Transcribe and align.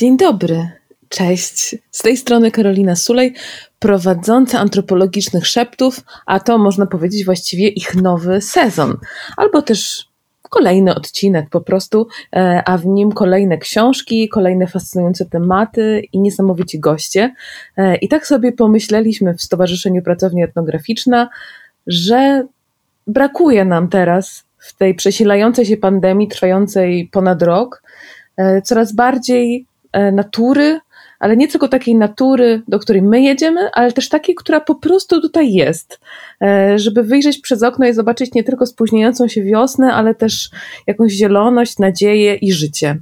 Dzień 0.00 0.16
dobry. 0.16 0.68
Cześć. 1.08 1.76
Z 1.90 2.02
tej 2.02 2.16
strony 2.16 2.50
Karolina 2.50 2.96
Sulej, 2.96 3.34
prowadząca 3.78 4.58
antropologicznych 4.58 5.46
szeptów, 5.46 6.00
a 6.26 6.40
to 6.40 6.58
można 6.58 6.86
powiedzieć 6.86 7.24
właściwie 7.24 7.68
ich 7.68 7.94
nowy 7.94 8.40
sezon, 8.40 8.96
albo 9.36 9.62
też 9.62 10.08
kolejny 10.50 10.94
odcinek 10.94 11.50
po 11.50 11.60
prostu, 11.60 12.06
e, 12.36 12.62
a 12.66 12.78
w 12.78 12.86
nim 12.86 13.12
kolejne 13.12 13.58
książki, 13.58 14.28
kolejne 14.28 14.66
fascynujące 14.66 15.26
tematy 15.26 16.02
i 16.12 16.20
niesamowici 16.20 16.80
goście. 16.80 17.34
E, 17.76 17.96
I 17.96 18.08
tak 18.08 18.26
sobie 18.26 18.52
pomyśleliśmy 18.52 19.34
w 19.34 19.42
Stowarzyszeniu 19.42 20.02
Pracownia 20.02 20.44
Etnograficzna, 20.44 21.28
że 21.86 22.46
brakuje 23.06 23.64
nam 23.64 23.88
teraz 23.88 24.44
w 24.58 24.76
tej 24.76 24.94
przesilającej 24.94 25.66
się 25.66 25.76
pandemii 25.76 26.28
trwającej 26.28 27.08
ponad 27.12 27.42
rok 27.42 27.82
e, 28.36 28.62
coraz 28.62 28.92
bardziej 28.92 29.69
natury, 30.12 30.80
ale 31.18 31.36
nie 31.36 31.48
tylko 31.48 31.68
takiej 31.68 31.94
natury, 31.94 32.62
do 32.68 32.78
której 32.78 33.02
my 33.02 33.22
jedziemy, 33.22 33.70
ale 33.72 33.92
też 33.92 34.08
takiej, 34.08 34.34
która 34.34 34.60
po 34.60 34.74
prostu 34.74 35.20
tutaj 35.20 35.52
jest. 35.52 36.00
E, 36.42 36.78
żeby 36.78 37.02
wyjrzeć 37.02 37.38
przez 37.38 37.62
okno 37.62 37.86
i 37.86 37.94
zobaczyć 37.94 38.34
nie 38.34 38.44
tylko 38.44 38.66
spóźniającą 38.66 39.28
się 39.28 39.42
wiosnę, 39.42 39.94
ale 39.94 40.14
też 40.14 40.50
jakąś 40.86 41.12
zieloność, 41.12 41.78
nadzieję 41.78 42.34
i 42.34 42.52
życie. 42.52 43.00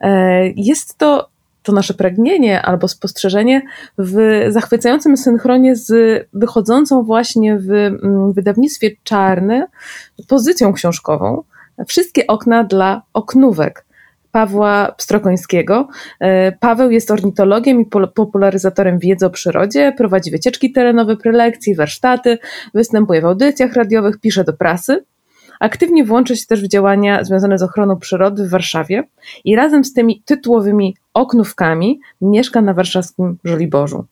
E, 0.00 0.48
jest 0.48 0.98
to 0.98 1.28
to 1.62 1.72
nasze 1.72 1.94
pragnienie 1.94 2.62
albo 2.62 2.88
spostrzeżenie 2.88 3.62
w 3.98 4.46
zachwycającym 4.48 5.16
synchronie 5.16 5.76
z 5.76 5.92
wychodzącą 6.32 7.02
właśnie 7.02 7.58
w 7.58 7.70
mm, 7.70 8.32
wydawnictwie 8.32 8.90
czarne 9.04 9.66
pozycją 10.28 10.72
książkową 10.72 11.42
Wszystkie 11.86 12.26
okna 12.26 12.64
dla 12.64 13.02
oknówek. 13.12 13.84
Pawła 14.32 14.92
Pstrokońskiego. 14.96 15.88
E, 16.20 16.52
Paweł 16.52 16.90
jest 16.90 17.10
ornitologiem 17.10 17.80
i 17.80 17.86
popularyzatorem 18.14 18.98
wiedzy 18.98 19.26
o 19.26 19.30
przyrodzie, 19.30 19.92
prowadzi 19.96 20.30
wycieczki 20.30 20.72
terenowe, 20.72 21.16
prelekcje, 21.16 21.74
warsztaty, 21.74 22.38
występuje 22.74 23.20
w 23.20 23.24
audycjach 23.24 23.72
radiowych, 23.72 24.20
pisze 24.20 24.44
do 24.44 24.52
prasy. 24.52 25.04
Aktywnie 25.60 26.04
włącza 26.04 26.36
się 26.36 26.46
też 26.46 26.62
w 26.62 26.68
działania 26.68 27.24
związane 27.24 27.58
z 27.58 27.62
ochroną 27.62 27.96
przyrody 27.96 28.44
w 28.44 28.50
Warszawie 28.50 29.04
i 29.44 29.56
razem 29.56 29.84
z 29.84 29.92
tymi 29.92 30.22
tytułowymi 30.24 30.96
oknówkami 31.14 32.00
mieszka 32.20 32.62
na 32.62 32.74
warszawskim 32.74 33.38
Żoliborzu. 33.44 34.04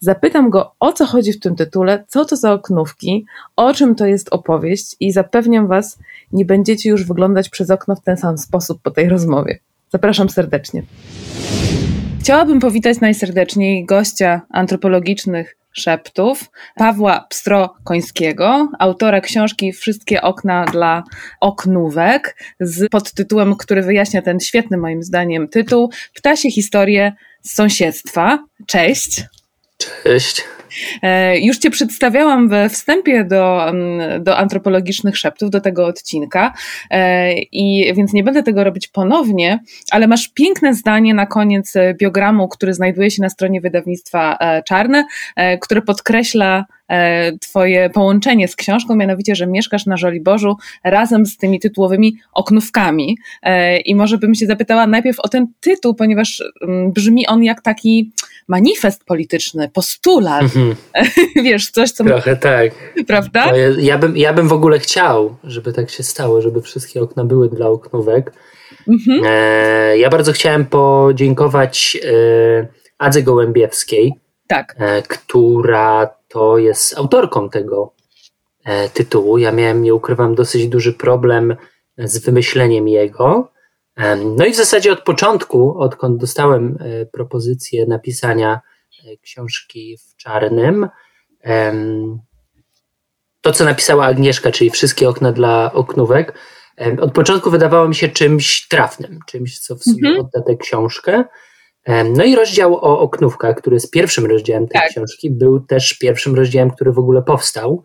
Zapytam 0.00 0.50
go, 0.50 0.74
o 0.80 0.92
co 0.92 1.06
chodzi 1.06 1.32
w 1.32 1.40
tym 1.40 1.56
tytule, 1.56 2.04
co 2.08 2.24
to 2.24 2.36
za 2.36 2.52
oknówki, 2.52 3.26
o 3.56 3.74
czym 3.74 3.94
to 3.94 4.06
jest 4.06 4.28
opowieść 4.30 4.96
i 5.00 5.12
zapewniam 5.12 5.66
Was, 5.66 5.98
nie 6.32 6.44
będziecie 6.44 6.90
już 6.90 7.04
wyglądać 7.04 7.48
przez 7.48 7.70
okno 7.70 7.96
w 7.96 8.02
ten 8.02 8.16
sam 8.16 8.38
sposób 8.38 8.82
po 8.82 8.90
tej 8.90 9.08
rozmowie. 9.08 9.58
Zapraszam 9.90 10.28
serdecznie. 10.28 10.82
Chciałabym 12.20 12.60
powitać 12.60 13.00
najserdeczniej 13.00 13.84
gościa 13.84 14.40
antropologicznych 14.50 15.56
szeptów, 15.72 16.50
Pawła 16.74 17.26
Pstro-Końskiego, 17.30 18.68
autora 18.78 19.20
książki 19.20 19.72
Wszystkie 19.72 20.22
okna 20.22 20.64
dla 20.64 21.02
oknówek 21.40 22.36
z 22.60 22.88
podtytułem, 22.88 23.56
który 23.56 23.82
wyjaśnia 23.82 24.22
ten 24.22 24.40
świetny 24.40 24.76
moim 24.76 25.02
zdaniem 25.02 25.48
tytuł 25.48 25.90
Ptasie 26.14 26.50
historie 26.50 27.12
z 27.42 27.54
sąsiedztwa. 27.54 28.44
Cześć. 28.66 29.24
Cześć. 30.04 30.44
E, 31.02 31.38
już 31.38 31.58
Cię 31.58 31.70
przedstawiałam 31.70 32.48
we 32.48 32.68
wstępie 32.68 33.24
do, 33.24 33.68
mm, 33.68 34.24
do 34.24 34.36
antropologicznych 34.36 35.18
szeptów, 35.18 35.50
do 35.50 35.60
tego 35.60 35.86
odcinka, 35.86 36.52
e, 36.90 37.32
i 37.38 37.94
więc 37.94 38.12
nie 38.12 38.24
będę 38.24 38.42
tego 38.42 38.64
robić 38.64 38.88
ponownie, 38.88 39.60
ale 39.90 40.06
masz 40.06 40.28
piękne 40.28 40.74
zdanie 40.74 41.14
na 41.14 41.26
koniec 41.26 41.74
biogramu, 42.00 42.48
który 42.48 42.74
znajduje 42.74 43.10
się 43.10 43.22
na 43.22 43.28
stronie 43.28 43.60
wydawnictwa 43.60 44.36
e, 44.40 44.62
Czarne, 44.62 45.04
które 45.60 45.82
podkreśla 45.82 46.64
Twoje 47.40 47.90
połączenie 47.90 48.48
z 48.48 48.56
książką, 48.56 48.96
mianowicie, 48.96 49.34
że 49.34 49.46
mieszkasz 49.46 49.86
na 49.86 49.96
Żoliborzu 49.96 50.56
razem 50.84 51.26
z 51.26 51.36
tymi 51.36 51.60
tytułowymi 51.60 52.16
oknówkami. 52.32 53.18
I 53.84 53.94
może 53.94 54.18
bym 54.18 54.34
się 54.34 54.46
zapytała 54.46 54.86
najpierw 54.86 55.20
o 55.20 55.28
ten 55.28 55.46
tytuł, 55.60 55.94
ponieważ 55.94 56.42
mm, 56.62 56.92
brzmi 56.92 57.26
on 57.26 57.44
jak 57.44 57.62
taki 57.62 58.12
manifest 58.48 59.04
polityczny, 59.04 59.68
postulat, 59.68 60.42
mhm. 60.42 60.74
wiesz, 61.44 61.70
coś, 61.70 61.90
co... 61.90 62.04
Trochę 62.04 62.36
tak. 62.36 62.70
Prawda? 63.06 63.56
Ja, 63.56 63.66
ja, 63.78 63.98
bym, 63.98 64.16
ja 64.16 64.32
bym 64.32 64.48
w 64.48 64.52
ogóle 64.52 64.78
chciał, 64.78 65.36
żeby 65.44 65.72
tak 65.72 65.90
się 65.90 66.02
stało, 66.02 66.42
żeby 66.42 66.62
wszystkie 66.62 67.02
okna 67.02 67.24
były 67.24 67.48
dla 67.48 67.68
oknówek. 67.68 68.32
Mhm. 68.88 69.22
E, 69.24 69.98
ja 69.98 70.10
bardzo 70.10 70.32
chciałem 70.32 70.66
podziękować 70.66 71.98
e, 72.04 72.66
Adze 72.98 73.22
Gołębiewskiej, 73.22 74.14
tak. 74.46 74.74
e, 74.78 75.02
która 75.02 76.10
to 76.32 76.58
jest 76.58 76.98
autorką 76.98 77.50
tego 77.50 77.94
e, 78.64 78.88
tytułu. 78.88 79.38
Ja 79.38 79.52
miałem, 79.52 79.82
nie 79.82 79.94
ukrywam, 79.94 80.34
dosyć 80.34 80.68
duży 80.68 80.92
problem 80.92 81.56
z 81.98 82.18
wymyśleniem 82.18 82.88
jego. 82.88 83.52
No 84.36 84.44
i 84.44 84.52
w 84.52 84.56
zasadzie 84.56 84.92
od 84.92 85.00
początku, 85.00 85.78
odkąd 85.78 86.20
dostałem 86.20 86.78
e, 86.80 87.06
propozycję 87.06 87.86
napisania 87.86 88.60
e, 89.04 89.16
książki 89.16 89.96
w 89.98 90.16
czarnym, 90.16 90.88
to 93.40 93.52
co 93.52 93.64
napisała 93.64 94.06
Agnieszka, 94.06 94.50
czyli 94.50 94.70
wszystkie 94.70 95.08
okna 95.08 95.32
dla 95.32 95.72
oknówek, 95.72 96.38
od 97.00 97.12
początku 97.12 97.50
wydawało 97.50 97.88
mi 97.88 97.94
się 97.94 98.08
czymś 98.08 98.68
trafnym, 98.68 99.18
czymś, 99.26 99.58
co 99.58 99.76
w 99.76 99.82
sumie 99.82 100.08
mhm. 100.08 100.20
odda 100.20 100.42
tę 100.42 100.56
książkę. 100.56 101.24
No 101.86 102.24
i 102.24 102.36
rozdział 102.36 102.74
o 102.74 103.00
oknówkach, 103.00 103.56
który 103.56 103.76
jest 103.76 103.90
pierwszym 103.90 104.26
rozdziałem 104.26 104.68
tej 104.68 104.80
tak. 104.80 104.90
książki, 104.90 105.30
był 105.30 105.60
też 105.60 105.94
pierwszym 105.94 106.34
rozdziałem, 106.34 106.70
który 106.70 106.92
w 106.92 106.98
ogóle 106.98 107.22
powstał. 107.22 107.84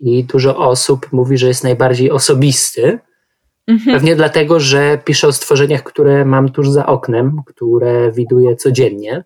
I 0.00 0.24
dużo 0.24 0.56
osób 0.56 1.12
mówi, 1.12 1.38
że 1.38 1.48
jest 1.48 1.64
najbardziej 1.64 2.10
osobisty. 2.10 2.98
Mhm. 3.66 3.96
Pewnie 3.96 4.16
dlatego, 4.16 4.60
że 4.60 4.98
piszę 5.04 5.28
o 5.28 5.32
stworzeniach, 5.32 5.82
które 5.82 6.24
mam 6.24 6.48
tuż 6.48 6.70
za 6.70 6.86
oknem, 6.86 7.42
które 7.46 8.12
widuję 8.12 8.56
codziennie, 8.56 9.24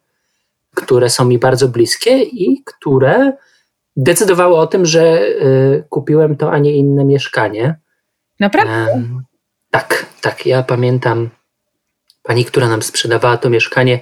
które 0.74 1.10
są 1.10 1.24
mi 1.24 1.38
bardzo 1.38 1.68
bliskie 1.68 2.22
i 2.22 2.62
które 2.64 3.32
decydowały 3.96 4.56
o 4.56 4.66
tym, 4.66 4.86
że 4.86 5.20
y, 5.20 5.84
kupiłem 5.88 6.36
to, 6.36 6.52
a 6.52 6.58
nie 6.58 6.72
inne 6.72 7.04
mieszkanie. 7.04 7.80
Naprawdę? 8.40 8.86
Um, 8.92 9.22
tak, 9.70 10.06
tak. 10.20 10.46
Ja 10.46 10.62
pamiętam 10.62 11.30
pani, 12.26 12.44
która 12.44 12.68
nam 12.68 12.82
sprzedawała 12.82 13.36
to 13.36 13.50
mieszkanie, 13.50 14.00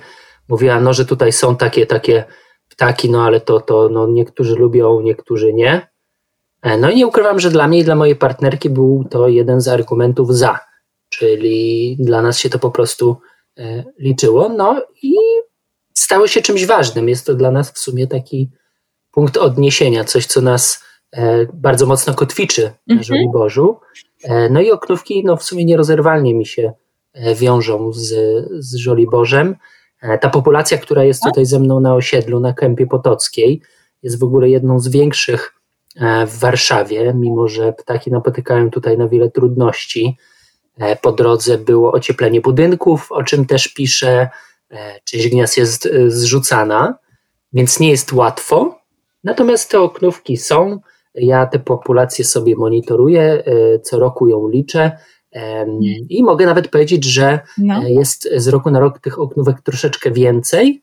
mówiła, 0.48 0.80
no, 0.80 0.92
że 0.92 1.04
tutaj 1.04 1.32
są 1.32 1.56
takie, 1.56 1.86
takie 1.86 2.24
ptaki, 2.68 3.10
no 3.10 3.24
ale 3.24 3.40
to, 3.40 3.60
to 3.60 3.88
no, 3.88 4.06
niektórzy 4.06 4.54
lubią, 4.54 5.00
niektórzy 5.00 5.52
nie. 5.52 5.88
E, 6.62 6.76
no 6.76 6.90
i 6.90 6.96
nie 6.96 7.06
ukrywam, 7.06 7.40
że 7.40 7.50
dla 7.50 7.68
mnie 7.68 7.78
i 7.78 7.84
dla 7.84 7.94
mojej 7.94 8.16
partnerki 8.16 8.70
był 8.70 9.04
to 9.10 9.28
jeden 9.28 9.60
z 9.60 9.68
argumentów 9.68 10.34
za, 10.36 10.58
czyli 11.08 11.96
dla 12.00 12.22
nas 12.22 12.38
się 12.38 12.50
to 12.50 12.58
po 12.58 12.70
prostu 12.70 13.16
e, 13.58 13.84
liczyło. 13.98 14.48
No 14.48 14.82
i 15.02 15.14
stało 15.94 16.26
się 16.26 16.42
czymś 16.42 16.66
ważnym. 16.66 17.08
Jest 17.08 17.26
to 17.26 17.34
dla 17.34 17.50
nas 17.50 17.72
w 17.72 17.78
sumie 17.78 18.06
taki 18.06 18.50
punkt 19.12 19.36
odniesienia, 19.36 20.04
coś, 20.04 20.26
co 20.26 20.40
nas 20.40 20.84
e, 21.12 21.46
bardzo 21.52 21.86
mocno 21.86 22.14
kotwiczy 22.14 22.62
na 22.62 22.94
mhm. 22.94 23.02
Żoliborzu. 23.02 23.80
No 24.50 24.60
i 24.60 24.70
oknówki 24.70 25.24
no, 25.24 25.36
w 25.36 25.42
sumie 25.42 25.64
nierozerwalnie 25.64 26.34
mi 26.34 26.46
się 26.46 26.72
wiążą 27.34 27.92
z, 27.92 28.08
z 28.58 28.74
Żoliborzem. 28.74 29.56
Ta 30.20 30.30
populacja, 30.30 30.78
która 30.78 31.04
jest 31.04 31.22
tutaj 31.22 31.46
ze 31.46 31.60
mną 31.60 31.80
na 31.80 31.94
osiedlu, 31.94 32.40
na 32.40 32.52
Kępie 32.52 32.86
Potockiej, 32.86 33.62
jest 34.02 34.18
w 34.18 34.24
ogóle 34.24 34.48
jedną 34.48 34.78
z 34.78 34.88
większych 34.88 35.54
E, 35.96 36.26
w 36.26 36.38
Warszawie, 36.38 37.14
mimo 37.14 37.48
że 37.48 37.72
ptaki 37.72 38.10
napotykają 38.10 38.70
tutaj 38.70 38.98
na 38.98 39.08
wiele 39.08 39.30
trudności. 39.30 40.16
E, 40.78 40.96
po 40.96 41.12
drodze 41.12 41.58
było 41.58 41.92
ocieplenie 41.92 42.40
budynków, 42.40 43.12
o 43.12 43.22
czym 43.22 43.46
też 43.46 43.68
piszę. 43.68 44.28
E, 44.70 45.00
część 45.04 45.28
gniazd 45.28 45.56
jest 45.56 45.88
zrzucana, 46.08 46.98
więc 47.52 47.80
nie 47.80 47.90
jest 47.90 48.12
łatwo. 48.12 48.78
Natomiast 49.24 49.70
te 49.70 49.80
oknówki 49.80 50.36
są. 50.36 50.80
Ja 51.14 51.46
te 51.46 51.58
populacje 51.58 52.24
sobie 52.24 52.56
monitoruję, 52.56 53.42
co 53.82 53.98
roku 53.98 54.28
ją 54.28 54.48
liczę. 54.48 54.98
I 56.08 56.22
mogę 56.22 56.46
nawet 56.46 56.68
powiedzieć, 56.68 57.04
że 57.04 57.40
no. 57.58 57.88
jest 57.88 58.28
z 58.36 58.48
roku 58.48 58.70
na 58.70 58.80
rok 58.80 58.98
tych 58.98 59.18
oknówek 59.18 59.60
troszeczkę 59.60 60.10
więcej. 60.10 60.82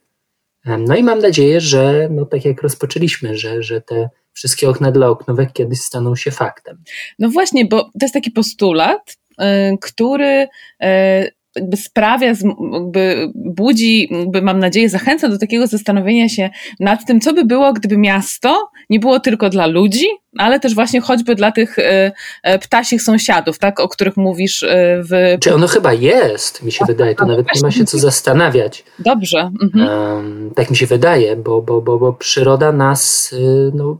No 0.65 0.95
i 0.95 1.03
mam 1.03 1.19
nadzieję, 1.19 1.61
że 1.61 2.07
no 2.11 2.25
tak 2.25 2.45
jak 2.45 2.61
rozpoczęliśmy, 2.61 3.37
że, 3.37 3.63
że 3.63 3.81
te 3.81 4.09
wszystkie 4.33 4.69
okna 4.69 4.91
dla 4.91 5.07
oknówek 5.07 5.53
kiedyś 5.53 5.79
staną 5.81 6.15
się 6.15 6.31
faktem. 6.31 6.83
No 7.19 7.29
właśnie, 7.29 7.65
bo 7.65 7.83
to 7.83 7.99
jest 8.01 8.13
taki 8.13 8.31
postulat, 8.31 9.17
y, 9.31 9.77
który 9.81 10.47
y, 10.83 11.31
jakby 11.55 11.77
sprawia, 11.77 12.27
jakby 12.71 13.31
budzi, 13.35 14.07
jakby 14.11 14.41
mam 14.41 14.59
nadzieję, 14.59 14.89
zachęca 14.89 15.29
do 15.29 15.37
takiego 15.37 15.67
zastanowienia 15.67 16.29
się 16.29 16.49
nad 16.79 17.05
tym, 17.05 17.21
co 17.21 17.33
by 17.33 17.45
było, 17.45 17.73
gdyby 17.73 17.97
miasto 17.97 18.69
nie 18.89 18.99
było 18.99 19.19
tylko 19.19 19.49
dla 19.49 19.67
ludzi, 19.67 20.05
ale 20.37 20.59
też 20.59 20.75
właśnie 20.75 21.01
choćby 21.01 21.35
dla 21.35 21.51
tych 21.51 21.79
e, 21.79 22.11
e, 22.43 22.59
ptasich 22.59 23.01
sąsiadów, 23.01 23.59
tak, 23.59 23.79
o 23.79 23.87
których 23.87 24.17
mówisz 24.17 24.63
e, 24.63 25.01
w... 25.03 25.37
Czy 25.39 25.53
ono 25.53 25.67
chyba 25.67 25.93
jest, 25.93 26.63
mi 26.63 26.71
się 26.71 26.85
wydaje, 26.85 27.15
to 27.15 27.25
nawet 27.25 27.47
nie 27.55 27.61
ma 27.61 27.71
się 27.71 27.85
co 27.85 27.97
zastanawiać. 27.97 28.83
Dobrze. 28.99 29.51
Mhm. 29.61 30.51
Tak 30.55 30.69
mi 30.69 30.75
się 30.75 30.85
wydaje, 30.85 31.35
bo, 31.35 31.61
bo, 31.61 31.81
bo, 31.81 31.97
bo 31.97 32.13
przyroda 32.13 32.71
nas 32.71 33.33
y, 33.33 33.71
no, 33.73 33.97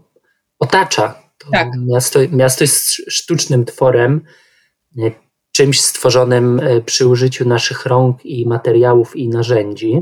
otacza. 0.59 1.21
To 1.37 1.47
tak. 1.51 1.67
miasto, 1.87 2.19
miasto 2.31 2.63
jest 2.63 2.93
sztucznym 2.93 3.65
tworem, 3.65 4.21
czymś 5.61 5.81
stworzonym 5.81 6.59
e, 6.59 6.81
przy 6.81 7.07
użyciu 7.07 7.47
naszych 7.47 7.85
rąk 7.85 8.25
i 8.25 8.47
materiałów 8.47 9.15
i 9.15 9.29
narzędzi. 9.29 10.01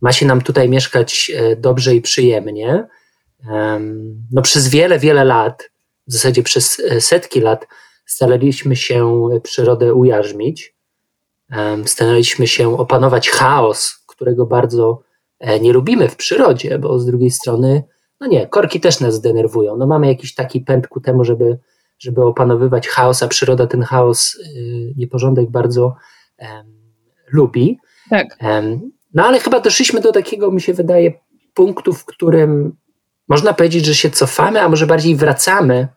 Ma 0.00 0.12
się 0.12 0.26
nam 0.26 0.40
tutaj 0.40 0.68
mieszkać 0.68 1.32
e, 1.34 1.56
dobrze 1.56 1.94
i 1.94 2.02
przyjemnie. 2.02 2.86
No, 4.32 4.42
przez 4.42 4.68
wiele, 4.68 4.98
wiele 4.98 5.24
lat, 5.24 5.70
w 6.06 6.12
zasadzie 6.12 6.42
przez 6.42 6.80
e, 6.80 7.00
setki 7.00 7.40
lat, 7.40 7.66
staraliśmy 8.06 8.76
się 8.76 9.28
przyrodę 9.42 9.94
ujarzmić. 9.94 10.74
Staraliśmy 11.84 12.46
się 12.46 12.78
opanować 12.78 13.30
chaos, 13.30 14.04
którego 14.06 14.46
bardzo 14.46 15.02
nie 15.60 15.72
lubimy 15.72 16.08
w 16.08 16.16
przyrodzie, 16.16 16.78
bo 16.78 16.98
z 16.98 17.06
drugiej 17.06 17.30
strony, 17.30 17.84
no 18.20 18.26
nie, 18.26 18.46
korki 18.46 18.80
też 18.80 19.00
nas 19.00 19.20
denerwują. 19.20 19.76
No 19.76 19.86
mamy 19.86 20.06
jakiś 20.06 20.34
taki 20.34 20.60
pęd 20.60 20.88
ku 20.88 21.00
temu, 21.00 21.24
żeby 21.24 21.58
żeby 21.98 22.24
opanowywać 22.24 22.88
chaos, 22.88 23.22
a 23.22 23.28
przyroda 23.28 23.66
ten 23.66 23.82
chaos, 23.82 24.34
y, 24.34 24.94
nieporządek 24.96 25.50
bardzo 25.50 25.96
um, 26.38 26.48
lubi. 27.32 27.78
Tak. 28.10 28.26
Um, 28.42 28.90
no 29.14 29.26
ale 29.26 29.40
chyba 29.40 29.60
doszliśmy 29.60 30.00
do 30.00 30.12
takiego, 30.12 30.50
mi 30.50 30.60
się 30.60 30.74
wydaje, 30.74 31.12
punktu, 31.54 31.92
w 31.92 32.04
którym 32.04 32.76
można 33.28 33.52
powiedzieć, 33.52 33.84
że 33.84 33.94
się 33.94 34.10
cofamy, 34.10 34.60
a 34.60 34.68
może 34.68 34.86
bardziej 34.86 35.16
wracamy 35.16 35.88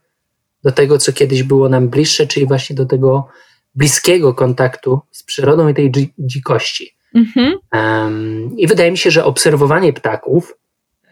do 0.63 0.71
tego, 0.71 0.98
co 0.98 1.13
kiedyś 1.13 1.44
było 1.44 1.69
nam 1.69 1.89
bliższe, 1.89 2.27
czyli 2.27 2.48
właśnie 2.48 2.75
do 2.75 2.86
tego 2.86 3.27
bliskiego 3.75 4.33
kontaktu 4.33 5.00
z 5.12 5.24
przyrodą 5.24 5.68
i 5.68 5.74
tej 5.74 5.92
dzikości. 6.19 6.95
Mhm. 7.15 7.53
Um, 7.74 8.57
I 8.57 8.68
wydaje 8.68 8.92
mi 8.92 8.98
się, 8.98 9.12
że 9.12 9.25
obserwowanie 9.25 9.94
ptaków 9.94 10.57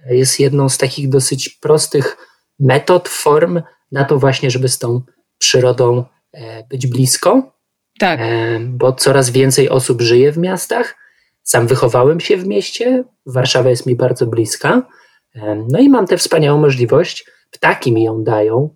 jest 0.09 0.39
jedną 0.39 0.69
z 0.69 0.77
takich 0.77 1.09
dosyć 1.09 1.49
prostych 1.49 2.17
metod, 2.59 3.09
form 3.09 3.61
na 3.91 4.05
to 4.05 4.19
właśnie, 4.19 4.51
żeby 4.51 4.69
z 4.69 4.79
tą 4.79 5.01
przyrodą 5.37 6.03
e, 6.33 6.63
być 6.63 6.87
blisko. 6.87 7.51
Tak. 7.99 8.19
E, 8.23 8.59
bo 8.59 8.93
coraz 8.93 9.29
więcej 9.29 9.69
osób 9.69 10.01
żyje 10.01 10.31
w 10.31 10.37
miastach. 10.37 10.95
Sam 11.43 11.67
wychowałem 11.67 12.19
się 12.19 12.37
w 12.37 12.47
mieście, 12.47 13.03
Warszawa 13.25 13.69
jest 13.69 13.85
mi 13.85 13.95
bardzo 13.95 14.27
bliska. 14.27 14.87
E, 15.35 15.65
no 15.71 15.79
i 15.79 15.89
mam 15.89 16.07
tę 16.07 16.17
wspaniałą 16.17 16.61
możliwość, 16.61 17.25
ptaki 17.51 17.91
mi 17.91 18.03
ją 18.03 18.23
dają, 18.23 18.75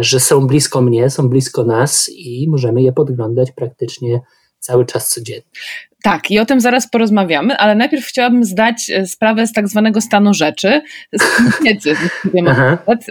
że 0.00 0.20
są 0.20 0.46
blisko 0.46 0.80
mnie, 0.80 1.10
są 1.10 1.28
blisko 1.28 1.64
nas 1.64 2.08
i 2.08 2.46
możemy 2.48 2.82
je 2.82 2.92
podglądać 2.92 3.52
praktycznie 3.52 4.20
cały 4.58 4.86
czas 4.86 5.08
codziennie. 5.08 5.50
Tak, 6.02 6.30
i 6.30 6.38
o 6.38 6.46
tym 6.46 6.60
zaraz 6.60 6.90
porozmawiamy, 6.90 7.56
ale 7.56 7.74
najpierw 7.74 8.06
chciałabym 8.06 8.44
zdać 8.44 8.90
e, 8.90 9.06
sprawę 9.06 9.46
z 9.46 9.52
tak 9.52 9.68
zwanego 9.68 10.00
stanu 10.00 10.34
rzeczy, 10.34 10.82
z 11.12 11.22
wiedzy, 11.64 11.90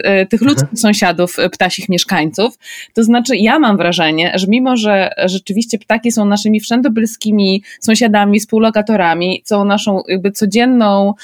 e, 0.04 0.26
tych 0.26 0.40
ludzkich 0.40 0.64
Aha. 0.64 0.76
sąsiadów, 0.76 1.38
e, 1.38 1.50
ptasich 1.50 1.88
mieszkańców. 1.88 2.58
To 2.94 3.04
znaczy, 3.04 3.36
ja 3.36 3.58
mam 3.58 3.76
wrażenie, 3.76 4.32
że 4.34 4.46
mimo, 4.48 4.76
że 4.76 5.10
rzeczywiście 5.24 5.78
ptaki 5.78 6.12
są 6.12 6.24
naszymi 6.24 6.60
wszędobylskimi 6.60 7.62
sąsiadami, 7.80 8.40
współlokatorami, 8.40 9.42
są 9.44 9.64
naszą 9.64 10.02
jakby 10.08 10.32
codzienną 10.32 11.14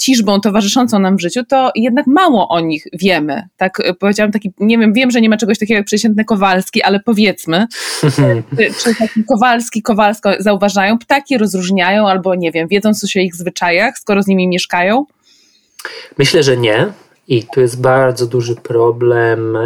ciżbą 0.00 0.40
towarzyszącą 0.40 0.98
nam 0.98 1.16
w 1.16 1.20
życiu, 1.20 1.44
to 1.44 1.70
jednak 1.74 2.06
mało 2.06 2.48
o 2.48 2.60
nich 2.60 2.84
wiemy. 2.92 3.48
Tak 3.56 3.82
powiedziałam 3.98 4.32
taki, 4.32 4.52
nie 4.60 4.78
wiem, 4.78 4.92
wiem, 4.92 5.10
że 5.10 5.20
nie 5.20 5.28
ma 5.28 5.36
czegoś 5.36 5.58
takiego 5.58 5.78
jak 5.78 5.86
przeciętny 5.86 6.24
Kowalski, 6.24 6.82
ale 6.82 7.00
powiedzmy, 7.00 7.66
czy, 8.00 8.42
czy 8.84 8.94
taki 8.94 9.24
Kowalski, 9.24 9.82
Kowalsko 9.82 10.30
zauważają, 10.38 10.98
ptaki 11.12 11.38
rozróżniają 11.38 12.08
albo 12.08 12.34
nie 12.34 12.52
wiem, 12.52 12.68
wiedzą 12.68 12.94
coś 12.94 13.16
o 13.16 13.20
ich 13.20 13.34
zwyczajach, 13.34 13.98
skoro 13.98 14.22
z 14.22 14.26
nimi 14.26 14.48
mieszkają? 14.48 15.06
Myślę, 16.18 16.42
że 16.42 16.56
nie. 16.56 16.92
I 17.28 17.44
tu 17.54 17.60
jest 17.60 17.80
bardzo 17.80 18.26
duży 18.26 18.56
problem. 18.56 19.58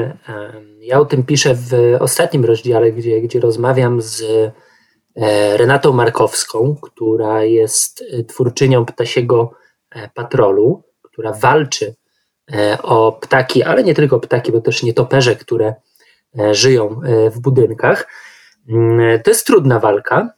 Ja 0.81 1.01
o 1.01 1.05
tym 1.05 1.23
piszę 1.23 1.55
w 1.55 1.73
ostatnim 2.01 2.45
rozdziale, 2.45 2.93
gdzie, 2.93 3.21
gdzie 3.21 3.41
rozmawiam 3.41 4.03
z 4.03 4.23
e, 4.23 5.57
Renatą 5.57 5.93
Markowską, 5.93 6.77
która 6.83 7.45
jest 7.45 8.05
e, 8.13 8.25
twórczynią 8.25 8.85
ptasiego 8.85 9.51
e, 9.91 10.11
patrolu, 10.15 10.83
która 11.03 11.33
walczy 11.33 11.95
o 12.83 13.13
ptaki, 13.13 13.63
ale 13.63 13.85
nie 13.85 13.95
tylko 13.95 14.21
ptaki, 14.21 14.53
bo 14.53 14.61
też 14.61 14.83
nietoperze, 14.83 15.37
które 15.37 15.75
żyją 16.53 17.01
w 17.31 17.41
budynkach. 17.41 18.07
Mm, 18.69 19.23
to 19.23 19.31
jest 19.31 19.47
trudna 19.47 19.81
walka, 19.81 20.31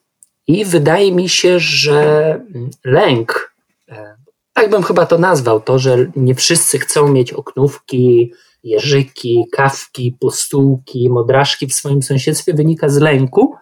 i 0.49 0.65
wydaje 0.65 1.13
mi 1.13 1.29
się, 1.29 1.61
że 1.61 2.41
lęk, 2.85 3.55
e, 3.89 4.17
tak 4.53 4.71
bym 4.71 4.83
chyba 4.83 5.07
to 5.07 5.19
nazwał, 5.19 5.61
to, 5.61 5.79
że 5.79 6.07
nie 6.17 6.35
wszyscy 6.35 6.79
chcą 6.79 7.09
mieć 7.09 7.33
oknówki, 7.33 8.33
jeżyki, 8.63 9.45
kawki, 9.53 10.17
postułki, 10.21 11.11
modraszki 11.11 11.67
w 11.67 11.75
swoim 11.75 12.03
sąsiedztwie, 12.03 12.55
wynika 12.55 12.89
z 12.89 12.97
lęku, 12.97 13.55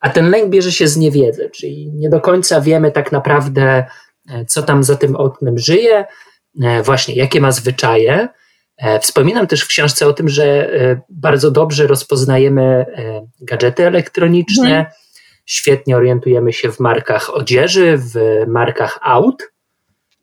a 0.00 0.10
ten 0.10 0.30
lęk 0.30 0.50
bierze 0.50 0.72
się 0.72 0.88
z 0.88 0.96
niewiedzy, 0.96 1.50
czyli 1.54 1.92
nie 1.92 2.10
do 2.10 2.20
końca 2.20 2.60
wiemy 2.60 2.92
tak 2.92 3.12
naprawdę, 3.12 3.86
e, 4.28 4.44
co 4.44 4.62
tam 4.62 4.84
za 4.84 4.96
tym 4.96 5.16
oknem 5.16 5.58
żyje, 5.58 6.04
e, 6.62 6.82
właśnie 6.82 7.14
jakie 7.14 7.40
ma 7.40 7.52
zwyczaje. 7.52 8.28
Wspominam 9.00 9.46
też 9.46 9.62
w 9.62 9.68
książce 9.68 10.06
o 10.06 10.12
tym, 10.12 10.28
że 10.28 10.70
bardzo 11.08 11.50
dobrze 11.50 11.86
rozpoznajemy 11.86 12.86
gadżety 13.40 13.86
elektroniczne, 13.86 14.78
mhm 14.78 14.86
świetnie 15.52 15.96
orientujemy 15.96 16.52
się 16.52 16.72
w 16.72 16.80
markach 16.80 17.34
odzieży, 17.34 17.98
w 17.98 18.44
markach 18.46 18.98
aut. 19.02 19.52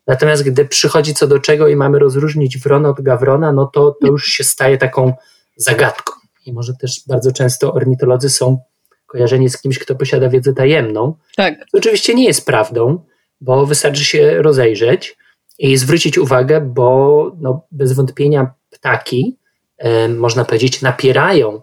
Natomiast 0.08 0.44
gdy 0.44 0.66
przychodzi 0.66 1.14
co 1.14 1.28
do 1.28 1.40
czego 1.40 1.68
i 1.68 1.76
mamy 1.76 2.00
rozróżnić 2.00 2.58
wrona 2.58 2.90
od 2.90 3.02
gawrona, 3.02 3.52
no 3.52 3.66
to, 3.66 3.98
to 4.02 4.08
już 4.08 4.26
się 4.26 4.44
staje 4.44 4.78
taką 4.78 5.14
zagadką. 5.56 6.14
I 6.46 6.54
może 6.54 6.74
też 6.82 7.02
bardzo 7.08 7.32
często 7.32 7.74
ornitolodzy 7.74 8.30
są 8.30 8.58
kojarzeni 9.06 9.50
z 9.50 9.62
kimś, 9.62 9.80
kto 9.80 9.96
posiada 9.96 10.30
wiedzę 10.30 10.54
tajemną. 10.54 11.16
Tak. 11.36 11.56
To 11.72 11.78
oczywiście 11.78 12.16
nie 12.16 12.26
jest 12.26 12.46
prawdą, 12.46 13.06
bo 13.42 13.66
wystarczy 13.66 14.06
się 14.06 14.42
rozejrzeć 14.42 15.18
i 15.60 15.78
zwrócić 15.78 16.18
uwagę, 16.18 16.62
bo 16.62 17.32
no, 17.40 17.62
bez 17.72 17.94
wątpienia 17.94 18.54
ptaki, 18.70 19.38
e, 19.78 20.08
można 20.08 20.46
powiedzieć, 20.46 20.82
napierają 20.82 21.62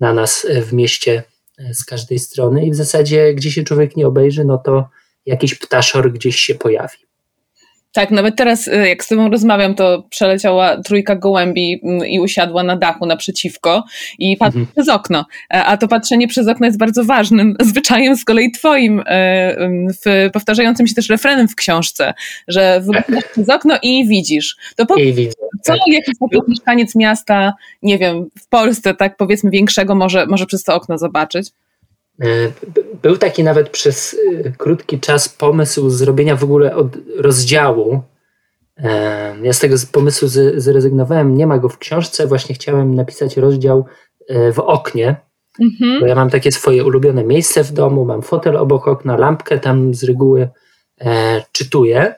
na 0.00 0.12
nas 0.12 0.46
w 0.62 0.72
mieście 0.72 1.22
E, 1.26 1.31
z 1.72 1.84
każdej 1.84 2.18
strony 2.18 2.66
i 2.66 2.70
w 2.70 2.74
zasadzie 2.74 3.34
gdzie 3.34 3.50
się 3.50 3.62
człowiek 3.62 3.96
nie 3.96 4.06
obejrzy, 4.06 4.44
no 4.44 4.58
to 4.58 4.88
jakiś 5.26 5.54
ptaszor 5.54 6.12
gdzieś 6.12 6.36
się 6.36 6.54
pojawi. 6.54 6.98
Tak, 7.92 8.10
nawet 8.10 8.36
teraz 8.36 8.68
e, 8.68 8.88
jak 8.88 9.04
z 9.04 9.08
tobą 9.08 9.30
rozmawiam, 9.30 9.74
to 9.74 10.04
przeleciała 10.10 10.82
trójka 10.82 11.16
gołębi 11.16 11.80
mm, 11.84 12.06
i 12.06 12.20
usiadła 12.20 12.62
na 12.62 12.76
dachu 12.76 13.06
naprzeciwko 13.06 13.84
i 14.18 14.36
patrzy 14.36 14.58
mhm. 14.58 14.74
przez 14.74 14.88
okno. 14.88 15.26
E, 15.54 15.64
a 15.64 15.76
to 15.76 15.88
patrzenie 15.88 16.28
przez 16.28 16.48
okno 16.48 16.66
jest 16.66 16.78
bardzo 16.78 17.04
ważnym 17.04 17.56
zwyczajem 17.70 18.16
z 18.16 18.24
kolei 18.24 18.50
twoim, 18.50 19.02
w, 20.04 20.30
powtarzającym 20.32 20.86
się 20.86 20.94
też 20.94 21.08
refrenem 21.08 21.48
w 21.48 21.54
książce, 21.54 22.14
że 22.48 22.80
wyglądasz 22.80 23.30
przez 23.32 23.48
okno 23.48 23.78
i 23.82 24.08
widzisz. 24.08 24.56
To 24.76 24.86
po, 24.86 24.96
I 24.96 25.12
widzę. 25.12 25.32
Co 25.62 25.72
tak. 25.72 25.80
jakiś 25.86 26.14
taki 26.18 26.42
mieszkaniec 26.48 26.94
miasta, 26.94 27.54
nie 27.82 27.98
wiem, 27.98 28.26
w 28.38 28.48
Polsce, 28.48 28.94
tak 28.94 29.16
powiedzmy 29.16 29.50
większego, 29.50 29.94
może, 29.94 30.26
może 30.26 30.46
przez 30.46 30.64
to 30.64 30.74
okno 30.74 30.98
zobaczyć? 30.98 31.48
E, 32.22 32.52
był 33.02 33.16
taki 33.16 33.44
nawet 33.44 33.70
przez 33.70 34.16
e, 34.44 34.52
krótki 34.52 35.00
czas 35.00 35.28
pomysł 35.28 35.90
zrobienia 35.90 36.36
w 36.36 36.44
ogóle 36.44 36.76
od 36.76 36.96
rozdziału. 37.18 38.02
E, 38.78 39.36
ja 39.42 39.52
z 39.52 39.58
tego 39.58 39.76
pomysłu 39.92 40.28
zrezygnowałem, 40.56 41.36
nie 41.36 41.46
ma 41.46 41.58
go 41.58 41.68
w 41.68 41.78
książce, 41.78 42.26
właśnie 42.26 42.54
chciałem 42.54 42.94
napisać 42.94 43.36
rozdział 43.36 43.84
w 44.52 44.58
oknie, 44.58 45.16
mhm. 45.60 46.00
bo 46.00 46.06
ja 46.06 46.14
mam 46.14 46.30
takie 46.30 46.52
swoje 46.52 46.84
ulubione 46.84 47.24
miejsce 47.24 47.64
w 47.64 47.72
domu, 47.72 48.04
mam 48.04 48.22
fotel 48.22 48.56
obok 48.56 48.88
okna, 48.88 49.16
lampkę 49.16 49.58
tam 49.58 49.94
z 49.94 50.04
reguły 50.04 50.48
czytuję, 51.52 52.14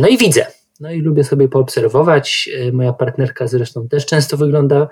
no 0.00 0.08
i 0.08 0.18
widzę 0.18 0.46
no 0.80 0.92
i 0.92 1.00
lubię 1.00 1.24
sobie 1.24 1.48
poobserwować. 1.48 2.50
Moja 2.72 2.92
partnerka 2.92 3.46
zresztą 3.46 3.88
też 3.88 4.06
często 4.06 4.36
wygląda 4.36 4.88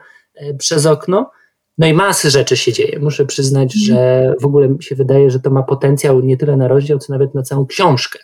przez 0.58 0.86
okno. 0.86 1.30
No 1.78 1.86
i 1.86 1.92
masy 1.92 2.30
rzeczy 2.30 2.56
się 2.56 2.72
dzieje. 2.72 2.98
Muszę 2.98 3.26
przyznać, 3.26 3.74
mm. 3.76 3.86
że 3.86 4.34
w 4.40 4.46
ogóle 4.46 4.68
mi 4.68 4.82
się 4.82 4.94
wydaje, 4.94 5.30
że 5.30 5.40
to 5.40 5.50
ma 5.50 5.62
potencjał 5.62 6.20
nie 6.20 6.36
tyle 6.36 6.56
na 6.56 6.68
rozdział, 6.68 6.98
co 6.98 7.12
nawet 7.12 7.34
na 7.34 7.42
całą 7.42 7.66
książkę. 7.66 8.18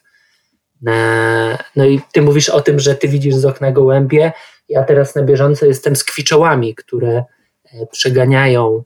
No 1.76 1.84
i 1.84 2.00
ty 2.12 2.22
mówisz 2.22 2.48
o 2.48 2.60
tym, 2.60 2.80
że 2.80 2.94
ty 2.94 3.08
widzisz 3.08 3.34
z 3.34 3.44
okna 3.44 3.72
gołębie. 3.72 4.32
Ja 4.68 4.84
teraz 4.84 5.14
na 5.14 5.22
bieżąco 5.22 5.66
jestem 5.66 5.96
z 5.96 6.04
kwiczołami, 6.04 6.74
które 6.74 7.16
e, 7.16 7.86
przeganiają 7.86 8.84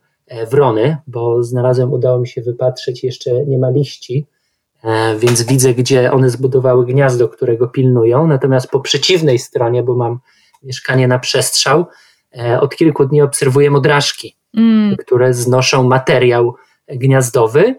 wrony, 0.51 0.97
bo 1.07 1.43
znalazłem, 1.43 1.93
udało 1.93 2.19
mi 2.19 2.29
się 2.29 2.43
wypatrzeć, 2.43 3.05
jeszcze 3.05 3.47
nie 3.47 3.59
ma 3.59 3.71
liści, 3.71 4.27
więc 5.19 5.43
widzę, 5.43 5.75
gdzie 5.75 6.13
one 6.13 6.31
zbudowały 6.31 6.87
gniazdo, 6.87 7.29
którego 7.29 7.69
pilnują. 7.69 8.27
Natomiast 8.27 8.71
po 8.71 8.81
przeciwnej 8.81 9.39
stronie, 9.39 9.83
bo 9.83 9.97
mam 9.97 10.19
mieszkanie 10.63 11.09
na 11.09 11.19
przestrzał, 11.19 11.87
od 12.61 12.77
kilku 12.77 13.05
dni 13.05 13.23
obserwuję 13.23 13.71
modraszki, 13.71 14.36
mm. 14.57 14.97
które 14.97 15.35
znoszą 15.35 15.83
materiał 15.83 16.55
gniazdowy. 16.89 17.75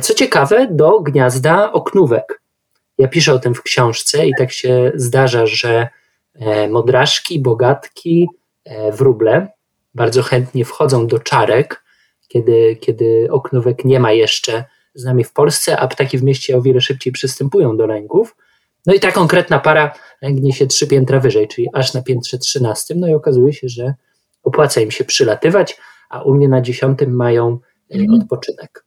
Co 0.00 0.14
ciekawe, 0.14 0.68
do 0.70 1.00
gniazda 1.00 1.72
oknówek. 1.72 2.40
Ja 2.98 3.08
piszę 3.08 3.34
o 3.34 3.38
tym 3.38 3.54
w 3.54 3.62
książce 3.62 4.26
i 4.26 4.32
tak 4.38 4.52
się 4.52 4.92
zdarza, 4.94 5.46
że 5.46 5.88
e, 6.34 6.68
modraszki, 6.68 7.40
bogatki, 7.40 8.28
e, 8.64 8.92
wróble 8.92 9.48
bardzo 9.94 10.22
chętnie 10.22 10.64
wchodzą 10.64 11.06
do 11.06 11.18
czarek, 11.18 11.84
kiedy, 12.28 12.76
kiedy 12.80 13.28
oknówek 13.30 13.84
nie 13.84 14.00
ma 14.00 14.12
jeszcze 14.12 14.64
z 14.94 15.04
nami 15.04 15.24
w 15.24 15.32
Polsce, 15.32 15.78
a 15.78 15.88
ptaki 15.88 16.18
w 16.18 16.22
mieście 16.22 16.56
o 16.56 16.62
wiele 16.62 16.80
szybciej 16.80 17.12
przystępują 17.12 17.76
do 17.76 17.86
lęgów. 17.86 18.36
No 18.86 18.94
i 18.94 19.00
ta 19.00 19.12
konkretna 19.12 19.58
para 19.58 19.94
lęgnie 20.22 20.52
się 20.52 20.66
trzy 20.66 20.86
piętra 20.86 21.20
wyżej, 21.20 21.48
czyli 21.48 21.68
aż 21.72 21.94
na 21.94 22.02
piętrze 22.02 22.38
trzynastym. 22.38 23.00
No 23.00 23.08
i 23.08 23.14
okazuje 23.14 23.52
się, 23.52 23.68
że 23.68 23.94
opłaca 24.42 24.80
im 24.80 24.90
się 24.90 25.04
przylatywać, 25.04 25.76
a 26.14 26.22
u 26.22 26.34
mnie 26.34 26.48
na 26.48 26.60
dziesiątym 26.60 27.16
mają 27.16 27.58
mm. 27.90 28.20
odpoczynek. 28.20 28.83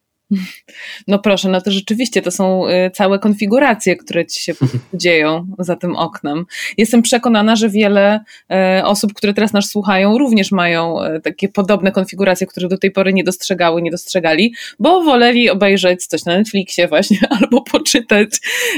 No 1.07 1.19
proszę, 1.19 1.49
no 1.49 1.61
to 1.61 1.71
rzeczywiście 1.71 2.21
to 2.21 2.31
są 2.31 2.67
y, 2.67 2.91
całe 2.91 3.19
konfiguracje, 3.19 3.95
które 3.95 4.25
ci 4.25 4.43
się 4.43 4.53
dzieją 4.93 5.47
za 5.59 5.75
tym 5.75 5.95
oknem. 5.95 6.45
Jestem 6.77 7.01
przekonana, 7.01 7.55
że 7.55 7.69
wiele 7.69 8.19
e, 8.51 8.81
osób, 8.85 9.13
które 9.13 9.33
teraz 9.33 9.53
nas 9.53 9.69
słuchają, 9.69 10.17
również 10.17 10.51
mają 10.51 11.01
e, 11.01 11.19
takie 11.19 11.49
podobne 11.49 11.91
konfiguracje, 11.91 12.47
które 12.47 12.67
do 12.67 12.77
tej 12.77 12.91
pory 12.91 13.13
nie 13.13 13.23
dostrzegały, 13.23 13.81
nie 13.81 13.91
dostrzegali, 13.91 14.53
bo 14.79 15.03
woleli 15.03 15.49
obejrzeć 15.49 16.05
coś 16.05 16.25
na 16.25 16.37
Netflixie 16.37 16.87
właśnie 16.87 17.17
albo 17.41 17.61
poczytać 17.61 18.29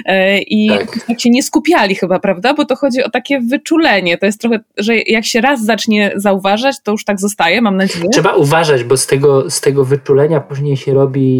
e, 0.06 0.40
i 0.42 0.70
tak. 0.70 1.06
tak 1.08 1.22
się 1.22 1.30
nie 1.30 1.44
skupiali 1.44 1.96
chyba, 1.96 2.20
prawda? 2.20 2.54
Bo 2.54 2.66
to 2.66 2.76
chodzi 2.76 3.04
o 3.04 3.10
takie 3.10 3.40
wyczulenie. 3.40 4.18
To 4.18 4.26
jest 4.26 4.42
trochę, 4.42 4.60
że 4.78 4.98
jak 4.98 5.26
się 5.26 5.42
raz 5.42 5.66
zacznie 5.66 6.12
zauważać, 6.16 6.76
to 6.84 6.92
już 6.92 7.06
tak 7.06 7.20
zostaje, 7.20 7.62
mam 7.62 7.78
nadzieję. 7.78 8.10
Trzeba 8.14 8.34
uważać, 8.34 8.84
bo 8.84 8.98
z 8.98 9.08
tego, 9.08 9.50
z 9.50 9.62
tego 9.62 9.86
wyczulenia 9.86 10.40
później 10.40 10.78
się 10.78 10.94
robi 10.94 11.39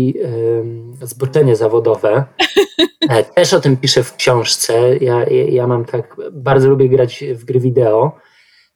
zboczenie 1.02 1.56
zawodowe. 1.56 2.26
E, 3.10 3.24
też 3.24 3.54
o 3.54 3.60
tym 3.60 3.78
piszę 3.78 4.04
w 4.04 4.16
książce. 4.16 4.98
Ja, 4.98 5.24
ja 5.30 5.68
mam 5.68 5.86
tak, 5.86 6.16
bardzo 6.32 6.70
lubię 6.70 6.90
grać 6.90 7.24
w 7.34 7.46
gry 7.46 7.60
wideo, 7.60 8.18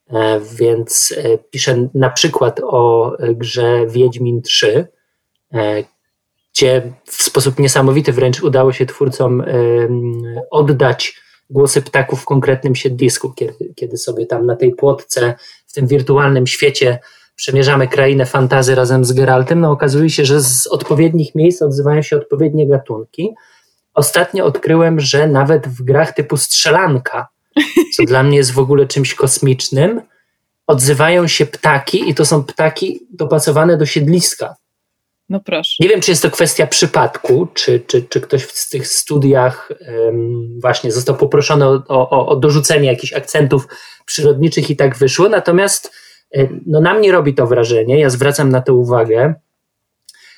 e, 0.09 0.39
więc 0.39 1.13
e, 1.17 1.37
piszę 1.37 1.89
na 1.93 2.09
przykład 2.09 2.59
o 2.63 3.13
grze 3.19 3.87
Wiedźmin 3.87 4.41
3, 4.41 4.87
gdzie 6.53 6.93
w 7.05 7.23
sposób 7.23 7.59
niesamowity 7.59 8.11
wręcz 8.11 8.43
udało 8.43 8.73
się 8.73 8.85
twórcom 8.85 9.43
oddać 10.51 11.21
głosy 11.49 11.81
ptaków 11.81 12.21
w 12.21 12.25
konkretnym 12.25 12.75
siedlisku, 12.75 13.33
kiedy, 13.33 13.73
kiedy 13.75 13.97
sobie 13.97 14.25
tam 14.25 14.45
na 14.45 14.55
tej 14.55 14.75
płotce, 14.75 15.33
w 15.67 15.73
tym 15.73 15.87
wirtualnym 15.87 16.47
świecie 16.47 16.99
przemierzamy 17.35 17.87
krainę 17.87 18.25
fantazy 18.25 18.75
razem 18.75 19.05
z 19.05 19.11
Geraltem, 19.13 19.59
no 19.59 19.71
okazuje 19.71 20.09
się, 20.09 20.25
że 20.25 20.41
z 20.41 20.67
odpowiednich 20.67 21.35
miejsc 21.35 21.61
odzywają 21.61 22.01
się 22.01 22.17
odpowiednie 22.17 22.67
gatunki. 22.67 23.29
Ostatnio 23.93 24.45
odkryłem, 24.45 24.99
że 24.99 25.27
nawet 25.27 25.67
w 25.67 25.83
grach 25.83 26.13
typu 26.13 26.37
strzelanka, 26.37 27.27
co 27.95 28.03
dla 28.03 28.23
mnie 28.23 28.37
jest 28.37 28.51
w 28.51 28.59
ogóle 28.59 28.87
czymś 28.87 29.15
kosmicznym, 29.15 30.01
odzywają 30.67 31.27
się 31.27 31.45
ptaki 31.45 32.09
i 32.09 32.15
to 32.15 32.25
są 32.25 32.43
ptaki 32.43 33.07
dopasowane 33.11 33.77
do 33.77 33.85
siedliska. 33.85 34.55
No 35.29 35.39
proszę. 35.39 35.75
Nie 35.79 35.89
wiem, 35.89 36.01
czy 36.01 36.11
jest 36.11 36.23
to 36.23 36.31
kwestia 36.31 36.67
przypadku, 36.67 37.47
czy, 37.53 37.79
czy, 37.87 38.01
czy 38.01 38.21
ktoś 38.21 38.43
w 38.43 38.69
tych 38.69 38.87
studiach 38.87 39.69
um, 40.05 40.59
właśnie 40.61 40.91
został 40.91 41.15
poproszony 41.15 41.65
o, 41.65 41.83
o, 41.87 42.27
o 42.27 42.35
dorzucenie 42.35 42.87
jakichś 42.87 43.13
akcentów 43.13 43.67
przyrodniczych 44.05 44.69
i 44.69 44.75
tak 44.75 44.97
wyszło. 44.97 45.29
Natomiast 45.29 45.91
no 46.65 46.81
na 46.81 46.93
mnie 46.93 47.11
robi 47.11 47.33
to 47.33 47.47
wrażenie, 47.47 47.99
ja 47.99 48.09
zwracam 48.09 48.49
na 48.49 48.61
to 48.61 48.75
uwagę. 48.75 49.33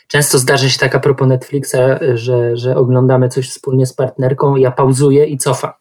Często 0.08 0.38
zdarza 0.38 0.70
się 0.70 0.80
tak 0.80 0.96
a 0.96 1.00
propos 1.00 1.28
Netflixa, 1.28 1.78
że, 2.14 2.58
że 2.58 2.76
oglądamy 2.76 3.30
coś 3.30 3.50
wspólnie 3.50 3.86
z 3.86 3.94
partnerką, 3.94 4.56
ja 4.56 4.72
pauzuję 4.72 5.26
i 5.26 5.38
cofam. 5.38 5.72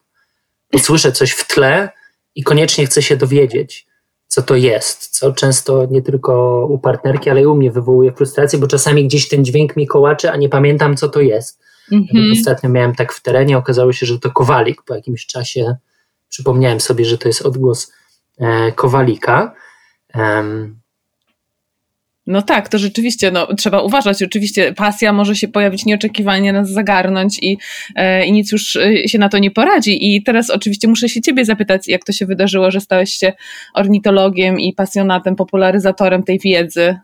Usłyszę 0.73 1.11
coś 1.11 1.31
w 1.31 1.47
tle 1.47 1.89
i 2.35 2.43
koniecznie 2.43 2.85
chcę 2.85 3.01
się 3.01 3.17
dowiedzieć, 3.17 3.87
co 4.27 4.41
to 4.41 4.55
jest, 4.55 5.07
co 5.07 5.33
często 5.33 5.87
nie 5.91 6.01
tylko 6.01 6.65
u 6.69 6.79
partnerki, 6.79 7.29
ale 7.29 7.41
i 7.41 7.45
u 7.45 7.55
mnie 7.55 7.71
wywołuje 7.71 8.11
frustrację, 8.11 8.59
bo 8.59 8.67
czasami 8.67 9.07
gdzieś 9.07 9.27
ten 9.27 9.45
dźwięk 9.45 9.75
mi 9.75 9.87
kołacze, 9.87 10.31
a 10.31 10.37
nie 10.37 10.49
pamiętam, 10.49 10.97
co 10.97 11.09
to 11.09 11.21
jest. 11.21 11.59
Mm-hmm. 11.91 12.31
Ostatnio 12.31 12.69
miałem 12.69 12.95
tak 12.95 13.13
w 13.13 13.21
terenie, 13.21 13.57
okazało 13.57 13.93
się, 13.93 14.05
że 14.05 14.19
to 14.19 14.31
kowalik. 14.31 14.81
Po 14.81 14.95
jakimś 14.95 15.25
czasie 15.25 15.75
przypomniałem 16.29 16.79
sobie, 16.79 17.05
że 17.05 17.17
to 17.17 17.27
jest 17.27 17.41
odgłos 17.41 17.93
e, 18.39 18.71
kowalika. 18.71 19.53
Um, 20.17 20.79
no 22.27 22.41
tak, 22.41 22.69
to 22.69 22.77
rzeczywiście 22.77 23.31
no, 23.31 23.55
trzeba 23.55 23.81
uważać. 23.81 24.23
Oczywiście 24.23 24.73
pasja 24.73 25.13
może 25.13 25.35
się 25.35 25.47
pojawić 25.47 25.85
nieoczekiwanie, 25.85 26.53
nas 26.53 26.69
zagarnąć 26.69 27.39
i, 27.41 27.57
e, 27.95 28.25
i 28.25 28.31
nic 28.31 28.51
już 28.51 28.75
e, 28.75 29.07
się 29.07 29.19
na 29.19 29.29
to 29.29 29.37
nie 29.37 29.51
poradzi. 29.51 30.15
I 30.15 30.23
teraz 30.23 30.49
oczywiście 30.49 30.87
muszę 30.87 31.09
się 31.09 31.21
ciebie 31.21 31.45
zapytać, 31.45 31.87
jak 31.87 32.03
to 32.03 32.11
się 32.11 32.25
wydarzyło, 32.25 32.71
że 32.71 32.81
stałeś 32.81 33.13
się 33.13 33.33
ornitologiem 33.73 34.59
i 34.59 34.73
pasjonatem, 34.73 35.35
popularyzatorem 35.35 36.23
tej 36.23 36.39
wiedzy. 36.39 36.97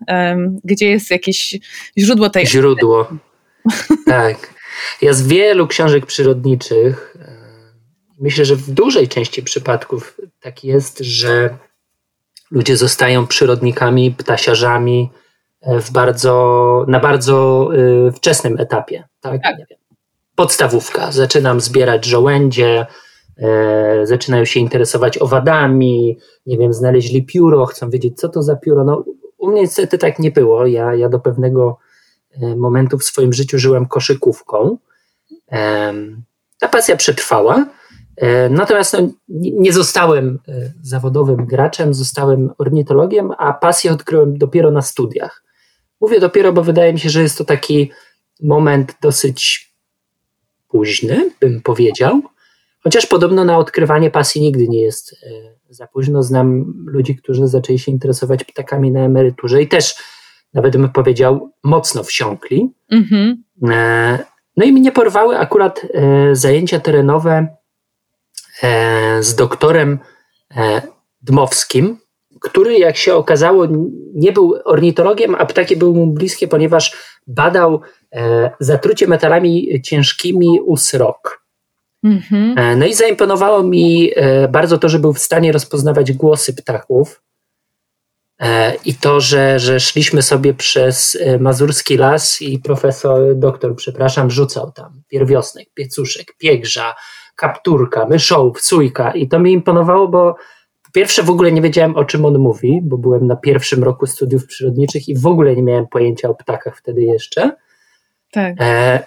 Gdzie 0.64 0.90
jest 0.90 1.12
jakieś 1.12 1.60
źródło 1.98 2.30
tej 2.30 2.48
Źródło. 2.48 3.10
tak. 4.06 4.54
Ja 5.02 5.14
z 5.14 5.28
wielu 5.28 5.68
książek 5.68 6.06
przyrodniczych 6.06 7.18
e, 7.20 7.42
myślę, 8.20 8.46
że 8.46 8.56
w 8.56 8.72
dużej 8.72 9.08
części 9.08 9.44
przypadków 9.44 10.18
tak 10.40 10.64
jest, 10.64 11.00
że 11.00 11.58
ludzie 12.52 12.78
zostają 12.78 13.28
przyrodnikami, 13.28 14.12
ptasiarzami 14.12 15.12
e, 15.62 15.82
w 15.82 15.92
bardzo, 15.92 16.86
na 16.88 17.00
bardzo 17.00 17.70
y, 18.08 18.12
wczesnym 18.12 18.60
etapie. 18.60 19.04
Tak? 19.22 19.42
tak. 19.44 19.56
Podstawówka. 20.36 21.12
Zaczynam 21.12 21.62
zbierać 21.62 22.06
żołędzie, 22.06 22.86
e, 23.38 24.06
zaczynają 24.06 24.46
się 24.46 24.60
interesować 24.60 25.18
owadami, 25.18 26.18
nie 26.46 26.58
wiem, 26.58 26.74
znaleźli 26.74 27.26
pióro, 27.26 27.66
chcą 27.66 27.90
wiedzieć, 27.90 28.18
co 28.18 28.30
to 28.30 28.44
za 28.44 28.56
pióro. 28.56 28.84
No, 28.84 29.04
u 29.38 29.52
mnie 29.52 29.62
niestety 29.62 29.98
tak 29.98 30.20
nie 30.20 30.32
było. 30.32 30.66
Ja, 30.66 30.96
ja 30.96 31.10
do 31.10 31.20
pewnego 31.20 31.78
momentu 32.58 32.98
w 32.98 33.04
swoim 33.04 33.34
życiu 33.34 33.60
żyłem 33.60 33.86
koszykówką. 33.86 34.78
Ta 36.60 36.68
pasja 36.72 36.96
przetrwała. 36.96 37.66
E, 38.22 38.50
natomiast 38.50 38.94
no, 38.94 39.10
nie 39.54 39.74
zostałem 39.74 40.40
e, 40.48 40.74
zawodowym 40.82 41.46
graczem, 41.46 41.94
zostałem 41.94 42.50
ornitologiem, 42.58 43.32
a 43.38 43.54
pasję 43.54 43.92
odkryłem 43.92 44.38
dopiero 44.38 44.72
na 44.72 44.82
studiach. 44.82 45.44
Mówię 46.02 46.20
dopiero, 46.20 46.54
bo 46.54 46.64
wydaje 46.64 46.94
mi 46.94 47.00
się, 47.00 47.10
że 47.10 47.22
jest 47.22 47.38
to 47.38 47.46
taki 47.46 47.92
moment 48.42 48.96
dosyć 49.02 49.72
późny, 50.68 51.32
bym 51.40 51.62
powiedział. 51.62 52.22
Chociaż 52.84 53.06
podobno 53.06 53.46
na 53.46 53.58
odkrywanie 53.58 54.12
pasji 54.12 54.42
nigdy 54.42 54.68
nie 54.68 54.82
jest 54.82 55.14
e, 55.14 55.28
za 55.70 55.88
późno. 55.88 56.24
Znam 56.24 56.74
ludzi, 56.86 57.16
którzy 57.16 57.48
zaczęli 57.48 57.80
się 57.80 57.92
interesować 57.92 58.44
ptakami 58.44 58.92
na 58.92 59.00
emeryturze 59.00 59.62
i 59.62 59.68
też, 59.68 59.96
nawet 60.54 60.78
bym 60.78 60.90
powiedział, 60.90 61.52
mocno 61.64 62.04
wsiąkli. 62.04 62.74
Mm-hmm. 62.94 63.36
No 64.58 64.66
i 64.66 64.72
mnie 64.72 64.92
porwały 64.92 65.38
akurat 65.38 65.86
zajęcia 66.34 66.80
terenowe 66.80 67.61
z 69.20 69.36
doktorem 69.36 70.00
e, 70.56 70.82
Dmowskim, 71.22 71.98
który, 72.42 72.78
jak 72.78 72.98
się 72.98 73.16
okazało, 73.16 73.68
nie 74.14 74.32
był 74.32 74.56
ornitologiem, 74.66 75.36
a 75.36 75.46
ptaki 75.46 75.76
były 75.76 75.94
mu 75.94 76.08
bliskie, 76.08 76.48
ponieważ 76.48 76.96
badał 77.28 77.82
e, 78.12 78.52
zatrucie 78.60 79.08
metalami 79.08 79.82
ciężkimi 79.82 80.60
u 80.66 80.78
srok. 80.78 81.46
Mhm. 82.04 82.80
No 82.80 82.86
i 82.86 82.94
zaimponowało 82.94 83.64
mi 83.64 84.12
bardzo 84.50 84.78
to, 84.78 84.90
że 84.90 85.00
był 85.00 85.14
w 85.14 85.20
stanie 85.20 85.52
rozpoznawać 85.52 86.12
głosy 86.12 86.54
ptaków. 86.54 87.22
I 88.86 88.94
to, 88.96 89.20
że, 89.20 89.60
że 89.60 89.80
szliśmy 89.80 90.22
sobie 90.22 90.54
przez 90.54 91.18
mazurski 91.40 91.98
las 91.98 92.42
i 92.42 92.60
profesor, 92.60 93.36
doktor, 93.36 93.76
przepraszam, 93.76 94.32
rzucał 94.32 94.72
tam 94.72 95.02
pierwiosnek, 95.08 95.68
piecuszek, 95.74 96.34
piegrza, 96.38 96.94
kapturka, 97.36 98.06
myszołów, 98.06 98.62
cójka 98.62 99.12
i 99.12 99.28
to 99.28 99.40
mi 99.40 99.52
imponowało, 99.52 100.08
bo 100.08 100.36
po 100.84 100.92
pierwsze 100.92 101.24
w 101.24 101.30
ogóle 101.30 101.52
nie 101.52 101.62
wiedziałem 101.62 101.96
o 101.96 102.06
czym 102.06 102.26
on 102.26 102.38
mówi, 102.38 102.80
bo 102.84 102.98
byłem 102.98 103.28
na 103.28 103.36
pierwszym 103.36 103.84
roku 103.84 104.06
studiów 104.06 104.46
przyrodniczych 104.46 105.10
i 105.10 105.18
w 105.18 105.28
ogóle 105.28 105.56
nie 105.56 105.64
miałem 105.64 105.88
pojęcia 105.88 106.30
o 106.30 106.36
ptakach 106.36 106.78
wtedy 106.78 107.02
jeszcze. 107.02 107.52
Tak. 108.32 108.56
E, 108.60 109.00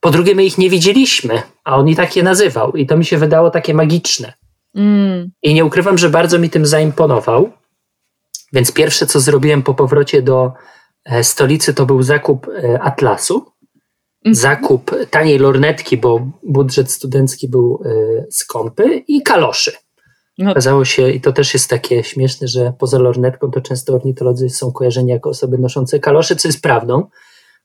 po 0.00 0.10
drugie 0.10 0.34
my 0.34 0.44
ich 0.44 0.58
nie 0.58 0.70
widzieliśmy, 0.70 1.42
a 1.64 1.76
on 1.76 1.88
i 1.88 1.96
tak 1.96 2.16
je 2.16 2.22
nazywał 2.22 2.72
i 2.72 2.86
to 2.86 2.96
mi 2.96 3.04
się 3.04 3.18
wydało 3.18 3.50
takie 3.50 3.74
magiczne. 3.74 4.32
Mm. 4.74 5.30
I 5.42 5.54
nie 5.54 5.64
ukrywam, 5.64 5.98
że 5.98 6.10
bardzo 6.10 6.38
mi 6.38 6.50
tym 6.50 6.66
zaimponował. 6.66 7.50
Więc 8.52 8.72
pierwsze, 8.72 9.06
co 9.06 9.20
zrobiłem 9.20 9.62
po 9.62 9.74
powrocie 9.74 10.22
do 10.22 10.52
stolicy 11.22 11.74
to 11.74 11.86
był 11.86 12.02
zakup 12.02 12.46
Atlasu, 12.80 13.34
mhm. 13.34 13.51
Zakup 14.30 14.90
taniej 15.10 15.38
lornetki, 15.38 15.96
bo 15.96 16.26
budżet 16.42 16.90
studencki 16.90 17.48
był 17.48 17.82
skąpy 18.30 19.02
i 19.08 19.22
kaloszy. 19.22 19.72
No. 20.38 20.50
Okazało 20.50 20.84
się, 20.84 21.10
i 21.10 21.20
to 21.20 21.32
też 21.32 21.54
jest 21.54 21.70
takie 21.70 22.04
śmieszne, 22.04 22.48
że 22.48 22.72
poza 22.78 22.98
lornetką 22.98 23.50
to 23.50 23.60
często 23.60 23.94
ornitolodzy 23.94 24.50
są 24.50 24.72
kojarzeni 24.72 25.10
jako 25.10 25.30
osoby 25.30 25.58
noszące 25.58 26.00
kalosze, 26.00 26.36
co 26.36 26.48
jest 26.48 26.62
prawdą, 26.62 27.06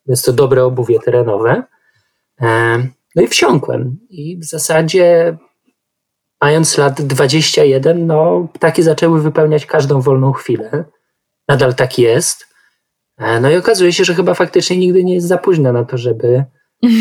więc 0.08 0.22
to 0.22 0.34
dobre 0.34 0.64
obuwie 0.64 1.00
terenowe. 1.00 1.64
No 3.16 3.22
i 3.22 3.28
wsiąkłem. 3.28 4.00
I 4.10 4.38
w 4.38 4.46
zasadzie 4.46 5.38
mając 6.42 6.78
lat 6.78 7.02
21, 7.02 8.08
no 8.08 8.48
ptaki 8.54 8.84
zaczęły 8.84 9.22
wypełniać 9.22 9.66
każdą 9.66 10.02
wolną 10.02 10.32
chwilę. 10.32 10.86
Nadal 11.48 11.76
tak 11.76 12.00
jest. 12.00 12.48
E, 13.18 13.40
no 13.40 13.50
i 13.50 13.56
okazuje 13.56 13.94
się, 13.94 14.04
że 14.04 14.16
chyba 14.16 14.34
faktycznie 14.34 14.78
nigdy 14.78 15.04
nie 15.04 15.14
jest 15.14 15.28
za 15.28 15.38
późno 15.38 15.74
na 15.74 15.86
to, 15.86 15.98
żeby 15.98 16.44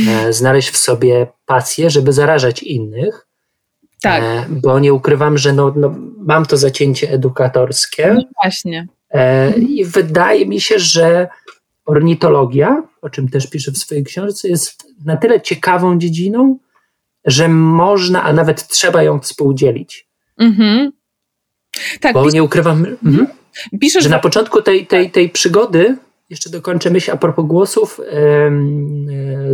e, 0.08 0.32
znaleźć 0.38 0.70
w 0.70 0.76
sobie 0.76 1.26
pasję, 1.46 1.90
żeby 1.90 2.12
zarażać 2.12 2.62
innych. 2.62 3.26
Tak. 4.02 4.22
E, 4.22 4.46
bo 4.48 4.78
nie 4.78 4.94
ukrywam, 4.94 5.38
że 5.38 5.52
no, 5.52 5.72
no 5.76 5.94
mam 6.18 6.46
to 6.46 6.56
zacięcie 6.56 7.10
edukatorskie. 7.10 8.14
No 8.14 8.22
właśnie. 8.42 8.88
I 9.56 9.84
wydaje 9.84 10.46
mi 10.46 10.60
się, 10.60 10.78
że 10.78 11.28
ornitologia, 11.86 12.82
o 13.02 13.10
czym 13.10 13.28
też 13.28 13.46
piszę 13.46 13.72
w 13.72 13.78
swojej 13.78 14.04
książce, 14.04 14.48
jest 14.48 14.86
na 15.04 15.16
tyle 15.16 15.40
ciekawą 15.40 15.98
dziedziną, 15.98 16.58
że 17.24 17.48
można, 17.48 18.22
a 18.22 18.32
nawet 18.32 18.68
trzeba 18.68 19.02
ją 19.02 19.20
współdzielić. 19.20 20.08
Mhm. 20.38 20.92
Tak, 22.00 22.14
Bo 22.14 22.30
nie 22.30 22.42
ukrywam, 22.42 22.78
mhm. 22.78 22.98
mhm. 23.06 23.26
Piszesz, 23.80 24.04
że 24.04 24.10
na 24.10 24.18
początku 24.18 24.62
tej, 24.62 24.86
tej, 24.86 25.10
tej 25.10 25.30
przygody, 25.30 25.96
jeszcze 26.30 26.50
dokończę 26.50 26.90
myśl 26.90 27.10
a 27.10 27.16
propos 27.16 27.46
głosów, 27.46 28.00
e, 28.00 28.50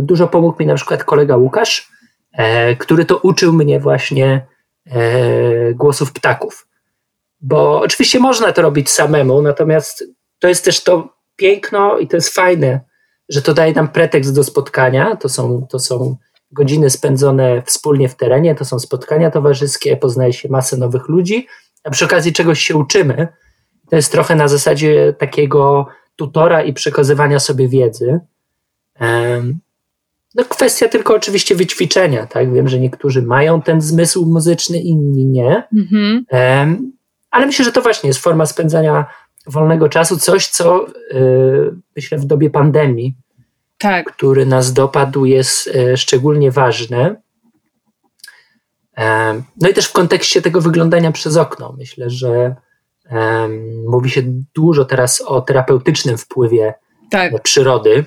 dużo 0.01 0.27
pomógł 0.27 0.59
mi 0.59 0.65
na 0.65 0.75
przykład 0.75 1.03
kolega 1.03 1.37
Łukasz, 1.37 1.91
e, 2.33 2.75
który 2.75 3.05
to 3.05 3.17
uczył 3.17 3.53
mnie 3.53 3.79
właśnie 3.79 4.47
e, 4.85 5.73
głosów 5.73 6.13
ptaków. 6.13 6.67
Bo 7.41 7.81
oczywiście 7.81 8.19
można 8.19 8.53
to 8.53 8.61
robić 8.61 8.89
samemu, 8.89 9.41
natomiast 9.41 10.03
to 10.39 10.47
jest 10.47 10.65
też 10.65 10.83
to 10.83 11.09
piękno 11.35 11.97
i 11.97 12.07
to 12.07 12.17
jest 12.17 12.33
fajne, 12.33 12.79
że 13.29 13.41
to 13.41 13.53
daje 13.53 13.73
nam 13.73 13.87
pretekst 13.87 14.35
do 14.35 14.43
spotkania. 14.43 15.15
To 15.15 15.29
są, 15.29 15.67
to 15.69 15.79
są 15.79 16.17
godziny 16.51 16.89
spędzone 16.89 17.61
wspólnie 17.65 18.09
w 18.09 18.15
terenie, 18.15 18.55
to 18.55 18.65
są 18.65 18.79
spotkania 18.79 19.31
towarzyskie, 19.31 19.97
poznaje 19.97 20.33
się 20.33 20.49
masę 20.49 20.77
nowych 20.77 21.07
ludzi, 21.07 21.47
a 21.83 21.89
przy 21.89 22.05
okazji 22.05 22.33
czegoś 22.33 22.59
się 22.59 22.75
uczymy. 22.75 23.27
To 23.89 23.95
jest 23.95 24.11
trochę 24.11 24.35
na 24.35 24.47
zasadzie 24.47 25.13
takiego 25.13 25.87
tutora 26.15 26.63
i 26.63 26.73
przekazywania 26.73 27.39
sobie 27.39 27.67
wiedzy. 27.67 28.19
No 30.35 30.45
kwestia 30.49 30.87
tylko 30.87 31.15
oczywiście 31.15 31.55
wyćwiczenia, 31.55 32.25
tak? 32.25 32.53
Wiem, 32.53 32.67
że 32.67 32.79
niektórzy 32.79 33.21
mają 33.21 33.61
ten 33.61 33.81
zmysł 33.81 34.25
muzyczny, 34.25 34.79
inni 34.79 35.25
nie. 35.25 35.67
Mhm. 35.73 36.25
Ale 37.31 37.45
myślę, 37.45 37.65
że 37.65 37.71
to 37.71 37.81
właśnie 37.81 38.07
jest 38.07 38.19
forma 38.19 38.45
spędzania 38.45 39.05
wolnego 39.47 39.89
czasu, 39.89 40.17
coś, 40.17 40.47
co 40.47 40.85
yy, 41.11 41.75
myślę 41.95 42.17
w 42.17 42.25
dobie 42.25 42.49
pandemii, 42.49 43.15
tak. 43.77 44.11
który 44.11 44.45
nas 44.45 44.73
dopadł, 44.73 45.25
jest 45.25 45.75
yy, 45.75 45.97
szczególnie 45.97 46.51
ważne. 46.51 47.21
No 49.61 49.69
i 49.69 49.73
też 49.73 49.85
w 49.85 49.93
kontekście 49.93 50.41
tego 50.41 50.61
wyglądania 50.61 51.11
przez 51.11 51.37
okno. 51.37 51.75
Myślę, 51.77 52.09
że 52.09 52.55
mówi 53.87 54.09
się 54.09 54.21
dużo 54.55 54.85
teraz 54.85 55.21
o 55.21 55.41
terapeutycznym 55.41 56.17
wpływie 56.17 56.73
tak. 57.11 57.41
przyrody. 57.41 58.05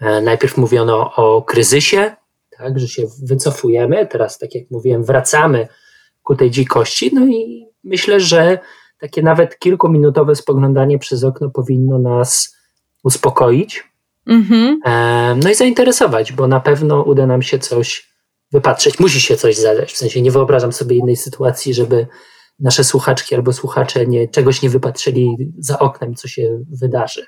E, 0.00 0.20
najpierw 0.20 0.56
mówiono 0.56 1.14
o 1.14 1.42
kryzysie, 1.42 2.16
tak, 2.58 2.78
że 2.78 2.88
się 2.88 3.02
wycofujemy, 3.22 4.06
teraz, 4.06 4.38
tak 4.38 4.54
jak 4.54 4.70
mówiłem, 4.70 5.04
wracamy 5.04 5.68
ku 6.22 6.36
tej 6.36 6.50
dzikości. 6.50 7.10
No 7.14 7.26
i 7.26 7.66
myślę, 7.84 8.20
że 8.20 8.58
takie 9.00 9.22
nawet 9.22 9.58
kilkuminutowe 9.58 10.36
spoglądanie 10.36 10.98
przez 10.98 11.24
okno 11.24 11.50
powinno 11.50 11.98
nas 11.98 12.56
uspokoić. 13.04 13.84
Mhm. 14.26 14.80
E, 14.84 15.36
no 15.42 15.50
i 15.50 15.54
zainteresować, 15.54 16.32
bo 16.32 16.46
na 16.46 16.60
pewno 16.60 17.02
uda 17.02 17.26
nam 17.26 17.42
się 17.42 17.58
coś 17.58 18.08
wypatrzeć. 18.52 18.98
Musi 19.00 19.20
się 19.20 19.36
coś 19.36 19.56
zadać. 19.56 19.92
W 19.92 19.96
sensie 19.96 20.22
nie 20.22 20.30
wyobrażam 20.30 20.72
sobie 20.72 20.96
innej 20.96 21.16
sytuacji, 21.16 21.74
żeby 21.74 22.06
nasze 22.60 22.84
słuchaczki 22.84 23.34
albo 23.34 23.52
słuchacze 23.52 24.06
nie, 24.06 24.28
czegoś 24.28 24.62
nie 24.62 24.70
wypatrzyli 24.70 25.52
za 25.58 25.78
oknem, 25.78 26.14
co 26.14 26.28
się 26.28 26.64
wydarzy. 26.70 27.26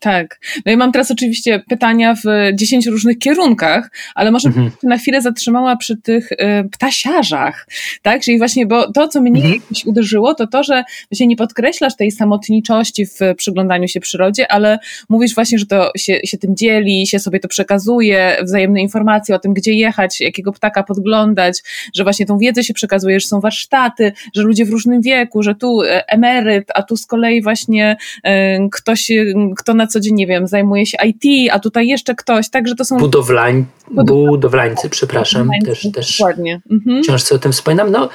Tak. 0.00 0.40
No 0.66 0.72
i 0.72 0.76
mam 0.76 0.92
teraz 0.92 1.10
oczywiście 1.10 1.62
pytania 1.68 2.14
w 2.14 2.22
dziesięciu 2.54 2.90
różnych 2.90 3.18
kierunkach, 3.18 3.90
ale 4.14 4.30
może 4.30 4.48
mhm. 4.48 4.70
na 4.82 4.98
chwilę 4.98 5.22
zatrzymała 5.22 5.76
przy 5.76 5.96
tych 5.96 6.32
y, 6.32 6.36
ptasiarzach, 6.72 7.66
tak? 8.02 8.22
Czyli 8.22 8.38
właśnie, 8.38 8.66
bo 8.66 8.92
to, 8.92 9.08
co 9.08 9.20
mnie 9.20 9.42
mhm. 9.42 9.60
uderzyło, 9.86 10.34
to 10.34 10.46
to, 10.46 10.62
że 10.62 10.84
właśnie 11.10 11.26
nie 11.26 11.36
podkreślasz 11.36 11.96
tej 11.96 12.10
samotniczości 12.10 13.06
w 13.06 13.18
przyglądaniu 13.36 13.88
się 13.88 14.00
przyrodzie, 14.00 14.52
ale 14.52 14.78
mówisz 15.08 15.34
właśnie, 15.34 15.58
że 15.58 15.66
to 15.66 15.90
się, 15.96 16.20
się 16.24 16.38
tym 16.38 16.56
dzieli, 16.56 17.06
się 17.06 17.18
sobie 17.18 17.40
to 17.40 17.48
przekazuje, 17.48 18.36
wzajemne 18.42 18.80
informacje 18.80 19.34
o 19.34 19.38
tym, 19.38 19.54
gdzie 19.54 19.72
jechać, 19.72 20.20
jakiego 20.20 20.52
ptaka 20.52 20.82
podglądać, 20.82 21.62
że 21.94 22.02
właśnie 22.02 22.26
tą 22.26 22.38
wiedzę 22.38 22.64
się 22.64 22.74
przekazuje, 22.74 23.20
że 23.20 23.26
są 23.26 23.40
warsztaty, 23.40 24.12
że 24.34 24.42
ludzie 24.42 24.64
w 24.64 24.70
różnym 24.70 25.02
wieku, 25.02 25.42
że 25.42 25.54
tu 25.54 25.82
e, 25.82 26.08
emeryt, 26.08 26.68
a 26.74 26.82
tu 26.82 26.96
z 26.96 27.06
kolei 27.06 27.42
właśnie 27.42 27.96
y, 28.26 28.30
ktoś, 28.72 29.10
kto 29.56 29.74
na 29.74 29.89
co 29.90 30.00
dzień, 30.00 30.14
nie 30.14 30.26
wiem, 30.26 30.46
zajmuje 30.46 30.86
się 30.86 30.98
IT, 31.06 31.52
a 31.52 31.58
tutaj 31.58 31.86
jeszcze 31.86 32.14
ktoś, 32.14 32.50
także 32.50 32.74
to 32.74 32.84
są... 32.84 32.98
Budowlań, 32.98 33.66
budowlańcy, 33.90 34.90
przepraszam, 34.90 35.42
budowlańcy, 35.46 35.92
też, 35.92 35.92
też 35.92 36.18
dokładnie. 36.18 36.60
Mhm. 36.70 37.02
książce 37.02 37.34
o 37.34 37.38
tym 37.38 37.52
wspominam. 37.52 37.90
No, 37.90 38.08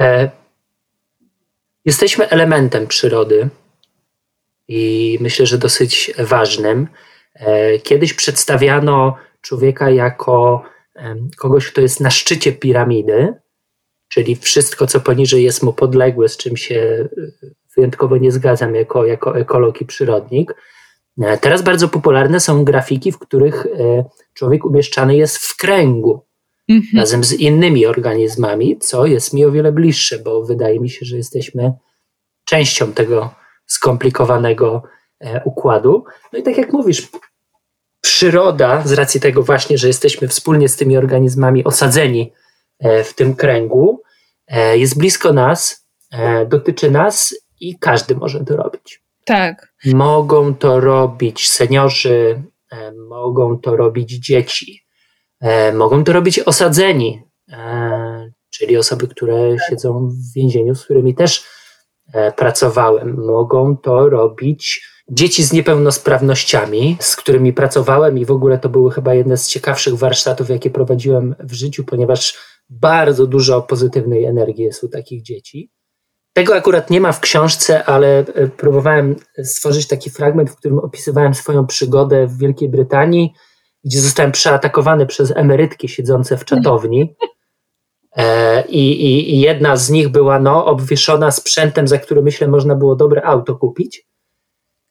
e, 0.00 0.30
jesteśmy 1.84 2.28
elementem 2.28 2.86
przyrody 2.86 3.48
i 4.68 5.18
myślę, 5.20 5.46
że 5.46 5.58
dosyć 5.58 6.12
ważnym. 6.18 6.88
E, 7.34 7.78
kiedyś 7.78 8.14
przedstawiano 8.14 9.16
człowieka 9.40 9.90
jako 9.90 10.62
e, 10.96 11.16
kogoś, 11.36 11.70
kto 11.70 11.80
jest 11.80 12.00
na 12.00 12.10
szczycie 12.10 12.52
piramidy, 12.52 13.34
czyli 14.08 14.36
wszystko, 14.36 14.86
co 14.86 15.00
poniżej 15.00 15.44
jest 15.44 15.62
mu 15.62 15.72
podległe, 15.72 16.28
z 16.28 16.36
czym 16.36 16.56
się 16.56 16.74
e, 16.74 17.08
wyjątkowo 17.76 18.16
nie 18.16 18.32
zgadzam 18.32 18.74
jako, 18.74 19.06
jako 19.06 19.38
ekolog 19.38 19.80
i 19.80 19.86
przyrodnik. 19.86 20.54
E, 21.22 21.38
teraz 21.38 21.62
bardzo 21.62 21.88
popularne 21.88 22.40
są 22.40 22.64
grafiki, 22.64 23.12
w 23.12 23.18
których 23.18 23.66
e, 23.66 24.04
człowiek 24.34 24.64
umieszczany 24.64 25.16
jest 25.16 25.38
w 25.38 25.56
kręgu 25.56 26.26
mhm. 26.68 27.00
razem 27.00 27.24
z 27.24 27.32
innymi 27.32 27.86
organizmami, 27.86 28.78
co 28.78 29.06
jest 29.06 29.32
mi 29.32 29.44
o 29.44 29.52
wiele 29.52 29.72
bliższe, 29.72 30.18
bo 30.18 30.44
wydaje 30.44 30.80
mi 30.80 30.90
się, 30.90 31.06
że 31.06 31.16
jesteśmy 31.16 31.72
częścią 32.44 32.92
tego 32.92 33.34
skomplikowanego 33.66 34.82
e, 35.20 35.42
układu. 35.44 36.04
No 36.32 36.38
i 36.38 36.42
tak 36.42 36.58
jak 36.58 36.72
mówisz, 36.72 37.08
przyroda, 38.00 38.82
z 38.84 38.92
racji 38.92 39.20
tego 39.20 39.42
właśnie, 39.42 39.78
że 39.78 39.86
jesteśmy 39.86 40.28
wspólnie 40.28 40.68
z 40.68 40.76
tymi 40.76 40.96
organizmami 40.96 41.64
osadzeni 41.64 42.32
w 43.04 43.14
tym 43.14 43.34
kręgu, 43.34 44.02
jest 44.74 44.98
blisko 44.98 45.32
nas, 45.32 45.86
dotyczy 46.48 46.90
nas 46.90 47.34
i 47.60 47.78
każdy 47.78 48.14
może 48.14 48.44
to 48.44 48.56
robić. 48.56 49.03
Tak. 49.24 49.74
Mogą 49.84 50.54
to 50.54 50.80
robić 50.80 51.50
seniorzy, 51.50 52.42
e, 52.72 52.92
mogą 52.92 53.58
to 53.58 53.76
robić 53.76 54.10
dzieci, 54.10 54.80
e, 55.40 55.72
mogą 55.72 56.04
to 56.04 56.12
robić 56.12 56.38
osadzeni, 56.38 57.22
e, 57.52 58.30
czyli 58.50 58.76
osoby, 58.76 59.08
które 59.08 59.56
siedzą 59.70 60.08
w 60.08 60.34
więzieniu, 60.34 60.74
z 60.74 60.84
którymi 60.84 61.14
też 61.14 61.44
pracowałem. 62.36 63.24
Mogą 63.26 63.76
to 63.76 64.08
robić 64.08 64.88
dzieci 65.10 65.42
z 65.42 65.52
niepełnosprawnościami, 65.52 66.96
z 67.00 67.16
którymi 67.16 67.52
pracowałem 67.52 68.18
i 68.18 68.24
w 68.24 68.30
ogóle 68.30 68.58
to 68.58 68.68
były 68.68 68.90
chyba 68.90 69.14
jedne 69.14 69.36
z 69.36 69.48
ciekawszych 69.48 69.94
warsztatów, 69.94 70.50
jakie 70.50 70.70
prowadziłem 70.70 71.34
w 71.38 71.52
życiu, 71.52 71.84
ponieważ 71.84 72.38
bardzo 72.70 73.26
dużo 73.26 73.62
pozytywnej 73.62 74.24
energii 74.24 74.64
jest 74.64 74.84
u 74.84 74.88
takich 74.88 75.22
dzieci. 75.22 75.70
Tego 76.34 76.56
akurat 76.56 76.90
nie 76.90 77.00
ma 77.00 77.12
w 77.12 77.20
książce, 77.20 77.84
ale 77.84 78.18
e, 78.18 78.48
próbowałem 78.48 79.16
stworzyć 79.44 79.88
taki 79.88 80.10
fragment, 80.10 80.50
w 80.50 80.56
którym 80.56 80.78
opisywałem 80.78 81.34
swoją 81.34 81.66
przygodę 81.66 82.26
w 82.26 82.38
Wielkiej 82.38 82.68
Brytanii, 82.68 83.34
gdzie 83.84 84.00
zostałem 84.00 84.32
przeatakowany 84.32 85.06
przez 85.06 85.30
emerytki 85.36 85.88
siedzące 85.88 86.36
w 86.36 86.44
czatowni. 86.44 87.14
E, 88.16 88.64
I, 88.68 89.04
i, 89.06 89.34
I, 89.34 89.40
jedna 89.40 89.76
z 89.76 89.90
nich 89.90 90.08
była 90.08 90.38
no, 90.38 90.66
obwieszona 90.66 91.30
sprzętem, 91.30 91.88
za 91.88 91.98
który 91.98 92.22
myślę, 92.22 92.48
można 92.48 92.74
było 92.74 92.96
dobre 92.96 93.22
auto 93.22 93.54
kupić. 93.54 94.06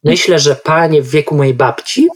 Myślę, 0.04 0.40
że 0.40 0.56
panie 0.56 1.02
w 1.02 1.10
wieku 1.10 1.36
mojej 1.36 1.54
babci. 1.54 2.08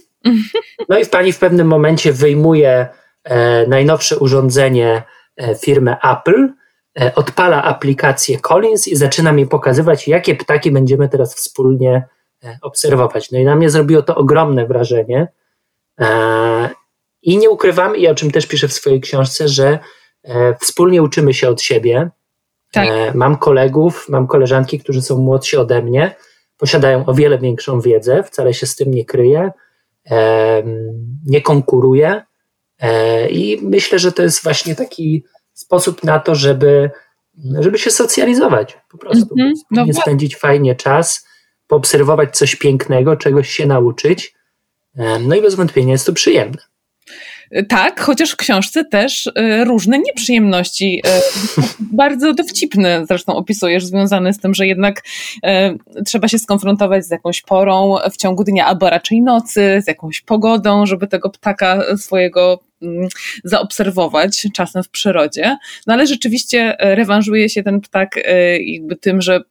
No 0.90 1.00
i 1.00 1.06
pani 1.06 1.34
w 1.34 1.40
pewnym 1.40 1.68
momencie 1.68 2.14
wyjmuje 2.14 2.88
e, 3.24 3.68
najnowsze 3.68 4.18
urządzenie 4.18 5.04
e, 5.38 5.56
firmy 5.56 5.96
Apple 6.04 6.50
odpala 7.16 7.64
aplikację 7.64 8.40
Collins 8.40 8.88
i 8.88 8.96
zaczyna 8.96 9.32
mi 9.32 9.48
pokazywać, 9.48 10.08
jakie 10.08 10.36
ptaki 10.36 10.72
będziemy 10.72 11.10
teraz 11.10 11.36
wspólnie 11.36 12.08
obserwować. 12.62 13.32
No 13.32 13.40
i 13.40 13.44
na 13.44 13.56
mnie 13.56 13.70
zrobiło 13.70 14.02
to 14.02 14.16
ogromne 14.16 14.68
wrażenie. 14.68 15.28
I 17.22 17.38
nie 17.38 17.50
ukrywam, 17.50 17.96
i 17.96 18.08
o 18.08 18.16
czym 18.16 18.32
też 18.32 18.46
piszę 18.46 18.68
w 18.68 18.74
swojej 18.74 19.02
książce, 19.02 19.48
że 19.48 19.80
wspólnie 20.60 21.04
uczymy 21.04 21.34
się 21.34 21.50
od 21.50 21.62
siebie. 21.62 22.10
Tak. 22.72 23.16
Mam 23.16 23.38
kolegów, 23.38 24.10
mam 24.10 24.28
koleżanki, 24.28 24.80
którzy 24.80 25.02
są 25.02 25.18
młodsi 25.18 25.58
ode 25.58 25.82
mnie, 25.82 26.16
posiadają 26.58 27.06
o 27.06 27.14
wiele 27.14 27.38
większą 27.38 27.82
wiedzę, 27.82 28.24
wcale 28.24 28.54
się 28.54 28.66
z 28.66 28.76
tym 28.76 28.92
nie 28.92 29.06
kryję, 29.06 29.52
nie 31.26 31.42
konkuruję 31.42 32.22
e, 32.80 33.30
i 33.30 33.60
myślę, 33.62 34.00
że 34.00 34.12
to 34.12 34.24
jest 34.24 34.44
właśnie 34.44 34.76
taki 34.76 35.24
sposób 35.60 36.04
na 36.04 36.20
to, 36.20 36.36
żeby, 36.36 36.92
żeby 37.60 37.78
się 37.78 37.92
socjalizować 37.92 38.78
po 38.90 38.98
prostu, 38.98 39.36
mm 39.40 39.54
-hmm. 39.54 39.58
no 39.72 39.86
nie 39.86 39.94
spędzić 39.94 40.38
fajnie 40.38 40.76
czas, 40.76 41.28
poobserwować 41.68 42.38
coś 42.38 42.56
pięknego, 42.56 43.16
czegoś 43.16 43.50
się 43.50 43.66
nauczyć, 43.66 44.36
no 45.20 45.36
i 45.36 45.42
bez 45.42 45.56
wątpienia 45.56 45.92
jest 45.92 46.06
to 46.06 46.14
przyjemne. 46.14 46.62
Tak, 47.70 48.00
chociaż 48.00 48.32
w 48.32 48.36
książce 48.36 48.86
też 48.86 49.32
e, 49.36 49.64
różne 49.64 50.00
nieprzyjemności, 50.00 51.02
e, 51.08 51.22
bardzo 52.04 52.34
dowcipne 52.34 53.06
zresztą 53.08 53.36
opisujesz, 53.36 53.86
związane 53.86 54.34
z 54.34 54.40
tym, 54.40 54.54
że 54.54 54.68
jednak 54.68 55.04
e, 55.44 55.76
trzeba 56.06 56.28
się 56.28 56.40
skonfrontować 56.40 57.06
z 57.06 57.12
jakąś 57.12 57.42
porą 57.42 57.96
w 58.12 58.18
ciągu 58.18 58.44
dnia, 58.44 58.66
albo 58.66 58.90
raczej 58.90 59.22
nocy, 59.22 59.82
z 59.84 59.88
jakąś 59.88 60.22
pogodą, 60.22 60.86
żeby 60.86 61.08
tego 61.08 61.30
ptaka 61.30 61.84
swojego 61.98 62.60
mm, 62.82 63.08
zaobserwować 63.44 64.48
czasem 64.54 64.84
w 64.84 64.90
przyrodzie. 64.90 65.58
No 65.88 65.94
ale 65.94 66.08
rzeczywiście 66.08 66.76
rewanżuje 66.80 67.50
się 67.50 67.64
ten 67.64 67.82
ptak 67.82 68.16
jakby 68.60 68.96
tym, 68.96 69.22
że 69.22 69.42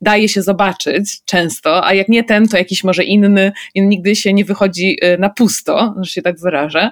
daje 0.00 0.28
się 0.28 0.42
zobaczyć 0.42 1.24
często, 1.24 1.84
a 1.84 1.94
jak 1.94 2.08
nie 2.08 2.24
ten, 2.24 2.48
to 2.48 2.56
jakiś 2.56 2.84
może 2.84 3.04
inny, 3.04 3.52
i 3.74 3.82
nigdy 3.82 4.16
się 4.16 4.32
nie 4.32 4.44
wychodzi 4.44 4.98
y, 5.04 5.18
na 5.18 5.30
pusto, 5.30 5.94
że 6.00 6.10
się 6.10 6.22
tak 6.22 6.40
wyrażę. 6.40 6.90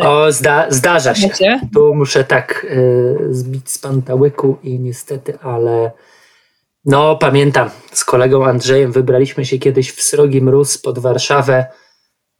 O, 0.00 0.32
zda, 0.32 0.66
zdarza 0.70 1.14
się. 1.14 1.28
Wiecie? 1.28 1.60
Tu 1.74 1.94
muszę 1.94 2.24
tak 2.24 2.66
y, 2.70 3.34
zbić 3.34 3.70
z 3.70 3.78
pantałyku 3.78 4.56
i 4.62 4.80
niestety, 4.80 5.38
ale 5.38 5.90
no 6.84 7.16
pamiętam, 7.16 7.70
z 7.92 8.04
kolegą 8.04 8.44
Andrzejem 8.44 8.92
wybraliśmy 8.92 9.44
się 9.44 9.58
kiedyś 9.58 9.92
w 9.92 10.02
srogi 10.02 10.42
mróz 10.42 10.78
pod 10.78 10.98
Warszawę 10.98 11.66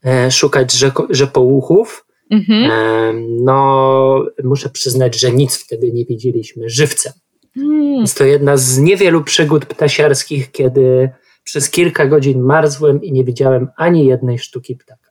y, 0.07 0.31
szukać 0.31 0.73
rzeko, 0.73 1.07
rzepołuchów. 1.11 2.05
Mhm. 2.31 2.71
E, 2.71 3.13
no, 3.45 4.25
muszę 4.45 4.71
przyznać, 4.71 5.21
że 5.21 5.33
nic 5.33 5.57
wtedy 5.57 5.93
nie 5.93 6.05
widzieliśmy 6.05 6.69
żywcem. 6.69 7.13
Hmm. 7.59 8.01
Jest 8.01 8.19
to 8.19 8.25
jedna 8.25 8.57
z 8.57 8.79
niewielu 8.79 9.25
przygód 9.25 9.67
ptasiarskich, 9.67 10.53
kiedy 10.53 11.11
przez 11.45 11.71
kilka 11.71 12.07
godzin 12.07 12.41
marzłem 12.41 13.03
i 13.03 13.13
nie 13.13 13.25
widziałem 13.25 13.69
ani 13.77 14.07
jednej 14.07 14.39
sztuki 14.39 14.77
ptaka. 14.77 15.09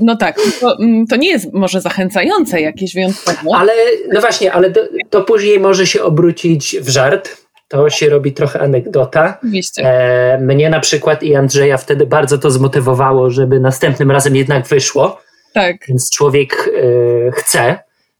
No 0.00 0.16
tak, 0.16 0.40
to, 0.60 0.76
mm, 0.80 1.06
to, 1.06 1.16
nie 1.16 1.28
jest 1.28 1.52
może 1.52 1.80
zachęcające 1.80 2.60
jakieś 2.60 2.94
wyjątkowe. 2.94 3.38
Ale, 3.54 3.72
no 4.12 4.20
właśnie, 4.20 4.52
ale 4.52 4.70
to, 4.70 4.80
to 5.10 5.22
później 5.22 5.60
może 5.60 5.86
się 5.86 6.02
obrócić 6.02 6.76
w 6.80 6.88
żart. 6.88 7.36
To 7.68 7.90
się 7.90 8.08
robi 8.08 8.32
trochę 8.32 8.60
anegdota. 8.60 9.38
E, 9.78 10.38
mnie 10.38 10.70
na 10.70 10.80
przykład 10.80 11.22
i 11.22 11.34
Andrzeja 11.34 11.76
wtedy 11.76 12.06
bardzo 12.06 12.38
to 12.38 12.50
zmotywowało, 12.50 13.30
żeby 13.30 13.60
następnym 13.60 14.10
razem 14.10 14.36
jednak 14.36 14.66
wyszło. 14.66 15.20
Tak. 15.54 15.76
Więc 15.88 16.10
człowiek 16.10 16.70
e, 16.76 17.32
chce. 17.32 17.78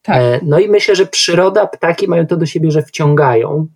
Tak. 0.08 0.22
E, 0.22 0.40
no 0.42 0.58
i 0.58 0.68
myślę, 0.68 0.96
że 0.96 1.06
przyroda, 1.06 1.66
ptaki 1.66 2.08
mają 2.08 2.26
to 2.26 2.36
do 2.36 2.46
siebie, 2.46 2.70
że 2.70 2.82
wciągają. 2.82 3.66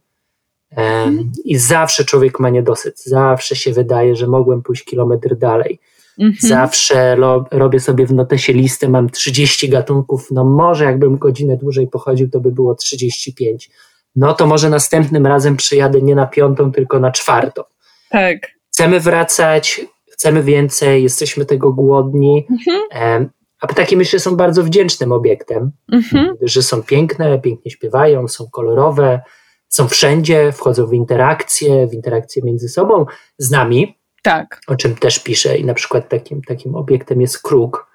Mhm. 0.77 1.33
I 1.45 1.57
zawsze 1.57 2.05
człowiek 2.05 2.41
ma 2.41 2.51
niedosyt. 2.51 3.03
Zawsze 3.05 3.57
się 3.57 3.73
wydaje, 3.73 4.17
że 4.17 4.27
mogłem 4.27 4.63
pójść 4.63 4.85
kilometr 4.85 5.37
dalej. 5.37 5.79
Mhm. 6.19 6.37
Zawsze 6.41 7.17
lo, 7.17 7.45
robię 7.51 7.81
sobie 7.81 8.07
w 8.07 8.13
notesie 8.13 8.53
listę, 8.53 8.89
mam 8.89 9.11
30 9.11 9.69
gatunków. 9.69 10.29
No 10.31 10.45
może 10.45 10.85
jakbym 10.85 11.19
godzinę 11.19 11.57
dłużej 11.57 11.89
pochodził, 11.89 12.31
to 12.31 12.41
by 12.41 12.53
było 12.53 12.75
35. 12.75 13.71
No 14.17 14.35
to 14.35 14.47
może 14.47 14.71
następnym 14.71 15.27
razem 15.27 15.57
przyjadę 15.57 16.03
nie 16.03 16.15
na 16.15 16.27
piątą, 16.27 16.73
tylko 16.73 17.01
na 17.01 17.11
czwartą. 17.13 17.63
Tak. 18.11 18.39
Chcemy 18.73 19.01
wracać, 19.01 19.81
chcemy 20.11 20.43
więcej, 20.43 21.03
jesteśmy 21.03 21.45
tego 21.45 21.73
głodni. 21.73 22.47
Mhm. 22.51 23.31
A 23.63 23.67
ptaki 23.67 23.97
myślę 23.97 24.19
są 24.19 24.37
bardzo 24.37 24.63
wdzięcznym 24.63 25.13
obiektem, 25.13 25.73
mhm. 25.93 26.37
że 26.43 26.63
są 26.63 26.83
piękne, 26.83 27.39
pięknie 27.39 27.71
śpiewają, 27.71 28.29
są 28.29 28.51
kolorowe, 28.51 29.21
są 29.69 29.89
wszędzie, 29.89 30.53
wchodzą 30.53 30.87
w 30.87 30.95
interakcje, 30.95 31.87
w 31.87 31.95
interakcje 31.95 32.43
między 32.43 32.69
sobą, 32.69 33.07
z 33.39 33.51
nami. 33.51 33.99
Tak. 34.23 34.61
O 34.67 34.77
czym 34.77 34.97
też 34.97 35.19
piszę. 35.19 35.57
I 35.57 35.65
na 35.65 35.75
przykład 35.75 36.09
takim, 36.09 36.43
takim 36.43 36.75
obiektem 36.75 37.21
jest 37.21 37.43
kruk, 37.43 37.87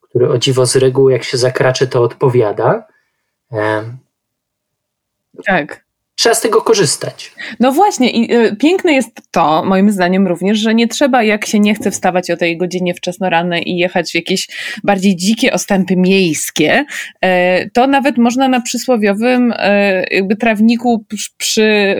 który 0.00 0.28
o 0.28 0.38
dziwo 0.38 0.66
z 0.66 0.76
reguły, 0.76 1.12
jak 1.12 1.24
się 1.24 1.38
zakracze, 1.38 1.86
to 1.86 2.02
odpowiada. 2.02 2.86
Tak 5.46 5.81
trzeba 6.16 6.34
z 6.34 6.40
tego 6.40 6.62
korzystać. 6.62 7.32
No 7.60 7.72
właśnie, 7.72 8.10
i 8.10 8.34
y, 8.34 8.56
piękne 8.56 8.92
jest 8.92 9.10
to, 9.30 9.64
moim 9.64 9.90
zdaniem 9.90 10.26
również, 10.26 10.58
że 10.58 10.74
nie 10.74 10.88
trzeba, 10.88 11.22
jak 11.22 11.46
się 11.46 11.60
nie 11.60 11.74
chce 11.74 11.90
wstawać 11.90 12.30
o 12.30 12.36
tej 12.36 12.56
godzinie 12.56 12.94
wczesno 12.94 13.30
rano 13.30 13.56
i 13.56 13.76
jechać 13.76 14.10
w 14.10 14.14
jakieś 14.14 14.48
bardziej 14.84 15.16
dzikie 15.16 15.52
ostępy 15.52 15.96
miejskie, 15.96 16.84
y, 17.24 17.70
to 17.74 17.86
nawet 17.86 18.18
można 18.18 18.48
na 18.48 18.60
przysłowiowym 18.60 19.52
y, 19.52 19.56
jakby 20.10 20.36
trawniku 20.36 21.04
przy, 21.36 21.96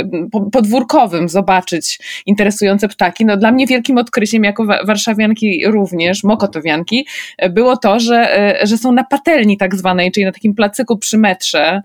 podwórkowym 0.52 1.28
zobaczyć 1.28 1.98
interesujące 2.26 2.88
ptaki. 2.88 3.24
No 3.24 3.36
dla 3.36 3.52
mnie 3.52 3.66
wielkim 3.66 3.98
odkryciem 3.98 4.44
jako 4.44 4.66
warszawianki 4.66 5.62
również, 5.66 6.24
mokotowianki, 6.24 7.06
było 7.50 7.76
to, 7.76 8.00
że, 8.00 8.58
że 8.62 8.78
są 8.78 8.92
na 8.92 9.04
patelni 9.04 9.56
tak 9.58 9.74
zwanej, 9.74 10.12
czyli 10.12 10.26
na 10.26 10.32
takim 10.32 10.54
placyku 10.54 10.98
przy 10.98 11.18
metrze, 11.18 11.82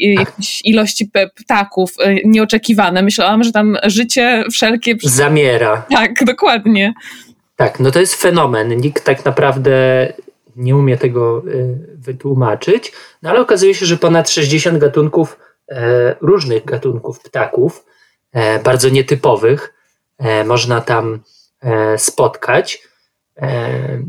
jakiejś 0.00 0.60
ilości 0.64 1.10
ptaków, 1.43 1.43
ptaków 1.44 1.90
y, 2.06 2.22
nieoczekiwane. 2.24 3.02
Myślałam, 3.02 3.44
że 3.44 3.52
tam 3.52 3.76
życie 3.84 4.44
wszelkie. 4.52 4.94
Zamiera. 5.02 5.86
Tak, 5.90 6.24
dokładnie. 6.24 6.94
Tak, 7.56 7.80
no 7.80 7.90
to 7.90 8.00
jest 8.00 8.14
fenomen. 8.14 8.76
Nikt 8.76 9.04
tak 9.04 9.24
naprawdę 9.24 9.72
nie 10.56 10.76
umie 10.76 10.96
tego 10.96 11.42
y, 11.48 11.78
wytłumaczyć, 11.98 12.92
no 13.22 13.30
ale 13.30 13.40
okazuje 13.40 13.74
się, 13.74 13.86
że 13.86 13.96
ponad 13.96 14.30
60 14.30 14.78
gatunków, 14.78 15.38
e, 15.68 16.16
różnych 16.20 16.64
gatunków 16.64 17.20
ptaków, 17.20 17.84
e, 18.32 18.58
bardzo 18.58 18.88
nietypowych, 18.88 19.74
e, 20.18 20.44
można 20.44 20.80
tam 20.80 21.20
spotkać. 21.96 22.82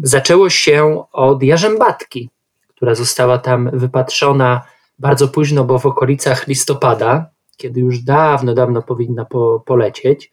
Zaczęło 0.03 0.49
się 0.49 1.03
od 1.11 1.43
jarzębatki, 1.43 2.29
która 2.67 2.95
została 2.95 3.37
tam 3.37 3.69
wypatrzona 3.73 4.61
bardzo 4.99 5.27
późno, 5.27 5.63
bo 5.63 5.79
w 5.79 5.85
okolicach 5.85 6.47
listopada, 6.47 7.29
kiedy 7.57 7.79
już 7.79 7.99
dawno, 7.99 8.53
dawno 8.53 8.81
powinna 8.81 9.25
po, 9.25 9.63
polecieć, 9.65 10.31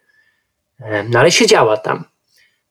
no 1.10 1.18
ale 1.18 1.30
siedziała 1.30 1.76
tam. 1.76 2.04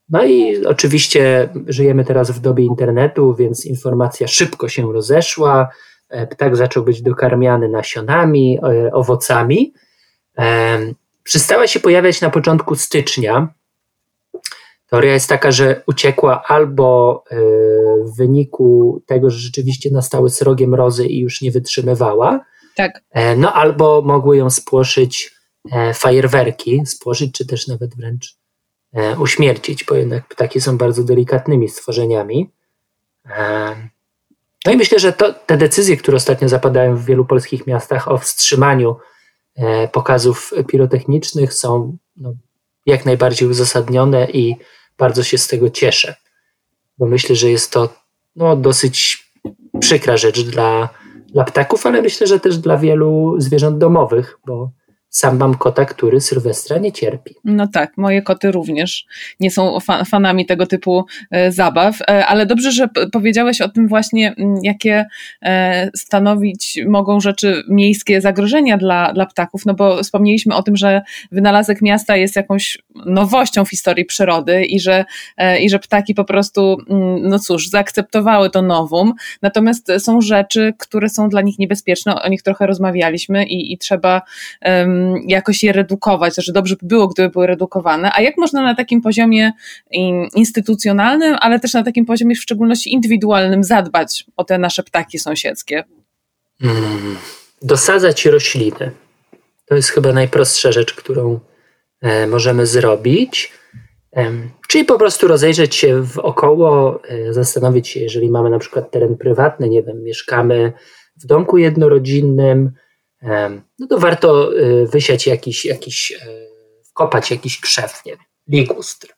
No 0.10 0.24
i 0.26 0.66
oczywiście 0.66 1.50
żyjemy 1.68 2.06
teraz 2.06 2.32
w 2.32 2.40
dobie 2.40 2.66
internetu, 2.66 3.36
więc 3.36 3.66
informacja 3.66 4.28
szybko 4.28 4.70
się 4.70 4.94
rozeszła. 4.94 5.70
E, 6.10 6.28
ptak 6.28 6.56
zaczął 6.56 6.84
być 6.84 7.02
dokarmiany 7.02 7.70
nasionami, 7.70 8.60
e, 8.64 8.94
owocami. 8.94 9.74
Przestała 11.24 11.68
się 11.68 11.80
pojawiać 11.80 12.22
na 12.22 12.30
początku 12.30 12.76
stycznia. 12.76 13.54
Teoria 14.92 15.14
jest 15.14 15.30
taka, 15.30 15.52
że 15.52 15.84
uciekła 15.88 16.44
albo 16.44 17.24
e, 17.32 17.36
w 18.04 18.18
wyniku 18.18 19.02
tego, 19.06 19.30
że 19.30 19.38
rzeczywiście 19.38 19.92
nastały 19.92 20.30
srogie 20.30 20.68
mrozy 20.68 21.06
i 21.06 21.20
już 21.20 21.42
nie 21.42 21.52
wytrzymywała, 21.52 22.46
tak. 22.76 23.04
E, 23.12 23.36
no 23.36 23.54
albo 23.54 24.02
mogły 24.02 24.38
ją 24.38 24.50
spłoszyć 24.50 25.36
e, 25.72 25.94
fajerwerki, 25.94 26.86
spłoszyć, 26.86 27.34
czy 27.34 27.48
też 27.48 27.68
nawet 27.68 27.96
wręcz 27.96 28.42
uśmiercić, 29.20 29.84
bo 29.84 29.96
jednak 29.96 30.28
ptaki 30.28 30.62
są 30.62 30.78
bardzo 30.78 31.04
delikatnymi 31.04 31.70
stworzeniami. 31.70 32.52
No 34.66 34.72
i 34.72 34.78
myślę, 34.78 35.00
że 35.00 35.14
to, 35.14 35.34
te 35.34 35.58
decyzje, 35.58 35.98
które 35.98 36.18
ostatnio 36.18 36.50
zapadają 36.50 36.96
w 36.96 37.06
wielu 37.06 37.26
polskich 37.26 37.68
miastach 37.68 38.12
o 38.12 38.18
wstrzymaniu 38.18 38.96
pokazów 39.92 40.54
pirotechnicznych 40.68 41.54
są 41.54 41.98
no, 42.18 42.34
jak 42.86 43.06
najbardziej 43.06 43.50
uzasadnione 43.50 44.28
i 44.32 44.56
bardzo 45.02 45.24
się 45.24 45.38
z 45.38 45.48
tego 45.48 45.70
cieszę, 45.70 46.16
bo 46.98 47.06
myślę, 47.06 47.36
że 47.36 47.50
jest 47.50 47.72
to 47.72 47.90
no, 48.36 48.56
dosyć 48.56 48.98
przykra 49.80 50.18
rzecz 50.18 50.42
dla, 50.42 50.90
dla 51.34 51.44
ptaków, 51.44 51.86
ale 51.86 52.02
myślę, 52.02 52.28
że 52.28 52.40
też 52.40 52.58
dla 52.58 52.78
wielu 52.78 53.36
zwierząt 53.38 53.78
domowych, 53.78 54.40
bo 54.46 54.72
sam 55.12 55.38
mam 55.38 55.56
kota, 55.56 55.86
który 55.86 56.22
Sylwestra 56.22 56.78
nie 56.78 56.92
cierpi. 56.92 57.36
No 57.46 57.68
tak, 57.68 57.98
moje 57.98 58.22
koty 58.22 58.52
również 58.52 59.06
nie 59.40 59.52
są 59.52 59.80
fa 59.80 60.06
fanami 60.06 60.46
tego 60.46 60.68
typu 60.68 61.06
e, 61.32 61.52
zabaw, 61.52 62.02
e, 62.02 62.26
ale 62.26 62.46
dobrze, 62.46 62.72
że 62.72 62.88
powiedziałeś 63.12 63.62
o 63.62 63.70
tym 63.70 63.88
właśnie, 63.88 64.36
jakie 64.64 65.06
e, 65.42 65.90
stanowić 65.96 66.80
mogą 66.88 67.20
rzeczy 67.20 67.64
miejskie 67.70 68.22
zagrożenia 68.22 68.78
dla, 68.78 69.14
dla 69.14 69.26
ptaków, 69.26 69.66
no 69.66 69.74
bo 69.74 70.04
wspomnieliśmy 70.04 70.56
o 70.56 70.64
tym, 70.64 70.76
że 70.78 71.02
wynalazek 71.32 71.82
miasta 71.82 72.16
jest 72.18 72.36
jakąś 72.36 72.78
nowością 73.06 73.66
w 73.66 73.70
historii 73.70 74.06
przyrody 74.06 74.66
i 74.66 74.80
że, 74.80 75.06
i 75.62 75.70
że 75.70 75.80
ptaki 75.80 76.16
po 76.16 76.26
prostu, 76.26 76.78
no 77.22 77.40
cóż, 77.40 77.68
zaakceptowały 77.68 78.50
to 78.50 78.62
nowum, 78.62 79.14
natomiast 79.42 79.92
są 80.00 80.22
rzeczy, 80.22 80.74
które 80.78 81.10
są 81.10 81.30
dla 81.30 81.42
nich 81.42 81.60
niebezpieczne, 81.60 82.22
o 82.22 82.30
nich 82.30 82.44
trochę 82.44 82.68
rozmawialiśmy 82.68 83.46
i, 83.46 83.74
i 83.74 83.78
trzeba 83.78 84.22
um, 84.66 85.01
jakoś 85.28 85.64
je 85.64 85.72
redukować, 85.72 86.34
że 86.38 86.54
dobrze 86.54 86.76
by 86.82 86.88
było, 86.88 87.08
gdyby 87.08 87.30
były 87.30 87.48
redukowane, 87.48 88.12
a 88.14 88.22
jak 88.22 88.38
można 88.38 88.64
na 88.64 88.76
takim 88.76 89.02
poziomie 89.02 89.52
instytucjonalnym, 90.36 91.36
ale 91.40 91.60
też 91.60 91.74
na 91.74 91.84
takim 91.84 92.06
poziomie 92.06 92.36
w 92.36 92.42
szczególności 92.42 92.94
indywidualnym 92.94 93.64
zadbać 93.64 94.26
o 94.38 94.44
te 94.44 94.58
nasze 94.58 94.84
ptaki 94.84 95.20
sąsiedzkie? 95.20 95.84
Hmm. 96.62 97.18
Dosadzać 97.62 98.26
rośliny. 98.26 98.92
To 99.66 99.76
jest 99.76 99.90
chyba 99.90 100.14
najprostsza 100.14 100.72
rzecz, 100.72 100.94
którą 100.94 101.40
e, 102.02 102.28
możemy 102.28 102.66
zrobić. 102.66 103.54
E, 104.16 104.32
czyli 104.68 104.86
po 104.86 104.98
prostu 104.98 105.28
rozejrzeć 105.28 105.76
się 105.76 106.02
wokoło, 106.02 107.02
e, 107.04 107.34
zastanowić 107.34 107.88
się, 107.88 108.00
jeżeli 108.00 108.32
mamy 108.32 108.50
na 108.50 108.60
przykład 108.60 108.92
teren 108.92 109.18
prywatny, 109.18 109.70
nie 109.70 109.84
wiem, 109.84 110.04
mieszkamy 110.04 110.74
w 111.24 111.26
domku 111.26 111.58
jednorodzinnym, 111.58 112.72
no 113.80 113.88
to 113.90 113.98
warto 113.98 114.58
y, 114.58 114.88
wysiać 114.88 115.28
jakiś, 115.28 115.66
jakiś 115.66 116.12
e, 116.12 116.18
wkopać 116.84 117.32
jakiś 117.32 117.62
krzew, 117.62 118.06
nie 118.06 118.12
wiem, 118.12 118.26
ligustr, 118.48 119.16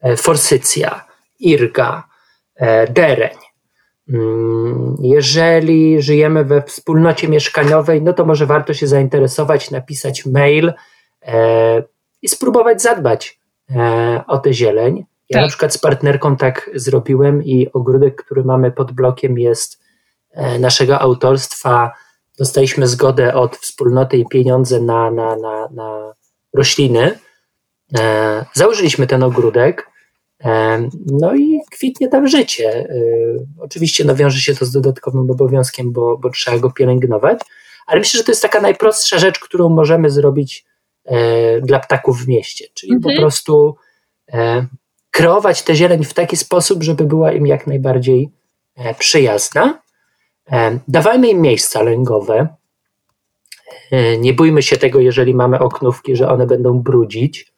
e, 0.00 0.16
forsycja, 0.16 1.04
irga, 1.38 2.08
e, 2.56 2.92
dereń. 2.92 3.36
Mm, 4.08 4.96
jeżeli 5.00 6.02
żyjemy 6.02 6.44
we 6.44 6.62
wspólnocie 6.62 7.28
mieszkaniowej, 7.28 8.02
no 8.02 8.12
to 8.12 8.24
może 8.24 8.46
warto 8.46 8.74
się 8.74 8.86
zainteresować, 8.86 9.70
napisać 9.70 10.26
mail 10.26 10.72
i 12.22 12.28
spróbować 12.28 12.82
zadbać 12.82 13.40
o 14.26 14.38
tę 14.38 14.52
zieleń. 14.52 15.04
Ja 15.28 15.34
tak. 15.34 15.42
na 15.42 15.48
przykład 15.48 15.74
z 15.74 15.78
partnerką 15.78 16.36
tak 16.36 16.70
zrobiłem 16.74 17.44
i 17.44 17.72
ogródek, 17.72 18.24
który 18.24 18.44
mamy 18.44 18.72
pod 18.72 18.92
blokiem 18.92 19.38
jest 19.38 19.82
naszego 20.58 21.00
autorstwa 21.00 21.92
dostaliśmy 22.38 22.86
zgodę 22.86 23.34
od 23.34 23.56
wspólnoty 23.56 24.16
i 24.16 24.26
pieniądze 24.26 24.80
na, 24.80 25.10
na, 25.10 25.36
na, 25.36 25.68
na 25.70 26.14
rośliny. 26.54 27.18
E, 27.98 28.44
założyliśmy 28.54 29.06
ten 29.06 29.22
ogródek. 29.22 29.90
E, 30.44 30.88
no 31.06 31.34
i 31.34 31.60
kwitnie 31.72 32.08
tam 32.08 32.28
życie. 32.28 32.68
E, 32.68 32.96
oczywiście 33.60 34.04
no, 34.04 34.14
wiąże 34.14 34.40
się 34.40 34.54
to 34.54 34.64
z 34.64 34.72
dodatkowym 34.72 35.30
obowiązkiem, 35.30 35.92
bo, 35.92 36.18
bo 36.18 36.30
trzeba 36.30 36.58
go 36.58 36.70
pielęgnować, 36.70 37.40
ale 37.86 38.00
myślę, 38.00 38.18
że 38.18 38.24
to 38.24 38.32
jest 38.32 38.42
taka 38.42 38.60
najprostsza 38.60 39.18
rzecz, 39.18 39.38
którą 39.38 39.68
możemy 39.68 40.10
zrobić 40.10 40.64
e, 41.04 41.60
dla 41.60 41.80
ptaków 41.80 42.24
w 42.24 42.28
mieście, 42.28 42.64
czyli 42.74 42.92
mhm. 42.92 43.14
po 43.14 43.20
prostu 43.20 43.76
e, 44.32 44.66
kreować 45.10 45.62
tę 45.62 45.74
zieleń 45.74 46.04
w 46.04 46.14
taki 46.14 46.36
sposób, 46.36 46.82
żeby 46.82 47.04
była 47.04 47.32
im 47.32 47.46
jak 47.46 47.66
najbardziej 47.66 48.30
e, 48.76 48.94
przyjazna. 48.94 49.82
E, 50.52 50.78
dawajmy 50.88 51.28
im 51.28 51.40
miejsca 51.40 51.82
lęgowe. 51.82 52.48
E, 53.90 54.18
nie 54.18 54.32
bójmy 54.32 54.62
się 54.62 54.76
tego, 54.76 55.00
jeżeli 55.00 55.34
mamy 55.34 55.58
oknówki, 55.58 56.16
że 56.16 56.28
one 56.28 56.46
będą 56.46 56.78
brudzić. 56.78 57.52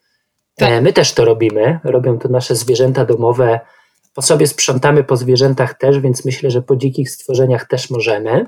E, 0.58 0.66
tak. 0.66 0.82
My 0.82 0.92
też 0.92 1.12
to 1.12 1.24
robimy. 1.24 1.80
Robią 1.84 2.18
to 2.18 2.28
nasze 2.28 2.54
zwierzęta 2.54 3.04
domowe. 3.04 3.60
Po 4.14 4.22
sobie 4.22 4.46
sprzątamy 4.46 5.04
po 5.04 5.16
zwierzętach 5.16 5.74
też, 5.78 6.00
więc 6.00 6.24
myślę, 6.24 6.50
że 6.50 6.62
po 6.62 6.76
dzikich 6.76 7.10
stworzeniach 7.10 7.68
też 7.68 7.90
możemy. 7.90 8.46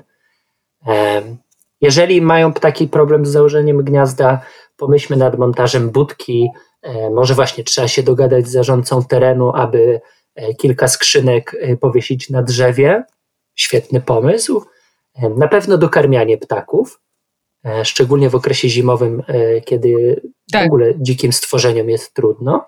Jeżeli 1.81 2.21
mają 2.21 2.53
taki 2.53 2.87
problem 2.87 3.25
z 3.25 3.29
założeniem 3.29 3.83
gniazda, 3.83 4.41
pomyślmy 4.77 5.17
nad 5.17 5.37
montażem 5.37 5.89
budki. 5.89 6.49
Może 7.11 7.33
właśnie 7.33 7.63
trzeba 7.63 7.87
się 7.87 8.03
dogadać 8.03 8.47
z 8.47 8.51
zarządcą 8.51 9.03
terenu, 9.03 9.51
aby 9.55 10.01
kilka 10.57 10.87
skrzynek 10.87 11.55
powiesić 11.79 12.29
na 12.29 12.43
drzewie 12.43 13.03
świetny 13.55 14.01
pomysł. 14.01 14.63
E, 15.15 15.29
na 15.29 15.47
pewno 15.47 15.77
dokarmianie 15.77 16.37
ptaków, 16.37 17.01
e, 17.65 17.85
szczególnie 17.85 18.29
w 18.29 18.35
okresie 18.35 18.69
zimowym, 18.69 19.23
e, 19.27 19.61
kiedy 19.61 20.21
tak. 20.51 20.63
w 20.63 20.65
ogóle 20.65 20.93
dzikim 20.97 21.33
stworzeniom 21.33 21.89
jest 21.89 22.13
trudno. 22.13 22.65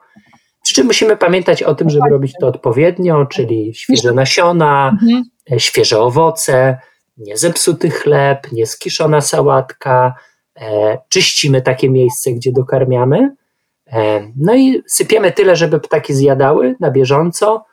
Przy 0.63 0.73
czym 0.73 0.87
musimy 0.87 1.17
pamiętać 1.17 1.63
o 1.63 1.75
tym, 1.75 1.89
żeby 1.89 2.09
robić 2.09 2.33
to 2.39 2.47
odpowiednio, 2.47 3.25
czyli 3.25 3.73
świeże 3.75 4.13
nasiona, 4.13 4.97
mhm. 5.01 5.23
świeże 5.59 5.99
owoce, 5.99 6.77
niezepsuty 7.17 7.89
chleb, 7.89 8.51
nieskiszona 8.51 9.21
sałatka. 9.21 10.13
Czyścimy 11.09 11.61
takie 11.61 11.89
miejsce, 11.89 12.31
gdzie 12.31 12.51
dokarmiamy. 12.51 13.35
No 14.37 14.55
i 14.55 14.83
sypiemy 14.87 15.31
tyle, 15.31 15.55
żeby 15.55 15.79
ptaki 15.79 16.13
zjadały 16.13 16.75
na 16.79 16.91
bieżąco 16.91 17.65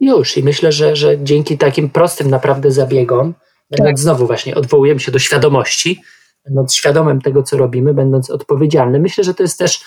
już. 0.00 0.36
I 0.36 0.42
myślę, 0.42 0.72
że, 0.72 0.96
że 0.96 1.18
dzięki 1.18 1.58
takim 1.58 1.90
prostym 1.90 2.30
naprawdę 2.30 2.70
zabiegom, 2.70 3.34
tak. 3.76 3.98
znowu 3.98 4.26
właśnie 4.26 4.54
odwołujemy 4.54 5.00
się 5.00 5.12
do 5.12 5.18
świadomości, 5.18 6.02
będąc 6.44 6.74
świadomym 6.74 7.20
tego, 7.20 7.42
co 7.42 7.56
robimy, 7.56 7.94
będąc 7.94 8.30
odpowiedzialnym, 8.30 9.02
myślę, 9.02 9.24
że 9.24 9.34
to 9.34 9.42
jest 9.42 9.58
też 9.58 9.84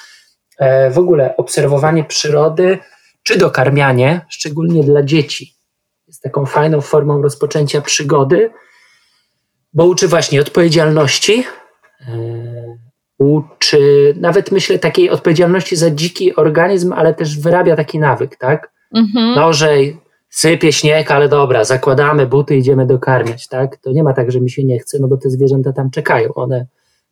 e, 0.57 0.91
w 0.91 0.97
ogóle 0.97 1.37
obserwowanie 1.37 2.03
przyrody, 2.03 2.79
czy 3.23 3.37
dokarmianie, 3.37 4.25
szczególnie 4.29 4.83
dla 4.83 5.03
dzieci. 5.03 5.55
Jest 6.07 6.21
taką 6.21 6.45
fajną 6.45 6.81
formą 6.81 7.21
rozpoczęcia 7.21 7.81
przygody, 7.81 8.51
bo 9.73 9.85
uczy 9.85 10.07
właśnie 10.07 10.41
odpowiedzialności, 10.41 11.43
e, 12.01 12.77
uczy 13.19 14.13
nawet 14.19 14.51
myślę 14.51 14.79
takiej 14.79 15.09
odpowiedzialności 15.09 15.75
za 15.75 15.91
dziki 15.91 16.35
organizm, 16.35 16.93
ale 16.93 17.13
też 17.13 17.39
wyrabia 17.39 17.75
taki 17.75 17.99
nawyk, 17.99 18.35
tak? 18.35 18.73
Mhm. 18.95 19.35
Nożej, 19.35 19.97
sypie 20.33 20.73
śnieg, 20.73 21.11
ale 21.11 21.29
dobra, 21.29 21.63
zakładamy 21.63 22.27
buty, 22.27 22.55
idziemy 22.55 22.85
dokarmiać, 22.85 23.47
tak? 23.47 23.77
To 23.77 23.91
nie 23.91 24.03
ma 24.03 24.13
tak, 24.13 24.31
że 24.31 24.41
mi 24.41 24.49
się 24.49 24.63
nie 24.63 24.79
chce, 24.79 24.97
no 24.99 25.07
bo 25.07 25.17
te 25.17 25.29
zwierzęta 25.29 25.73
tam 25.73 25.91
czekają. 25.91 26.33
One 26.33 26.65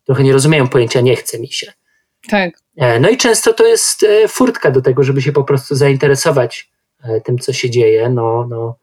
trochę 0.04 0.24
nie 0.24 0.32
rozumieją 0.32 0.68
pojęcia 0.68 1.00
nie 1.00 1.16
chce 1.16 1.40
mi 1.40 1.48
się. 1.48 1.72
Tak. 2.28 2.50
E, 2.76 3.00
no 3.00 3.08
i 3.08 3.16
często 3.16 3.52
to 3.52 3.66
jest 3.66 4.02
e, 4.02 4.28
furtka 4.28 4.70
do 4.70 4.82
tego, 4.82 5.02
żeby 5.02 5.22
się 5.22 5.32
po 5.32 5.44
prostu 5.44 5.74
zainteresować 5.74 6.70
e, 7.04 7.20
tym, 7.20 7.38
co 7.38 7.52
się 7.52 7.70
dzieje. 7.70 8.08
No, 8.10 8.46
no, 8.50 8.76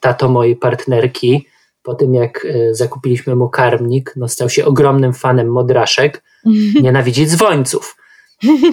tato 0.00 0.28
mojej 0.28 0.56
partnerki, 0.56 1.46
po 1.82 1.94
tym 1.94 2.14
jak 2.14 2.46
zakupiliśmy 2.70 3.36
mu 3.36 3.48
karmnik, 3.48 4.12
no 4.16 4.28
stał 4.28 4.50
się 4.50 4.64
ogromnym 4.64 5.12
fanem 5.12 5.48
modraszek, 5.48 6.22
nienawidzi 6.82 7.26
dzwońców 7.26 7.96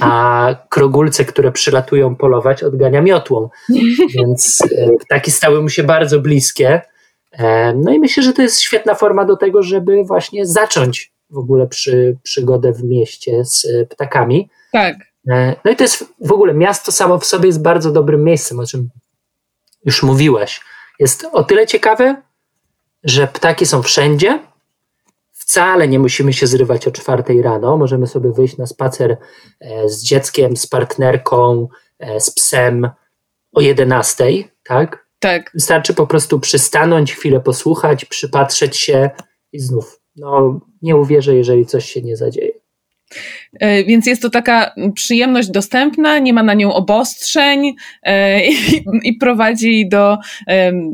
a 0.02 0.56
krogulce, 0.70 1.26
które 1.26 1.52
przylatują 1.52 2.16
polować, 2.16 2.64
odgania 2.64 3.02
miotłą. 3.02 3.50
Więc 4.16 4.58
e, 4.62 4.92
ptaki 5.00 5.32
stały 5.32 5.62
mu 5.62 5.70
się 5.70 5.84
bardzo 5.84 6.20
bliskie. 6.20 6.82
E, 7.32 7.74
no 7.74 7.94
i 7.94 8.00
myślę, 8.00 8.24
że 8.24 8.34
to 8.34 8.42
jest 8.42 8.62
świetna 8.62 8.96
forma 8.96 9.26
do 9.26 9.38
tego, 9.38 9.64
żeby 9.64 10.04
właśnie 10.04 10.46
zacząć 10.46 11.14
w 11.30 11.38
ogóle 11.38 11.68
przy, 11.68 12.18
przygodę 12.24 12.74
w 12.74 12.84
mieście 12.84 13.46
z 13.46 13.66
e, 13.66 13.86
ptakami. 13.86 14.50
Tak. 14.72 14.96
No 15.66 15.72
i 15.72 15.76
to 15.76 15.84
jest 15.84 16.14
w 16.20 16.32
ogóle 16.32 16.54
miasto 16.54 16.92
samo 16.92 17.20
w 17.20 17.26
sobie 17.26 17.48
jest 17.48 17.62
bardzo 17.62 17.92
dobrym 17.92 18.24
miejscem, 18.24 18.60
o 18.60 18.66
czym 18.66 18.90
już 19.86 20.04
mówiłaś. 20.04 20.62
Jest 21.00 21.28
o 21.32 21.44
tyle 21.44 21.68
ciekawe, 21.68 22.22
że 23.04 23.28
ptaki 23.28 23.66
są 23.66 23.82
wszędzie, 23.82 24.40
Wcale 25.52 25.88
nie 25.88 26.00
musimy 26.00 26.34
się 26.34 26.48
zrywać 26.48 26.88
o 26.88 26.92
czwartej 26.92 27.42
rano. 27.42 27.78
Możemy 27.78 28.08
sobie 28.08 28.32
wyjść 28.32 28.58
na 28.58 28.66
spacer 28.66 29.18
e, 29.60 29.90
z 29.90 30.04
dzieckiem, 30.04 30.58
z 30.58 30.68
partnerką, 30.68 31.68
e, 32.00 32.20
z 32.20 32.32
psem 32.32 32.90
o 33.54 33.62
jedenastej, 33.62 34.48
tak? 34.64 35.08
Tak. 35.20 35.52
Wystarczy 35.54 35.94
po 35.94 36.08
prostu 36.08 36.40
przystanąć, 36.40 37.14
chwilę 37.14 37.40
posłuchać, 37.40 38.06
przypatrzeć 38.06 38.78
się 38.78 39.10
i 39.54 39.60
znów. 39.60 40.00
No, 40.16 40.60
nie 40.82 40.96
uwierzę, 40.96 41.36
jeżeli 41.36 41.66
coś 41.66 41.92
się 41.92 42.02
nie 42.02 42.18
zadzieje. 42.18 42.52
E, 43.60 43.84
więc 43.84 44.08
jest 44.08 44.22
to 44.22 44.30
taka 44.30 44.76
przyjemność 44.96 45.50
dostępna, 45.50 46.20
nie 46.20 46.34
ma 46.34 46.44
na 46.44 46.54
nią 46.54 46.74
obostrzeń 46.74 47.76
i, 48.50 48.84
i 49.04 49.14
prowadzi 49.14 49.90
do 49.90 50.18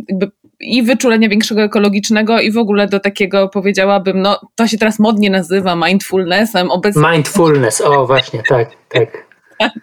jakby 0.09 0.31
i 0.59 0.83
wyczulenia 0.83 1.29
większego 1.29 1.61
ekologicznego 1.61 2.39
i 2.39 2.51
w 2.51 2.57
ogóle 2.57 2.87
do 2.87 2.99
takiego 2.99 3.49
powiedziałabym, 3.49 4.21
no 4.21 4.39
to 4.55 4.67
się 4.67 4.77
teraz 4.77 4.99
modnie 4.99 5.29
nazywa 5.29 5.75
mindfulnessem 5.75 6.71
obecnie. 6.71 7.01
Mindfulness, 7.11 7.81
o 7.81 8.07
właśnie, 8.07 8.43
tak, 8.49 8.69
tak. 8.89 9.25
tak. 9.59 9.73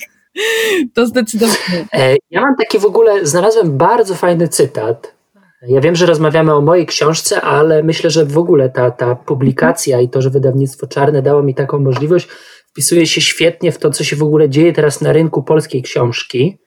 To 0.94 1.06
zdecydowanie. 1.06 1.86
E, 1.92 2.16
ja 2.30 2.40
mam 2.40 2.56
taki 2.56 2.78
w 2.78 2.84
ogóle, 2.84 3.26
znalazłem 3.26 3.78
bardzo 3.78 4.14
fajny 4.14 4.48
cytat 4.48 5.14
Ja 5.68 5.80
wiem, 5.80 5.96
że 5.96 6.06
rozmawiamy 6.06 6.54
o 6.54 6.60
mojej 6.60 6.86
książce, 6.86 7.40
ale 7.40 7.82
myślę, 7.82 8.10
że 8.10 8.24
w 8.24 8.38
ogóle 8.38 8.70
ta, 8.70 8.90
ta 8.90 9.14
publikacja 9.14 10.00
i 10.00 10.08
to, 10.08 10.22
że 10.22 10.30
wydawnictwo 10.30 10.86
czarne 10.86 11.22
dało 11.22 11.42
mi 11.42 11.54
taką 11.54 11.78
możliwość, 11.78 12.28
wpisuje 12.70 13.06
się 13.06 13.20
świetnie 13.20 13.72
w 13.72 13.78
to, 13.78 13.90
co 13.90 14.04
się 14.04 14.16
w 14.16 14.22
ogóle 14.22 14.48
dzieje 14.48 14.72
teraz 14.72 15.00
na 15.00 15.12
rynku 15.12 15.42
polskiej 15.42 15.82
książki. 15.82 16.58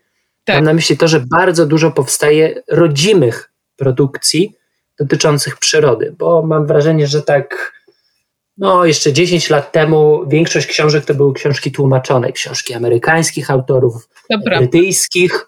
Tak. 0.46 0.56
Mam 0.56 0.66
na 0.66 0.74
myśli 0.74 0.98
to, 0.98 1.08
że 1.08 1.24
bardzo 1.32 1.66
dużo 1.66 1.92
powstaje 1.92 2.64
rodzimych 2.68 3.52
produkcji 3.78 4.56
dotyczących 5.00 5.58
przyrody, 5.58 6.16
bo 6.18 6.42
mam 6.42 6.68
wrażenie, 6.68 7.08
że 7.08 7.22
tak 7.22 7.74
no, 8.58 8.86
jeszcze 8.86 9.14
10 9.14 9.50
lat 9.50 9.72
temu 9.72 10.28
większość 10.28 10.68
książek 10.68 11.06
to 11.06 11.14
były 11.14 11.34
książki 11.34 11.72
tłumaczone, 11.72 12.32
książki 12.32 12.74
amerykańskich 12.74 13.52
autorów, 13.52 14.10
Dobra. 14.30 14.60
brytyjskich. 14.60 15.48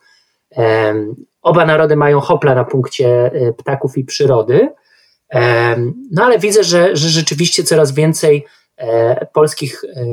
Oba 1.41 1.65
narody 1.65 1.95
mają 1.95 2.19
hopla 2.19 2.55
na 2.55 2.63
punkcie 2.63 3.31
e, 3.33 3.53
ptaków 3.53 3.97
i 3.97 4.03
przyrody. 4.03 4.69
No 6.11 6.23
ale 6.23 6.39
widzę, 6.39 6.63
że, 6.63 6.95
że 6.95 7.09
rzeczywiście 7.09 7.63
coraz 7.63 7.91
więcej 7.91 8.45
e, 8.77 9.25
polskich 9.25 9.83
e, 9.83 10.05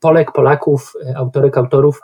Polek, 0.00 0.32
Polaków, 0.32 0.92
autorek, 1.16 1.58
autorów 1.58 2.00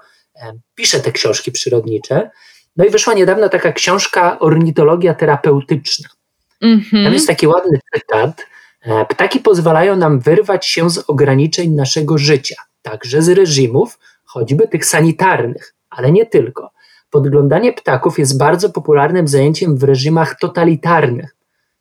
pisze 0.74 1.00
te 1.00 1.12
książki 1.12 1.52
przyrodnicze. 1.52 2.30
No 2.76 2.84
i 2.84 2.90
wyszła 2.90 3.14
niedawno 3.14 3.48
taka 3.48 3.72
książka 3.72 4.38
Ornitologia 4.38 5.14
terapeutyczna. 5.14 6.08
Mm 6.62 6.80
-hmm. 6.80 7.04
Tam 7.04 7.12
jest 7.12 7.26
taki 7.26 7.46
ładny 7.46 7.78
cytat. 7.94 8.46
Ptaki 9.08 9.40
pozwalają 9.40 9.96
nam 9.96 10.20
wyrwać 10.20 10.66
się 10.66 10.90
z 10.90 10.98
ograniczeń 10.98 11.70
naszego 11.70 12.18
życia, 12.18 12.56
także 12.82 13.22
z 13.22 13.28
reżimów, 13.28 13.98
choćby 14.24 14.68
tych 14.68 14.86
sanitarnych, 14.86 15.74
ale 15.90 16.12
nie 16.12 16.26
tylko. 16.26 16.70
Podglądanie 17.10 17.72
ptaków 17.72 18.18
jest 18.18 18.38
bardzo 18.38 18.70
popularnym 18.70 19.28
zajęciem 19.28 19.76
w 19.76 19.82
reżimach 19.82 20.38
totalitarnych. 20.38 21.36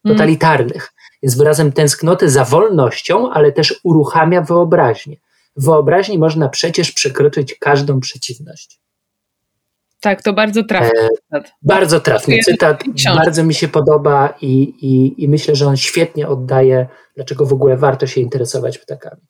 Mm. 0.05 0.17
Totalitarnych. 0.17 0.93
Jest 1.21 1.37
wyrazem 1.37 1.71
tęsknoty 1.71 2.29
za 2.29 2.45
wolnością, 2.45 3.31
ale 3.31 3.51
też 3.51 3.79
uruchamia 3.83 4.41
wyobraźnię. 4.41 5.17
W 5.55 5.65
wyobraźni 5.65 6.17
można 6.17 6.49
przecież 6.49 6.91
przekroczyć 6.91 7.55
każdą 7.59 7.99
przeciwność. 7.99 8.79
Tak, 10.01 10.23
to 10.23 10.33
bardzo 10.33 10.63
trafny 10.63 11.09
e, 11.33 11.41
Bardzo 11.61 11.99
trafny 11.99 12.39
cytat, 12.39 12.83
bardzo 13.15 13.43
mi 13.43 13.53
się 13.53 13.67
podoba 13.67 14.33
i, 14.41 14.61
i, 14.61 15.23
i 15.23 15.29
myślę, 15.29 15.55
że 15.55 15.67
on 15.67 15.77
świetnie 15.77 16.27
oddaje, 16.27 16.87
dlaczego 17.15 17.45
w 17.45 17.53
ogóle 17.53 17.77
warto 17.77 18.07
się 18.07 18.21
interesować 18.21 18.77
ptakami. 18.77 19.21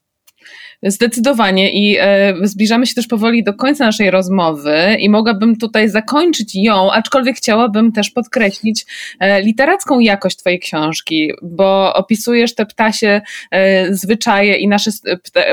Zdecydowanie 0.83 1.71
i 1.71 1.97
e, 1.99 2.33
zbliżamy 2.43 2.85
się 2.87 2.93
też 2.93 3.07
powoli 3.07 3.43
do 3.43 3.53
końca 3.53 3.85
naszej 3.85 4.11
rozmowy 4.11 4.97
i 4.99 5.09
mogłabym 5.09 5.57
tutaj 5.57 5.89
zakończyć 5.89 6.55
ją, 6.55 6.91
aczkolwiek 6.91 7.37
chciałabym 7.37 7.91
też 7.91 8.09
podkreślić 8.09 8.85
e, 9.19 9.41
literacką 9.41 9.99
jakość 9.99 10.37
Twojej 10.37 10.59
książki, 10.59 11.31
bo 11.41 11.93
opisujesz 11.93 12.55
te 12.55 12.65
ptasie 12.65 13.21
e, 13.51 13.93
zwyczaje 13.93 14.55
i 14.55 14.67
nasze 14.67 14.91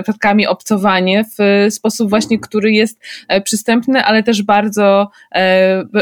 ptatkami 0.03 0.47
obcowanie 0.47 1.25
w 1.39 1.67
sposób 1.75 2.11
właśnie, 2.11 2.39
który 2.39 2.73
jest 2.73 3.01
przystępny, 3.45 4.05
ale 4.05 4.23
też 4.23 4.43
bardzo, 4.43 5.11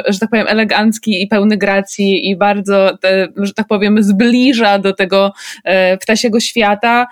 że 0.09 0.19
tak 0.21 0.31
powiem, 0.31 0.47
elegancki 0.49 1.23
i 1.23 1.29
pełny 1.29 1.57
gracji 1.57 2.31
i 2.31 2.37
bardzo, 2.37 2.99
te, 3.01 3.29
że 3.37 3.55
tak 3.55 3.67
powiem, 3.67 4.03
zbliża 4.03 4.79
do 4.79 4.93
tego 4.93 5.33
ptasiego 6.01 6.41
świata. 6.41 7.07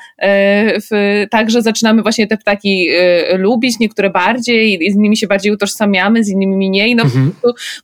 W, 0.90 1.24
także 1.30 1.62
zaczynamy 1.62 2.01
właśnie 2.02 2.26
te 2.26 2.36
ptaki 2.36 2.88
y, 2.90 3.38
lubić, 3.38 3.78
niektóre 3.78 4.10
bardziej, 4.10 4.92
z 4.92 4.96
nimi 4.96 5.16
się 5.16 5.26
bardziej 5.26 5.52
utożsamiamy, 5.52 6.24
z 6.24 6.28
innymi 6.28 6.56
mniej. 6.56 6.96
No 6.96 7.02
mhm. 7.02 7.32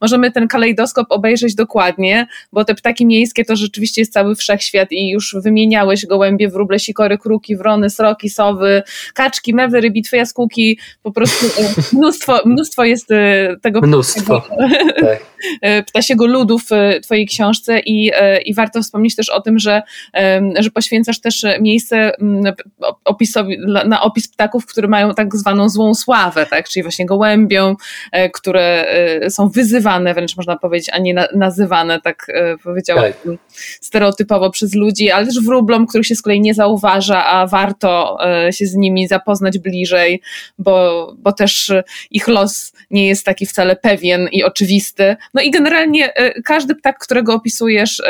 możemy 0.00 0.33
ten 0.33 0.48
kalejdoskop 0.48 1.07
obejrzeć 1.11 1.54
dokładnie, 1.54 2.26
bo 2.52 2.64
te 2.64 2.74
ptaki 2.74 3.07
miejskie 3.07 3.44
to 3.44 3.57
rzeczywiście 3.57 4.00
jest 4.00 4.12
cały 4.12 4.37
wszechświat 4.37 4.92
i 4.92 5.11
już 5.11 5.37
wymieniałeś 5.42 6.07
gołębie, 6.07 6.48
wróble, 6.48 6.78
sikory, 6.78 7.18
kruki, 7.18 7.57
wrony, 7.57 7.90
sroki, 7.90 8.31
sowy, 8.31 8.83
kaczki, 9.14 9.54
mewy, 9.54 9.81
rybitwy, 9.81 10.16
jaskółki, 10.16 10.78
po 11.02 11.12
prostu 11.12 11.46
y, 11.46 11.96
mnóstwo, 11.96 12.40
mnóstwo 12.44 12.85
jest 12.85 13.11
y, 13.11 13.57
tego 13.62 13.81
mnóstwo. 13.81 14.42
tak. 15.00 15.18
ptasiego 15.87 16.26
ludu 16.26 16.59
w 16.59 16.68
twojej 17.02 17.26
książce 17.26 17.81
i, 17.81 18.11
i 18.44 18.54
warto 18.54 18.83
wspomnieć 18.83 19.16
też 19.16 19.28
o 19.28 19.40
tym, 19.40 19.59
że, 19.59 19.83
że 20.59 20.70
poświęcasz 20.70 21.20
też 21.20 21.46
miejsce 21.61 22.20
mm, 22.20 22.54
opisowi, 23.04 23.57
na 23.87 24.02
opis 24.09 24.29
ptaków, 24.29 24.66
które 24.66 24.88
mają 24.88 25.14
tak 25.14 25.37
zwaną 25.37 25.68
złą 25.68 25.94
sławę, 25.94 26.47
tak? 26.47 26.68
czyli 26.68 26.83
właśnie 26.83 27.07
gołębią, 27.07 27.77
e, 28.12 28.31
które 28.31 28.87
e, 28.88 29.31
są 29.31 29.49
wyzywane, 29.49 30.14
wręcz 30.14 30.37
można 30.37 30.57
powiedzieć, 30.57 30.90
a 30.92 30.99
nie 30.99 31.27
nazywane, 31.35 32.01
tak 32.01 32.27
e, 32.29 32.59
powiedziałam, 32.59 33.05
tak. 33.05 33.35
stereotypowo 33.81 34.51
przez 34.51 34.75
ludzi, 34.75 35.11
ale 35.11 35.27
też 35.27 35.40
wróblom, 35.40 35.87
których 35.87 36.07
się 36.07 36.14
z 36.14 36.23
kolei 36.23 36.40
nie 36.40 36.55
zauważa, 36.55 37.25
a 37.25 37.47
warto 37.47 38.18
się 38.51 38.66
z 38.66 38.75
nimi 38.75 39.09
zapoznać 39.09 39.59
bliżej, 39.59 40.23
bo, 40.59 41.07
bo 41.18 41.33
też 41.33 41.73
ich 42.11 42.29
los 42.29 42.73
nie 42.90 43.07
jest 43.07 43.25
taki 43.25 43.47
wcale 43.47 43.77
pewien 43.77 44.29
i 44.33 44.44
oczywisty. 44.44 45.16
No 45.35 45.42
i 45.42 45.51
generalnie 45.51 46.12
każdy 46.44 46.75
ptak, 46.75 46.99
którego 46.99 47.35
opisujesz, 47.35 48.03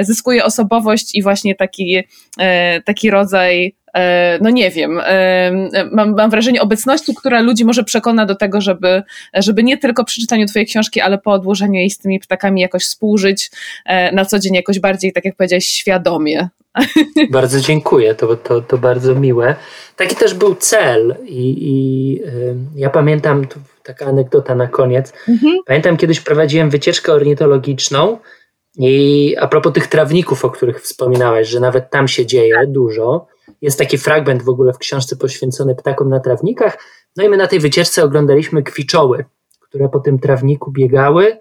zyskuje 0.00 0.44
osobowość 0.44 1.14
i 1.14 1.22
właśnie 1.22 1.54
taki, 1.54 2.02
taki 2.84 3.10
rodzaj 3.10 3.74
no 4.40 4.50
nie 4.50 4.70
wiem, 4.70 5.00
e, 5.04 5.50
mam, 5.92 6.14
mam 6.14 6.30
wrażenie 6.30 6.62
obecności, 6.62 7.14
która 7.14 7.40
ludzi 7.40 7.64
może 7.64 7.84
przekona 7.84 8.26
do 8.26 8.34
tego, 8.34 8.60
żeby, 8.60 9.02
żeby 9.34 9.62
nie 9.62 9.78
tylko 9.78 10.04
przy 10.04 10.20
czytaniu 10.20 10.46
twojej 10.46 10.66
książki, 10.66 11.00
ale 11.00 11.18
po 11.18 11.32
odłożeniu 11.32 11.74
jej 11.74 11.90
z 11.90 11.98
tymi 11.98 12.20
ptakami 12.20 12.60
jakoś 12.60 12.84
współżyć 12.84 13.50
e, 13.86 14.12
na 14.12 14.24
co 14.24 14.38
dzień 14.38 14.54
jakoś 14.54 14.80
bardziej, 14.80 15.12
tak 15.12 15.24
jak 15.24 15.36
powiedziałeś, 15.36 15.66
świadomie. 15.66 16.48
Bardzo 17.30 17.60
dziękuję, 17.60 18.14
to, 18.14 18.36
to, 18.36 18.60
to 18.60 18.78
bardzo 18.78 19.14
miłe. 19.14 19.54
Taki 19.96 20.16
też 20.16 20.34
był 20.34 20.54
cel 20.54 21.16
i, 21.24 21.56
i 21.60 22.20
ja 22.76 22.90
pamiętam, 22.90 23.46
taka 23.82 24.06
anegdota 24.06 24.54
na 24.54 24.66
koniec, 24.66 25.12
mhm. 25.28 25.54
pamiętam 25.66 25.96
kiedyś 25.96 26.20
prowadziłem 26.20 26.70
wycieczkę 26.70 27.12
ornitologiczną 27.12 28.18
i 28.78 29.36
a 29.40 29.46
propos 29.46 29.72
tych 29.72 29.86
trawników, 29.86 30.44
o 30.44 30.50
których 30.50 30.82
wspominałaś, 30.82 31.48
że 31.48 31.60
nawet 31.60 31.90
tam 31.90 32.08
się 32.08 32.26
dzieje 32.26 32.56
dużo, 32.66 33.26
jest 33.62 33.78
taki 33.78 33.98
fragment 33.98 34.42
w 34.42 34.48
ogóle 34.48 34.72
w 34.72 34.78
książce 34.78 35.16
poświęcony 35.16 35.74
ptakom 35.74 36.08
na 36.08 36.20
trawnikach. 36.20 36.78
No 37.16 37.24
i 37.24 37.28
my 37.28 37.36
na 37.36 37.46
tej 37.46 37.60
wycieczce 37.60 38.04
oglądaliśmy 38.04 38.62
kwiczoły, 38.62 39.24
które 39.60 39.88
po 39.88 40.00
tym 40.00 40.18
trawniku 40.18 40.70
biegały 40.70 41.38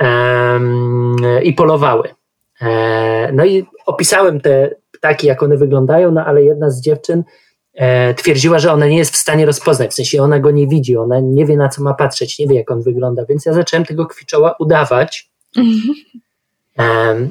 um, 0.00 1.16
i 1.42 1.52
polowały. 1.52 2.08
E, 2.60 3.32
no 3.32 3.44
i 3.44 3.66
opisałem 3.86 4.40
te 4.40 4.74
ptaki, 4.92 5.26
jak 5.26 5.42
one 5.42 5.56
wyglądają, 5.56 6.10
no 6.10 6.24
ale 6.24 6.42
jedna 6.42 6.70
z 6.70 6.80
dziewczyn 6.80 7.24
e, 7.74 8.14
twierdziła, 8.14 8.58
że 8.58 8.72
ona 8.72 8.86
nie 8.86 8.98
jest 8.98 9.12
w 9.12 9.16
stanie 9.16 9.46
rozpoznać, 9.46 9.90
w 9.90 9.94
sensie 9.94 10.22
ona 10.22 10.40
go 10.40 10.50
nie 10.50 10.66
widzi, 10.66 10.96
ona 10.96 11.20
nie 11.20 11.46
wie 11.46 11.56
na 11.56 11.68
co 11.68 11.82
ma 11.82 11.94
patrzeć, 11.94 12.38
nie 12.38 12.46
wie 12.46 12.56
jak 12.56 12.70
on 12.70 12.82
wygląda, 12.82 13.24
więc 13.24 13.46
ja 13.46 13.52
zacząłem 13.52 13.84
tego 13.84 14.06
kwiczoła 14.06 14.54
udawać. 14.58 15.30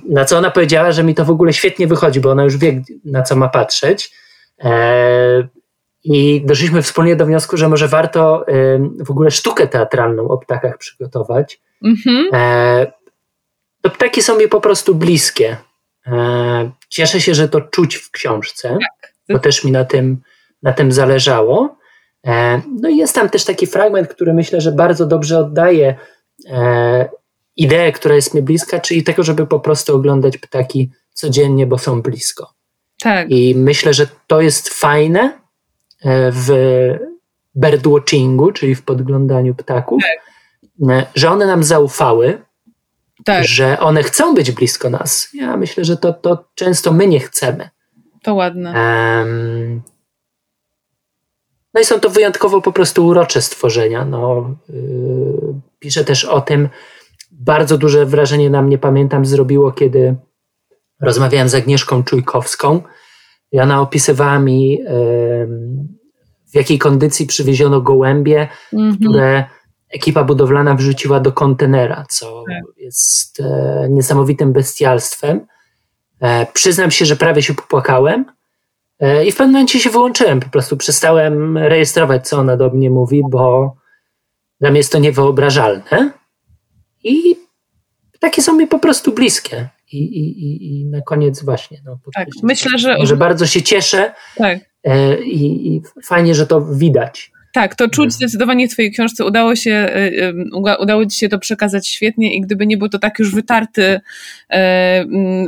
Na 0.10 0.26
co 0.26 0.38
ona 0.38 0.52
powiedziała, 0.52 0.92
że 0.92 1.04
mi 1.04 1.16
to 1.16 1.26
w 1.26 1.30
ogóle 1.30 1.54
świetnie 1.54 1.88
wychodzi, 1.88 2.20
bo 2.20 2.32
ona 2.32 2.44
już 2.44 2.58
wie, 2.58 2.82
na 3.06 3.24
co 3.24 3.36
ma 3.36 3.50
patrzeć. 3.50 4.12
E, 4.64 5.48
I 6.04 6.42
doszliśmy 6.46 6.82
wspólnie 6.82 7.16
do 7.16 7.26
wniosku, 7.26 7.58
że 7.58 7.70
może 7.70 7.88
warto 7.88 8.46
w 9.06 9.12
ogóle 9.12 9.32
sztukę 9.32 9.68
teatralną 9.68 10.28
o 10.28 10.38
ptakach 10.38 10.78
przygotować. 10.78 11.62
Mhm. 11.84 12.30
E, 12.34 12.92
to 13.82 13.90
ptaki 13.90 14.22
są 14.22 14.38
mi 14.38 14.48
po 14.48 14.62
prostu 14.62 14.96
bliskie. 14.96 15.58
E, 16.08 16.72
cieszę 16.90 17.22
się, 17.22 17.34
że 17.34 17.50
to 17.50 17.62
czuć 17.62 17.96
w 17.96 18.12
książce, 18.12 18.70
tak. 18.70 19.14
bo 19.30 19.40
też 19.40 19.64
mi 19.64 19.72
na 19.72 19.86
tym, 19.86 20.22
na 20.64 20.74
tym 20.74 20.92
zależało. 20.92 21.78
No 22.82 22.90
i 22.90 22.98
jest 22.98 23.16
tam 23.16 23.30
też 23.30 23.46
taki 23.46 23.68
fragment, 23.68 24.08
który 24.08 24.34
myślę, 24.34 24.62
że 24.62 24.72
bardzo 24.72 25.06
dobrze 25.06 25.40
oddaje 25.40 25.96
ideę, 27.58 27.92
która 27.92 28.16
jest 28.16 28.34
mi 28.34 28.42
bliska, 28.42 28.80
czyli 28.80 29.04
tego, 29.04 29.24
żeby 29.24 29.48
po 29.48 29.60
prostu 29.60 29.96
oglądać 29.96 30.38
ptaki 30.38 30.92
codziennie, 31.14 31.68
bo 31.68 31.78
są 31.78 32.02
blisko. 32.02 32.54
Tak. 33.00 33.32
I 33.32 33.56
myślę, 33.56 33.94
że 33.94 34.08
to 34.28 34.42
jest 34.42 34.70
fajne 34.70 35.40
e, 36.02 36.32
w 36.32 36.50
birdwatchingu, 37.56 38.52
czyli 38.52 38.76
w 38.76 38.84
podglądaniu 38.84 39.56
ptaków, 39.56 40.04
tak. 40.04 40.90
E, 40.90 41.06
że 41.16 41.32
one 41.32 41.48
nam 41.48 41.64
zaufały, 41.64 42.42
tak. 43.26 43.44
że 43.44 43.80
one 43.80 44.04
chcą 44.04 44.36
być 44.36 44.52
blisko 44.52 44.90
nas. 44.90 45.30
Ja 45.34 45.58
myślę, 45.58 45.86
że 45.86 45.98
to, 45.98 46.14
to 46.14 46.46
często 46.56 46.94
my 46.94 47.08
nie 47.08 47.20
chcemy. 47.20 47.70
To 48.24 48.34
ładne. 48.36 48.74
Um, 48.74 49.82
no 51.74 51.82
i 51.82 51.86
są 51.86 52.00
to 52.00 52.10
wyjątkowo 52.10 52.62
po 52.62 52.72
prostu 52.72 53.06
urocze 53.06 53.42
stworzenia. 53.42 54.06
No, 54.06 54.56
yy, 54.70 55.54
piszę 55.80 56.06
też 56.06 56.26
o 56.26 56.42
tym, 56.42 56.70
bardzo 57.40 57.78
duże 57.78 58.06
wrażenie 58.06 58.50
na 58.50 58.62
mnie, 58.62 58.78
pamiętam, 58.78 59.26
zrobiło, 59.26 59.72
kiedy 59.72 60.16
rozmawiałem 61.02 61.50
z 61.50 61.56
Agnieszką 61.56 62.04
Czujkowską 62.04 62.82
i 63.52 63.60
ona 63.60 63.82
opisywała 63.82 64.40
mi, 64.40 64.80
w 66.54 66.56
jakiej 66.56 66.80
kondycji 66.80 67.28
przywieziono 67.28 67.82
gołębie, 67.82 68.48
mm 68.74 68.92
-hmm. 68.92 69.00
które 69.00 69.46
ekipa 69.94 70.24
budowlana 70.24 70.76
wrzuciła 70.76 71.20
do 71.20 71.32
kontenera, 71.32 72.06
co 72.10 72.44
tak. 72.48 72.78
jest 72.78 73.40
e, 73.40 73.88
niesamowitym 73.90 74.54
bestialstwem. 74.54 75.48
E, 76.22 76.46
przyznam 76.54 76.92
się, 76.92 77.06
że 77.06 77.16
prawie 77.16 77.42
się 77.42 77.54
popłakałem 77.54 78.26
e, 79.00 79.26
i 79.26 79.32
w 79.32 79.36
pewnym 79.36 79.54
momencie 79.54 79.80
się 79.80 79.90
wyłączyłem. 79.90 80.40
Po 80.40 80.50
prostu 80.50 80.78
przestałem 80.78 81.58
rejestrować, 81.58 82.28
co 82.28 82.38
ona 82.38 82.58
do 82.58 82.70
mnie 82.70 82.90
mówi, 82.90 83.22
bo 83.30 83.76
dla 84.60 84.70
mnie 84.70 84.80
jest 84.80 84.92
to 84.92 85.00
niewyobrażalne. 85.00 86.14
I 87.04 87.36
takie 88.20 88.42
są 88.42 88.58
mi 88.58 88.68
po 88.68 88.80
prostu 88.80 89.12
bliskie. 89.14 89.70
I, 89.92 89.98
i, 89.98 90.80
i 90.82 90.86
na 90.86 91.02
koniec 91.02 91.44
właśnie. 91.44 91.82
No, 91.86 92.00
tak, 92.16 92.28
myślę, 92.44 92.78
że. 92.78 92.96
Że 93.04 93.18
bardzo 93.18 93.46
się 93.46 93.62
cieszę. 93.62 94.14
Tak. 94.36 94.60
E, 94.84 95.24
I, 95.24 95.76
I 95.76 95.82
fajnie, 96.04 96.36
że 96.36 96.48
to 96.48 96.62
widać. 96.62 97.34
Tak, 97.54 97.76
to 97.76 97.90
czuć 97.90 98.14
zdecydowanie 98.14 98.68
w 98.68 98.72
Twojej 98.72 98.92
książce. 98.92 99.26
Udało 99.26 99.56
się, 99.56 99.72
e, 99.72 100.12
e, 100.28 100.34
udało 100.80 101.06
Ci 101.06 101.20
się 101.20 101.30
to 101.30 101.40
przekazać 101.40 101.88
świetnie 101.88 102.36
i 102.36 102.42
gdyby 102.42 102.68
nie 102.68 102.78
był 102.78 102.90
to 102.90 103.00
tak 103.00 103.20
już 103.20 103.36
wytarty, 103.36 104.00
e, 104.50 105.06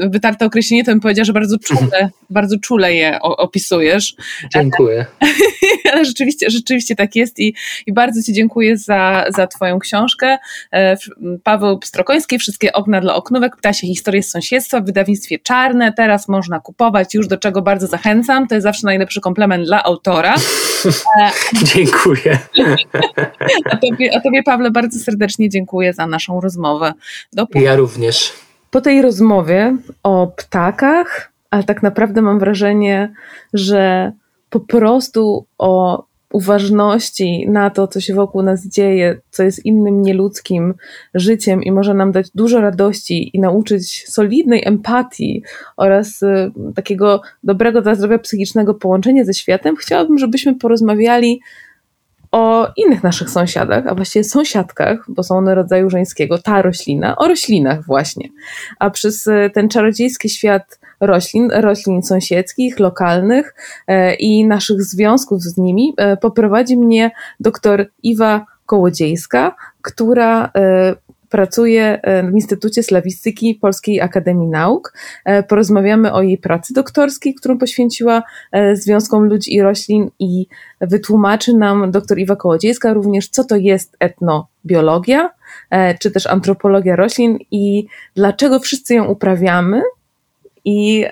wytarte 0.09 0.45
określenie, 0.45 0.83
to 0.83 0.91
bym 0.91 0.99
powiedziała, 0.99 1.25
że 1.25 1.33
bardzo 1.33 1.57
czule, 1.59 2.09
bardzo 2.29 2.59
czule 2.59 2.93
je 2.93 3.19
opisujesz. 3.21 4.15
Dziękuję. 4.53 5.05
Ale 5.93 6.05
rzeczywiście, 6.05 6.49
rzeczywiście 6.49 6.95
tak 6.95 7.15
jest 7.15 7.39
i, 7.39 7.55
i 7.85 7.93
bardzo 7.93 8.21
Ci 8.21 8.33
dziękuję 8.33 8.77
za, 8.77 9.25
za 9.35 9.47
Twoją 9.47 9.79
książkę. 9.79 10.37
Paweł 11.43 11.79
Strokoński, 11.83 12.39
Wszystkie 12.39 12.73
okna 12.73 13.01
dla 13.01 13.15
oknówek, 13.15 13.55
pyta 13.55 13.73
się 13.73 13.87
historię 13.87 14.23
z 14.23 14.31
sąsiedztwa 14.31 14.81
w 14.81 14.85
wydawnictwie 14.85 15.39
Czarne. 15.39 15.93
Teraz 15.93 16.27
można 16.27 16.59
kupować, 16.59 17.13
już 17.13 17.27
do 17.27 17.37
czego 17.37 17.61
bardzo 17.61 17.87
zachęcam. 17.87 18.47
To 18.47 18.55
jest 18.55 18.63
zawsze 18.63 18.87
najlepszy 18.87 19.21
komplement 19.21 19.65
dla 19.65 19.83
autora. 19.83 20.35
Dziękuję. 21.75 22.39
Dziękuję. 22.55 22.85
A 23.71 23.77
tobie, 23.77 24.17
a 24.17 24.21
tobie, 24.21 24.43
Pawle, 24.43 24.71
bardzo 24.71 24.99
serdecznie 24.99 25.49
dziękuję 25.49 25.93
za 25.93 26.07
naszą 26.07 26.41
rozmowę. 26.41 26.93
Do 27.33 27.47
ja 27.55 27.75
również. 27.75 28.33
Po 28.71 28.81
tej 28.81 29.01
rozmowie 29.01 29.77
o 30.03 30.27
ptakach, 30.27 31.31
ale 31.51 31.63
tak 31.63 31.83
naprawdę 31.83 32.21
mam 32.21 32.39
wrażenie, 32.39 33.13
że 33.53 34.11
po 34.55 34.59
prostu 34.59 35.45
o 35.57 36.03
uważności 36.33 37.49
na 37.49 37.69
to, 37.69 37.87
co 37.87 38.01
się 38.01 38.13
wokół 38.13 38.41
nas 38.41 38.67
dzieje, 38.67 39.21
co 39.29 39.43
jest 39.43 39.65
innym 39.65 40.01
nieludzkim 40.01 40.73
życiem 41.13 41.63
i 41.63 41.71
może 41.71 41.93
nam 41.93 42.11
dać 42.11 42.27
dużo 42.35 42.61
radości 42.61 43.37
i 43.37 43.39
nauczyć 43.39 44.05
solidnej 44.07 44.67
empatii 44.67 45.43
oraz 45.77 46.23
y, 46.23 46.51
takiego 46.75 47.21
dobrego 47.43 47.81
dla 47.81 47.95
zdrowia 47.95 48.19
psychicznego 48.19 48.73
połączenia 48.73 49.23
ze 49.23 49.33
światem, 49.33 49.75
chciałabym, 49.75 50.17
żebyśmy 50.17 50.55
porozmawiali 50.55 51.41
o 52.31 52.67
innych 52.77 53.03
naszych 53.03 53.29
sąsiadach, 53.29 53.87
a 53.87 53.95
właściwie 53.95 54.23
sąsiadkach, 54.23 55.05
bo 55.07 55.23
są 55.23 55.37
one 55.37 55.55
rodzaju 55.55 55.89
żeńskiego, 55.89 56.37
ta 56.37 56.61
roślina, 56.61 57.15
o 57.15 57.27
roślinach 57.27 57.85
właśnie. 57.85 58.29
A 58.79 58.89
przez 58.89 59.27
e, 59.27 59.49
ten 59.49 59.69
czarodziejski 59.69 60.29
świat 60.29 60.79
roślin, 61.05 61.51
roślin 61.51 62.03
sąsiedzkich, 62.03 62.79
lokalnych 62.79 63.55
e, 63.87 64.13
i 64.13 64.45
naszych 64.47 64.83
związków 64.83 65.41
z 65.41 65.57
nimi 65.57 65.93
e, 65.97 66.17
poprowadzi 66.17 66.77
mnie 66.77 67.11
doktor 67.39 67.85
Iwa 68.03 68.45
Kołodziejska, 68.65 69.55
która 69.81 70.51
pracuje 71.35 72.01
w 72.31 72.35
Instytucie 72.35 72.83
Slawistyki 72.83 73.55
Polskiej 73.55 74.01
Akademii 74.01 74.47
Nauk. 74.47 74.93
E, 75.25 75.43
porozmawiamy 75.43 76.13
o 76.13 76.21
jej 76.21 76.37
pracy 76.37 76.73
doktorskiej, 76.73 77.33
którą 77.33 77.57
poświęciła 77.57 78.23
e, 78.51 78.75
Związkom 78.75 79.23
Ludzi 79.23 79.55
i 79.55 79.61
Roślin 79.61 80.09
i 80.19 80.47
wytłumaczy 80.81 81.53
nam 81.53 81.91
dr 81.91 82.19
Iwa 82.19 82.35
Kołodziejska 82.35 82.93
również, 82.93 83.29
co 83.29 83.43
to 83.43 83.55
jest 83.55 83.97
etnobiologia, 83.99 85.29
e, 85.69 85.97
czy 85.97 86.11
też 86.11 86.27
antropologia 86.27 86.95
roślin 86.95 87.37
i 87.51 87.87
dlaczego 88.15 88.59
wszyscy 88.59 88.95
ją 88.95 89.05
uprawiamy 89.05 89.81
i 90.65 91.05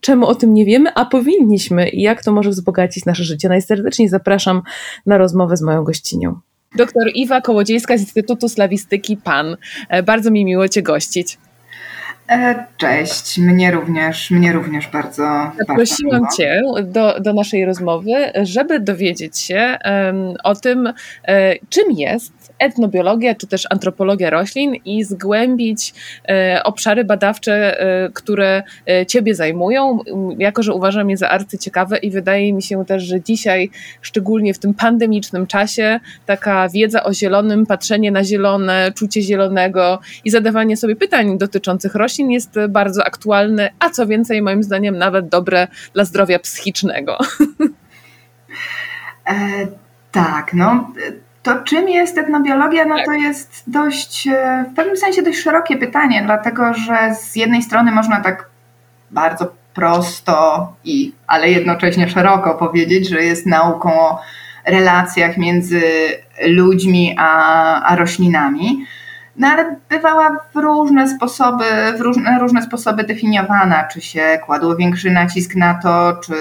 czemu 0.00 0.26
o 0.26 0.34
tym 0.34 0.54
nie 0.54 0.64
wiemy, 0.64 0.90
a 0.94 1.04
powinniśmy 1.04 1.88
i 1.88 2.02
jak 2.02 2.24
to 2.24 2.32
może 2.32 2.50
wzbogacić 2.50 3.04
nasze 3.04 3.24
życie. 3.24 3.48
Najserdeczniej 3.48 4.08
zapraszam 4.08 4.62
na 5.06 5.18
rozmowę 5.18 5.56
z 5.56 5.62
moją 5.62 5.84
gościnią. 5.84 6.40
Doktor 6.76 7.02
Iwa 7.14 7.40
Kołodziejska 7.40 7.98
z 7.98 8.00
Instytutu 8.00 8.48
Slawistyki 8.48 9.16
PAN. 9.16 9.56
E, 9.88 10.02
bardzo 10.02 10.30
mi 10.30 10.44
miło 10.44 10.68
Cię 10.68 10.82
gościć. 10.82 11.38
E, 12.30 12.64
cześć, 12.76 13.38
mnie 13.38 13.70
również, 13.70 14.30
mnie 14.30 14.52
również 14.52 14.88
bardzo. 14.88 15.52
Zaprosiłam 15.58 16.22
bardzo 16.22 16.36
Cię 16.36 16.62
do, 16.84 17.20
do 17.20 17.32
naszej 17.32 17.64
rozmowy, 17.64 18.12
żeby 18.42 18.80
dowiedzieć 18.80 19.38
się 19.38 19.78
um, 19.84 20.34
o 20.44 20.54
tym, 20.54 20.78
um, 20.78 20.94
czym 21.68 21.92
jest 21.92 22.45
etnobiologia 22.58 23.34
czy 23.34 23.46
też 23.46 23.66
antropologia 23.70 24.30
roślin 24.30 24.74
i 24.84 25.04
zgłębić 25.04 25.94
e, 26.28 26.60
obszary 26.64 27.04
badawcze, 27.04 27.80
e, 27.80 28.10
które 28.10 28.62
e, 28.88 29.06
Ciebie 29.06 29.34
zajmują, 29.34 29.98
jako 30.38 30.62
że 30.62 30.74
uważam 30.74 31.10
je 31.10 31.16
za 31.16 31.28
arcyciekawe 31.28 31.98
i 31.98 32.10
wydaje 32.10 32.52
mi 32.52 32.62
się 32.62 32.84
też, 32.84 33.02
że 33.02 33.20
dzisiaj, 33.20 33.70
szczególnie 34.02 34.54
w 34.54 34.58
tym 34.58 34.74
pandemicznym 34.74 35.46
czasie, 35.46 36.00
taka 36.26 36.68
wiedza 36.68 37.04
o 37.04 37.14
zielonym, 37.14 37.66
patrzenie 37.66 38.12
na 38.12 38.24
zielone, 38.24 38.92
czucie 38.94 39.22
zielonego 39.22 39.98
i 40.24 40.30
zadawanie 40.30 40.76
sobie 40.76 40.96
pytań 40.96 41.38
dotyczących 41.38 41.94
roślin 41.94 42.30
jest 42.30 42.54
bardzo 42.68 43.04
aktualne, 43.04 43.70
a 43.78 43.90
co 43.90 44.06
więcej, 44.06 44.42
moim 44.42 44.62
zdaniem, 44.62 44.98
nawet 44.98 45.28
dobre 45.28 45.68
dla 45.94 46.04
zdrowia 46.04 46.38
psychicznego. 46.38 47.18
E, 49.28 49.66
tak, 50.12 50.54
no 50.54 50.92
to 51.46 51.64
czym 51.64 51.88
jest 51.88 52.18
etnobiologia? 52.18 52.84
No 52.84 52.96
to 53.04 53.12
jest 53.12 53.62
dość, 53.66 54.28
e, 54.28 54.64
w 54.72 54.74
pewnym 54.74 54.96
sensie 54.96 55.22
dość 55.22 55.38
szerokie 55.38 55.76
pytanie, 55.76 56.22
dlatego 56.24 56.74
że 56.74 57.14
z 57.14 57.36
jednej 57.36 57.62
strony 57.62 57.92
można 57.92 58.20
tak 58.20 58.48
bardzo 59.10 59.52
prosto 59.74 60.72
i, 60.84 61.12
ale 61.26 61.50
jednocześnie 61.50 62.08
szeroko 62.08 62.54
powiedzieć, 62.54 63.08
że 63.08 63.22
jest 63.22 63.46
nauką 63.46 64.00
o 64.00 64.20
relacjach 64.66 65.36
między 65.36 65.82
ludźmi 66.46 67.14
a, 67.18 67.82
a 67.82 67.96
roślinami. 67.96 68.84
No 69.38 69.48
ale 69.48 69.76
bywała 69.88 70.36
w 70.54 70.56
różne 70.56 71.08
sposoby, 71.08 71.64
w 71.98 72.00
różne, 72.00 72.38
różne 72.40 72.62
sposoby 72.62 73.04
definiowana, 73.04 73.84
czy 73.84 74.00
się 74.00 74.38
kładło 74.46 74.76
większy 74.76 75.10
nacisk 75.10 75.54
na 75.54 75.74
to, 75.74 76.16
czy 76.24 76.34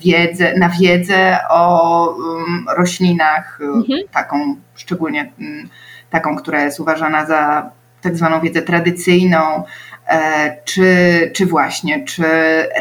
wiedzę, 0.00 0.58
na 0.58 0.68
wiedzę 0.68 1.38
o 1.50 2.08
um, 2.08 2.66
roślinach, 2.76 3.58
mhm. 3.60 4.00
taką 4.12 4.56
szczególnie 4.74 5.32
um, 5.40 5.68
taką, 6.10 6.36
która 6.36 6.62
jest 6.62 6.80
uważana 6.80 7.26
za 7.26 7.70
tak 8.00 8.16
zwaną 8.16 8.40
wiedzę 8.40 8.62
tradycyjną, 8.62 9.64
e, 10.06 10.56
czy, 10.64 10.86
czy 11.34 11.46
właśnie, 11.46 12.04
czy 12.04 12.24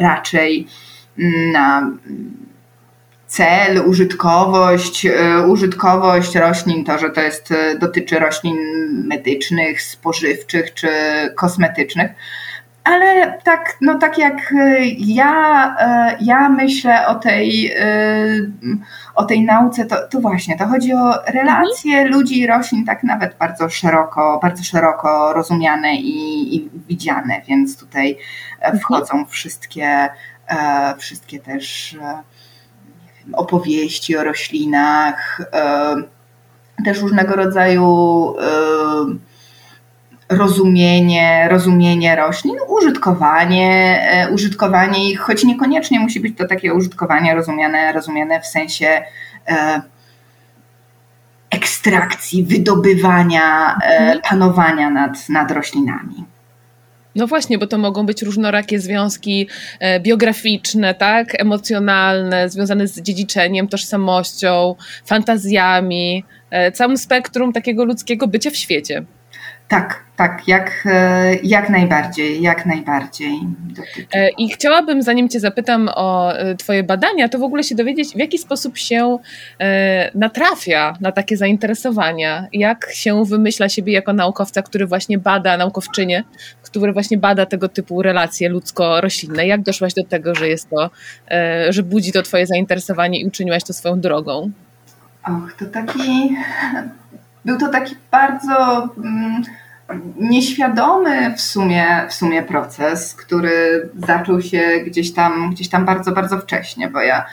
raczej 0.01 0.67
na 1.53 1.91
cel, 3.33 3.83
użytkowość, 3.85 5.05
e, 5.05 5.47
użytkowość 5.47 6.35
roślin, 6.35 6.85
to, 6.85 6.97
że 6.97 7.09
to 7.09 7.21
jest, 7.21 7.51
e, 7.51 7.77
dotyczy 7.77 8.19
roślin 8.19 8.57
medycznych, 9.07 9.81
spożywczych 9.81 10.73
czy 10.73 10.89
kosmetycznych. 11.35 12.11
Ale 12.83 13.39
tak, 13.43 13.77
no 13.81 13.99
tak 13.99 14.17
jak 14.17 14.53
e, 14.59 14.85
ja, 14.97 15.75
ja 16.21 16.49
myślę 16.49 17.07
o 17.07 17.15
tej, 17.15 17.75
o 19.15 19.25
tej 19.25 19.41
nauce, 19.41 19.85
to, 19.85 19.95
to 20.07 20.19
właśnie, 20.19 20.57
to 20.57 20.67
chodzi 20.67 20.93
o 20.93 21.13
relacje 21.27 21.93
mhm. 21.93 22.13
ludzi 22.13 22.39
i 22.39 22.47
roślin, 22.47 22.85
tak 22.85 23.03
nawet 23.03 23.37
bardzo 23.37 23.69
szeroko, 23.69 24.39
bardzo 24.41 24.63
szeroko 24.63 25.33
rozumiane 25.33 25.95
i, 25.95 26.55
i 26.55 26.69
widziane, 26.87 27.41
więc 27.47 27.77
tutaj 27.77 28.17
mhm. 28.59 28.79
wchodzą 28.79 29.25
wszystkie, 29.25 30.09
wszystkie 30.97 31.39
też 31.39 31.97
opowieści 33.33 34.17
o 34.17 34.23
roślinach, 34.23 35.41
też 36.85 37.01
różnego 37.01 37.35
rodzaju 37.35 38.35
rozumienie, 40.29 41.47
rozumienie 41.51 42.15
roślin, 42.15 42.55
użytkowanie, 42.67 44.01
e, 44.11 44.29
użytkowanie 44.29 45.11
ich, 45.11 45.19
choć 45.19 45.43
niekoniecznie 45.43 45.99
musi 45.99 46.19
być 46.19 46.37
to 46.37 46.47
takie 46.47 46.73
użytkowanie 46.73 47.35
rozumiane, 47.35 47.93
rozumiane 47.93 48.41
w 48.41 48.45
sensie 48.47 49.01
e, 49.47 49.81
ekstrakcji, 51.49 52.43
wydobywania, 52.43 53.77
e, 53.83 53.97
mhm. 53.97 54.21
panowania 54.29 54.89
nad, 54.89 55.29
nad 55.29 55.51
roślinami. 55.51 56.25
No 57.15 57.27
właśnie, 57.27 57.57
bo 57.57 57.67
to 57.67 57.77
mogą 57.77 58.05
być 58.05 58.21
różnorakie 58.21 58.79
związki 58.79 59.47
e, 59.79 59.99
biograficzne, 59.99 60.93
tak, 60.93 61.41
emocjonalne, 61.41 62.49
związane 62.49 62.87
z 62.87 63.01
dziedziczeniem, 63.01 63.67
tożsamością, 63.67 64.75
fantazjami, 65.05 66.23
e, 66.49 66.71
całym 66.71 66.97
spektrum 66.97 67.53
takiego 67.53 67.85
ludzkiego 67.85 68.27
bycia 68.27 68.49
w 68.49 68.55
świecie. 68.55 69.03
Tak, 69.67 70.03
tak, 70.15 70.47
jak, 70.47 70.83
e, 70.85 71.35
jak 71.35 71.69
najbardziej, 71.69 72.41
jak 72.41 72.65
najbardziej. 72.65 73.39
E, 74.13 74.29
I 74.29 74.49
chciałabym, 74.49 75.01
zanim 75.01 75.29
Cię 75.29 75.39
zapytam 75.39 75.89
o 75.95 76.37
e, 76.37 76.55
Twoje 76.55 76.83
badania, 76.83 77.29
to 77.29 77.39
w 77.39 77.43
ogóle 77.43 77.63
się 77.63 77.75
dowiedzieć, 77.75 78.13
w 78.13 78.19
jaki 78.19 78.37
sposób 78.37 78.77
się 78.77 79.17
natrafia 80.15 80.97
na 81.01 81.11
takie 81.11 81.37
zainteresowania, 81.37 82.47
jak 82.53 82.89
się 82.93 83.25
wymyśla 83.25 83.69
siebie 83.69 83.93
jako 83.93 84.13
naukowca, 84.13 84.61
który 84.61 84.87
właśnie 84.87 85.17
bada, 85.17 85.57
naukowczynię, 85.57 86.23
który 86.61 86.93
właśnie 86.93 87.17
bada 87.17 87.45
tego 87.45 87.69
typu 87.69 88.01
relacje 88.01 88.49
ludzko-roślinne. 88.49 89.45
Jak 89.45 89.61
doszłaś 89.61 89.93
do 89.93 90.03
tego, 90.03 90.35
że 90.35 90.47
jest 90.47 90.69
to, 90.69 90.89
że 91.69 91.83
budzi 91.83 92.11
to 92.11 92.21
Twoje 92.21 92.47
zainteresowanie 92.47 93.19
i 93.19 93.25
uczyniłaś 93.25 93.63
to 93.63 93.73
swoją 93.73 93.99
drogą? 93.99 94.51
Och, 95.27 95.53
to 95.59 95.65
taki, 95.65 96.35
był 97.45 97.57
to 97.57 97.69
taki 97.69 97.95
bardzo... 98.11 98.89
Mm, 98.97 99.41
nieświadomy 100.19 101.33
w 101.37 101.41
sumie, 101.41 102.05
w 102.09 102.13
sumie 102.13 102.43
proces, 102.43 103.15
który 103.15 103.89
zaczął 104.07 104.41
się 104.41 104.61
gdzieś 104.85 105.13
tam, 105.13 105.49
gdzieś 105.51 105.69
tam 105.69 105.85
bardzo, 105.85 106.11
bardzo 106.11 106.37
wcześnie, 106.37 106.87
bo 106.87 107.01
ja 107.01 107.25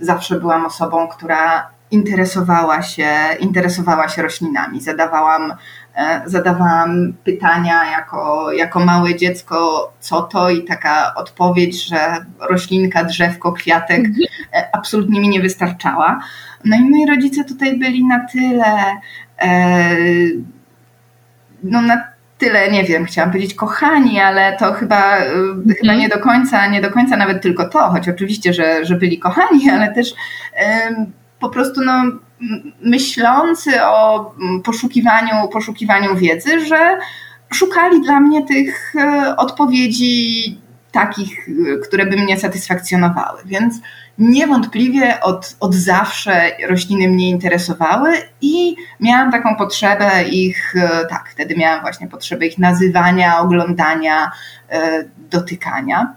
zawsze 0.00 0.40
byłam 0.40 0.66
osobą, 0.66 1.08
która 1.08 1.70
interesowała 1.90 2.82
się, 2.82 3.08
interesowała 3.40 4.08
się 4.08 4.22
roślinami. 4.22 4.80
Zadawałam, 4.80 5.54
e, 5.96 6.22
zadawałam 6.26 7.14
pytania 7.24 7.84
jako, 7.90 8.52
jako 8.52 8.80
małe 8.80 9.16
dziecko, 9.16 9.92
co 10.00 10.22
to, 10.22 10.50
i 10.50 10.64
taka 10.64 11.14
odpowiedź, 11.14 11.86
że 11.88 12.24
roślinka, 12.50 13.04
drzewko, 13.04 13.52
kwiatek 13.52 14.00
e, 14.52 14.68
absolutnie 14.72 15.20
mi 15.20 15.28
nie 15.28 15.40
wystarczała. 15.40 16.20
No 16.64 16.76
i 16.76 16.90
moi 16.90 17.06
rodzice 17.06 17.44
tutaj 17.44 17.78
byli 17.78 18.04
na 18.06 18.26
tyle. 18.32 18.96
E, 19.38 19.96
no 21.62 21.82
na 21.82 22.04
tyle, 22.38 22.70
nie 22.70 22.84
wiem, 22.84 23.04
chciałam 23.04 23.30
powiedzieć 23.30 23.54
kochani, 23.54 24.20
ale 24.20 24.56
to 24.56 24.72
chyba, 24.72 25.16
mm. 25.16 25.64
chyba 25.68 25.92
mhm. 25.92 25.98
nie 25.98 26.08
do 26.08 26.18
końca, 26.18 26.66
nie 26.66 26.80
do 26.80 26.90
końca 26.90 27.16
nawet 27.16 27.42
tylko 27.42 27.68
to, 27.68 27.78
choć 27.78 28.08
oczywiście, 28.08 28.52
że, 28.52 28.84
że 28.84 28.96
byli 28.96 29.18
kochani, 29.18 29.70
ale 29.74 29.94
też 29.94 30.14
po 31.40 31.50
prostu 31.50 31.84
no, 31.84 32.02
myślący 32.80 33.84
o 33.84 34.34
poszukiwaniu, 34.64 35.48
poszukiwaniu 35.52 36.16
wiedzy, 36.16 36.66
że 36.66 36.98
szukali 37.52 38.00
dla 38.00 38.20
mnie 38.20 38.46
tych 38.46 38.94
e, 38.96 39.36
odpowiedzi 39.36 40.58
takich, 40.92 41.48
które 41.82 42.06
by 42.06 42.16
mnie 42.16 42.36
satysfakcjonowały. 42.36 43.40
Więc 43.44 43.74
niewątpliwie 44.18 45.20
od, 45.20 45.56
od 45.60 45.74
zawsze 45.74 46.50
rośliny 46.68 47.08
mnie 47.08 47.30
interesowały 47.30 48.12
i 48.40 48.76
miałam 49.00 49.32
taką 49.32 49.56
potrzebę 49.56 50.24
ich, 50.24 50.76
e, 50.76 51.06
tak, 51.06 51.28
wtedy 51.30 51.56
miałam 51.56 51.80
właśnie 51.80 52.08
potrzebę 52.08 52.46
ich 52.46 52.58
nazywania, 52.58 53.38
oglądania, 53.38 54.30
e, 54.70 55.04
dotykania. 55.30 56.14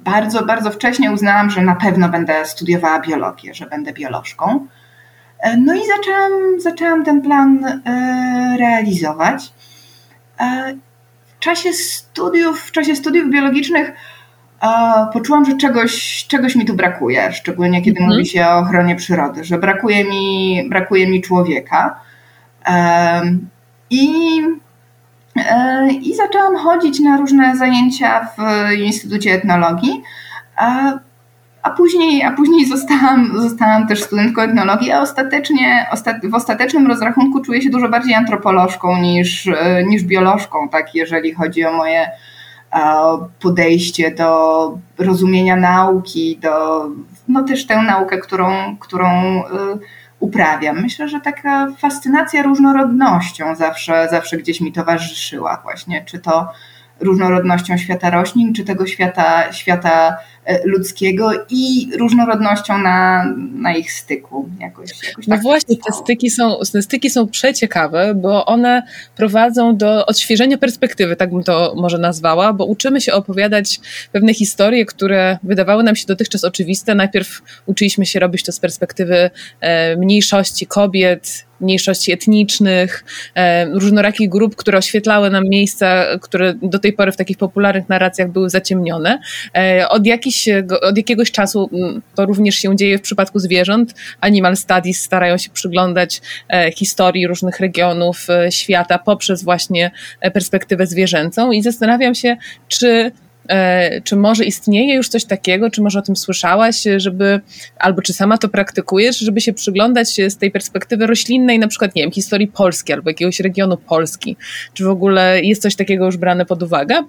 Bardzo, 0.00 0.44
bardzo 0.44 0.70
wcześnie 0.70 1.12
uznałam, 1.12 1.50
że 1.50 1.62
na 1.62 1.74
pewno 1.74 2.08
będę 2.08 2.46
studiowała 2.46 3.00
biologię, 3.00 3.54
że 3.54 3.66
będę 3.66 3.92
biolożką. 3.92 4.66
E, 5.40 5.56
no 5.56 5.74
i 5.74 5.80
zaczęłam, 5.86 6.60
zaczęłam 6.60 7.04
ten 7.04 7.22
plan 7.22 7.82
realizować. 8.58 9.52
W 11.26 11.38
czasie 11.38 11.72
studiów, 11.72 12.60
w 12.60 12.72
czasie 12.72 12.96
studiów 12.96 13.30
biologicznych 13.30 13.92
poczułam, 15.12 15.44
że 15.44 15.56
czegoś, 15.56 16.24
czegoś 16.28 16.56
mi 16.56 16.64
tu 16.64 16.74
brakuje, 16.74 17.32
szczególnie 17.32 17.82
kiedy 17.82 18.00
mhm. 18.00 18.10
mówi 18.10 18.26
się 18.26 18.46
o 18.46 18.58
ochronie 18.58 18.96
przyrody, 18.96 19.44
że 19.44 19.58
brakuje 19.58 20.04
mi, 20.04 20.62
brakuje 20.68 21.06
mi 21.06 21.22
człowieka. 21.22 22.00
I, 23.90 24.40
e, 25.36 25.88
I 25.92 26.14
zaczęłam 26.14 26.56
chodzić 26.56 27.00
na 27.00 27.16
różne 27.16 27.56
zajęcia 27.56 28.28
w 28.38 28.72
Instytucie 28.72 29.32
Etnologii. 29.32 30.02
A 31.66 31.70
później, 31.70 32.22
a 32.22 32.32
później 32.32 32.66
zostałam, 32.76 33.40
zostałam 33.40 33.86
też 33.86 34.02
studentką 34.02 34.42
etnologii, 34.42 34.92
a 34.92 35.00
ostatecznie, 35.00 35.86
w 36.22 36.34
ostatecznym 36.34 36.86
rozrachunku 36.86 37.40
czuję 37.40 37.62
się 37.62 37.70
dużo 37.70 37.88
bardziej 37.88 38.14
antropolożką 38.14 38.96
niż, 38.96 39.46
e, 39.46 39.84
niż 39.84 40.02
biolożką, 40.02 40.68
tak, 40.68 40.94
jeżeli 40.94 41.34
chodzi 41.34 41.64
o 41.64 41.72
moje, 41.72 42.10
podejście 43.40 44.10
do 44.10 44.78
rozumienia 44.98 45.56
nauki, 45.56 46.38
do 46.42 46.86
no 47.28 47.42
też 47.42 47.66
tę 47.66 47.82
naukę, 47.82 48.18
którą, 48.18 48.76
którą 48.76 49.40
y, 49.40 49.44
uprawiam. 50.20 50.82
Myślę, 50.82 51.08
że 51.08 51.20
taka 51.20 51.72
fascynacja 51.78 52.42
różnorodnością 52.42 53.54
zawsze, 53.54 54.08
zawsze 54.10 54.36
gdzieś 54.36 54.60
mi 54.60 54.72
towarzyszyła 54.72 55.60
właśnie, 55.62 56.04
czy 56.04 56.18
to 56.18 56.48
różnorodnością 57.00 57.78
świata 57.78 58.10
roślin, 58.10 58.54
czy 58.54 58.64
tego 58.64 58.86
świata, 58.86 59.52
świata 59.52 60.16
e, 60.44 60.66
ludzkiego 60.66 61.30
i 61.50 61.88
różnorodnością 61.98 62.78
na, 62.78 63.24
na 63.54 63.74
ich 63.74 63.92
styku. 63.92 64.48
Jakoś, 64.60 64.90
jakoś 65.08 65.26
no 65.26 65.36
tak 65.36 65.42
właśnie, 65.42 65.76
te 65.76 65.92
styki, 65.92 66.30
są, 66.30 66.56
te 66.72 66.82
styki 66.82 67.10
są 67.10 67.28
przeciekawe, 67.28 68.14
bo 68.14 68.46
one 68.46 68.82
prowadzą 69.16 69.76
do 69.76 70.06
odświeżenia 70.06 70.58
perspektywy, 70.58 71.16
tak 71.16 71.30
bym 71.30 71.42
to 71.42 71.74
może 71.76 71.98
nazwała, 71.98 72.52
bo 72.52 72.64
uczymy 72.64 73.00
się 73.00 73.12
opowiadać 73.12 73.80
pewne 74.12 74.34
historie, 74.34 74.86
które 74.86 75.38
wydawały 75.42 75.82
nam 75.82 75.96
się 75.96 76.06
dotychczas 76.06 76.44
oczywiste. 76.44 76.94
Najpierw 76.94 77.42
uczyliśmy 77.66 78.06
się 78.06 78.20
robić 78.20 78.44
to 78.44 78.52
z 78.52 78.60
perspektywy 78.60 79.30
e, 79.60 79.96
mniejszości 79.96 80.66
kobiet, 80.66 81.46
mniejszości 81.60 82.12
etnicznych, 82.12 83.04
e, 83.34 83.66
różnorakich 83.66 84.28
grup, 84.28 84.56
które 84.56 84.78
oświetlały 84.78 85.30
nam 85.30 85.44
miejsca, 85.48 86.04
które 86.20 86.54
do 86.62 86.78
tej 86.78 86.92
pory 86.92 87.12
w 87.12 87.16
takich 87.16 87.38
popularnych 87.38 87.88
narracjach 87.88 88.30
były 88.30 88.50
zaciemnione. 88.50 89.18
E, 89.56 89.88
od, 89.88 90.06
jakiś, 90.06 90.48
od 90.82 90.96
jakiegoś 90.96 91.30
czasu 91.30 91.70
to 92.14 92.26
również 92.26 92.54
się 92.54 92.76
dzieje 92.76 92.98
w 92.98 93.02
przypadku 93.02 93.38
zwierząt. 93.38 93.94
Animal 94.20 94.56
Studies 94.56 95.02
starają 95.02 95.38
się 95.38 95.50
przyglądać 95.50 96.20
e, 96.48 96.72
historii 96.72 97.26
różnych 97.26 97.60
regionów 97.60 98.26
świata 98.50 98.98
poprzez 98.98 99.44
właśnie 99.44 99.90
perspektywę 100.32 100.86
zwierzęcą 100.86 101.52
i 101.52 101.62
zastanawiam 101.62 102.14
się, 102.14 102.36
czy 102.68 103.12
czy 104.04 104.16
może 104.16 104.44
istnieje 104.44 104.94
już 104.94 105.08
coś 105.08 105.24
takiego, 105.24 105.70
czy 105.70 105.82
może 105.82 105.98
o 105.98 106.02
tym 106.02 106.16
słyszałaś, 106.16 106.84
żeby, 106.96 107.40
albo 107.78 108.02
czy 108.02 108.12
sama 108.12 108.38
to 108.38 108.48
praktykujesz, 108.48 109.18
żeby 109.18 109.40
się 109.40 109.52
przyglądać 109.52 110.08
z 110.28 110.36
tej 110.36 110.50
perspektywy 110.50 111.06
roślinnej, 111.06 111.58
na 111.58 111.68
przykład, 111.68 111.94
nie 111.94 112.02
wiem, 112.02 112.12
historii 112.12 112.48
Polski 112.48 112.92
albo 112.92 113.10
jakiegoś 113.10 113.40
regionu 113.40 113.76
Polski? 113.76 114.36
Czy 114.74 114.84
w 114.84 114.88
ogóle 114.88 115.40
jest 115.42 115.62
coś 115.62 115.76
takiego 115.76 116.06
już 116.06 116.16
brane 116.16 116.46
pod 116.46 116.62
uwagę? 116.62 117.02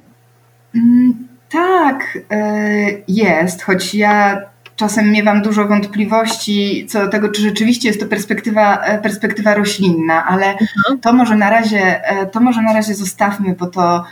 Mm, 0.75 1.27
tak, 1.49 2.17
e, 2.31 2.85
jest, 3.07 3.61
choć 3.61 3.95
ja 3.95 4.41
czasem 4.75 5.11
miewam 5.11 5.41
dużo 5.41 5.67
wątpliwości 5.67 6.85
co 6.89 7.05
do 7.05 7.07
tego, 7.07 7.29
czy 7.29 7.41
rzeczywiście 7.41 7.87
jest 7.87 7.99
to 7.99 8.05
perspektywa, 8.05 8.85
e, 8.85 9.01
perspektywa 9.01 9.53
roślinna, 9.55 10.25
ale 10.25 10.45
mhm. 10.45 10.99
to 11.01 11.13
może 11.13 11.35
na 11.35 11.49
razie, 11.49 12.01
to 12.31 12.39
może 12.39 12.61
na 12.61 12.73
razie 12.73 12.93
zostawmy, 12.93 13.55
bo 13.59 13.67
to 13.67 14.03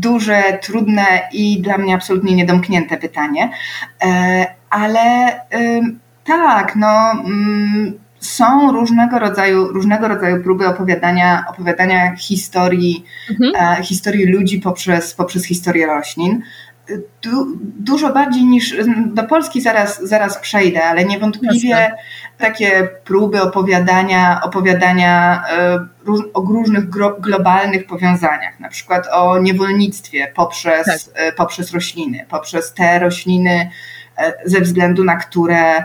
duże, 0.00 0.58
trudne 0.62 1.28
i 1.32 1.62
dla 1.62 1.78
mnie 1.78 1.94
absolutnie 1.94 2.34
niedomknięte 2.34 2.96
pytanie. 2.96 3.50
E, 4.04 4.46
ale 4.70 5.32
tak, 6.24 6.76
no 6.76 7.10
mm, 7.10 7.98
są 8.20 8.72
różnego 8.72 9.18
rodzaju, 9.18 9.68
różnego 9.68 10.08
rodzaju 10.08 10.42
próby 10.42 10.66
opowiadania, 10.66 11.44
opowiadania 11.50 12.16
historii, 12.16 13.04
mhm. 13.30 13.78
E, 13.78 13.82
historii 13.82 14.26
ludzi 14.26 14.60
poprzez, 14.60 15.14
poprzez 15.14 15.44
historię 15.46 15.86
roślin 15.86 16.42
du, 17.22 17.58
dużo 17.60 18.12
bardziej 18.12 18.44
niż 18.44 18.74
do 19.06 19.24
Polski 19.24 19.60
zaraz, 19.60 20.02
zaraz 20.02 20.38
przejdę, 20.38 20.84
ale 20.84 21.04
niewątpliwie 21.04 21.68
Jasne. 21.68 21.96
takie 22.38 22.88
próby 23.04 23.42
opowiadania, 23.42 24.40
opowiadania 24.42 25.42
y, 26.08 26.32
o 26.34 26.40
różnych 26.40 26.88
globalnych 27.20 27.86
powiązaniach, 27.86 28.60
na 28.60 28.68
przykład 28.68 29.08
o 29.12 29.38
niewolnictwie 29.38 30.32
poprzez, 30.36 30.86
tak. 31.12 31.22
y, 31.28 31.32
poprzez 31.32 31.72
rośliny, 31.72 32.26
poprzez 32.28 32.74
te 32.74 32.98
rośliny, 32.98 33.70
y, 34.20 34.32
ze 34.44 34.60
względu 34.60 35.04
na 35.04 35.16
które 35.16 35.84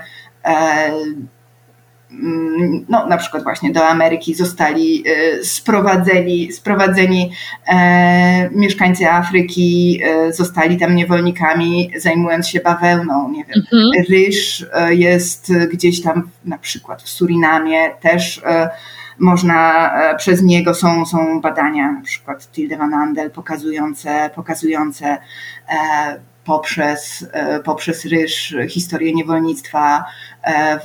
no, 2.90 3.08
na 3.08 3.18
przykład 3.18 3.44
właśnie 3.44 3.72
do 3.72 3.88
Ameryki 3.88 4.36
zostali 4.36 5.04
e, 5.08 5.44
sprowadzeni, 5.44 6.52
sprowadzeni 6.52 7.32
e, 7.68 8.50
mieszkańcy 8.50 9.10
Afryki, 9.10 10.02
e, 10.04 10.34
zostali 10.34 10.78
tam 10.78 10.96
niewolnikami, 10.96 11.92
zajmując 11.98 12.48
się 12.48 12.60
bawełną. 12.60 13.32
Nie 13.32 13.46
wiem, 13.46 13.64
mhm. 13.74 14.06
ryż 14.10 14.66
e, 14.74 14.96
jest 14.96 15.54
gdzieś 15.72 16.02
tam, 16.02 16.30
na 16.46 16.58
przykład 16.58 17.04
w 17.04 17.10
Surinamie 17.10 17.90
też 18.02 18.42
e, 18.46 18.70
można, 19.20 19.92
przez 20.18 20.42
niego 20.42 20.74
są, 20.74 21.06
są 21.06 21.42
badania, 21.42 21.92
na 21.92 22.02
przykład 22.02 22.52
Tilde 22.52 22.78
Van 22.78 22.94
Andel, 22.94 23.32
pokazujące, 23.32 24.30
pokazujące 24.36 25.18
poprzez, 26.46 27.28
poprzez 27.64 28.06
ryż 28.06 28.56
historię 28.70 29.14
niewolnictwa 29.14 30.06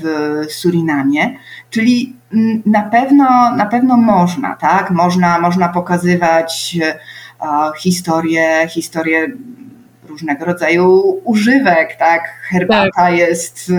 w 0.00 0.44
Surinamie. 0.52 1.36
Czyli 1.70 2.16
mm, 2.32 2.62
na 2.66 2.82
pewno, 2.82 3.54
na 3.56 3.66
pewno 3.66 3.96
można, 3.96 4.56
tak? 4.56 4.90
Można, 4.90 5.38
można 5.38 5.68
pokazywać 5.68 6.76
historię, 7.78 8.68
historię 8.68 9.26
różnego 10.08 10.44
rodzaju 10.44 11.20
używek, 11.24 11.96
tak? 11.96 12.22
Herbata 12.50 12.90
tak. 12.96 13.14
jest 13.14 13.72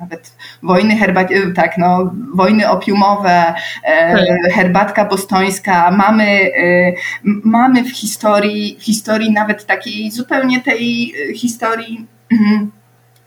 nawet 0.00 0.32
wojny 0.62 0.96
herbat, 0.96 1.30
y, 1.30 1.52
tak, 1.52 1.78
no, 1.78 2.14
wojny 2.34 2.70
opiumowe, 2.70 3.54
e, 3.84 4.12
tak. 4.12 4.52
herbatka 4.52 5.04
bostońska, 5.04 5.90
mamy, 5.90 6.24
y, 6.24 6.94
mamy 7.24 7.84
w 7.84 7.90
historii, 7.90 8.76
w 8.80 8.84
historii 8.84 9.32
nawet 9.32 9.66
takiej 9.66 10.10
zupełnie 10.10 10.60
tej 10.60 11.12
historii 11.34 12.06
mhm, 12.32 12.70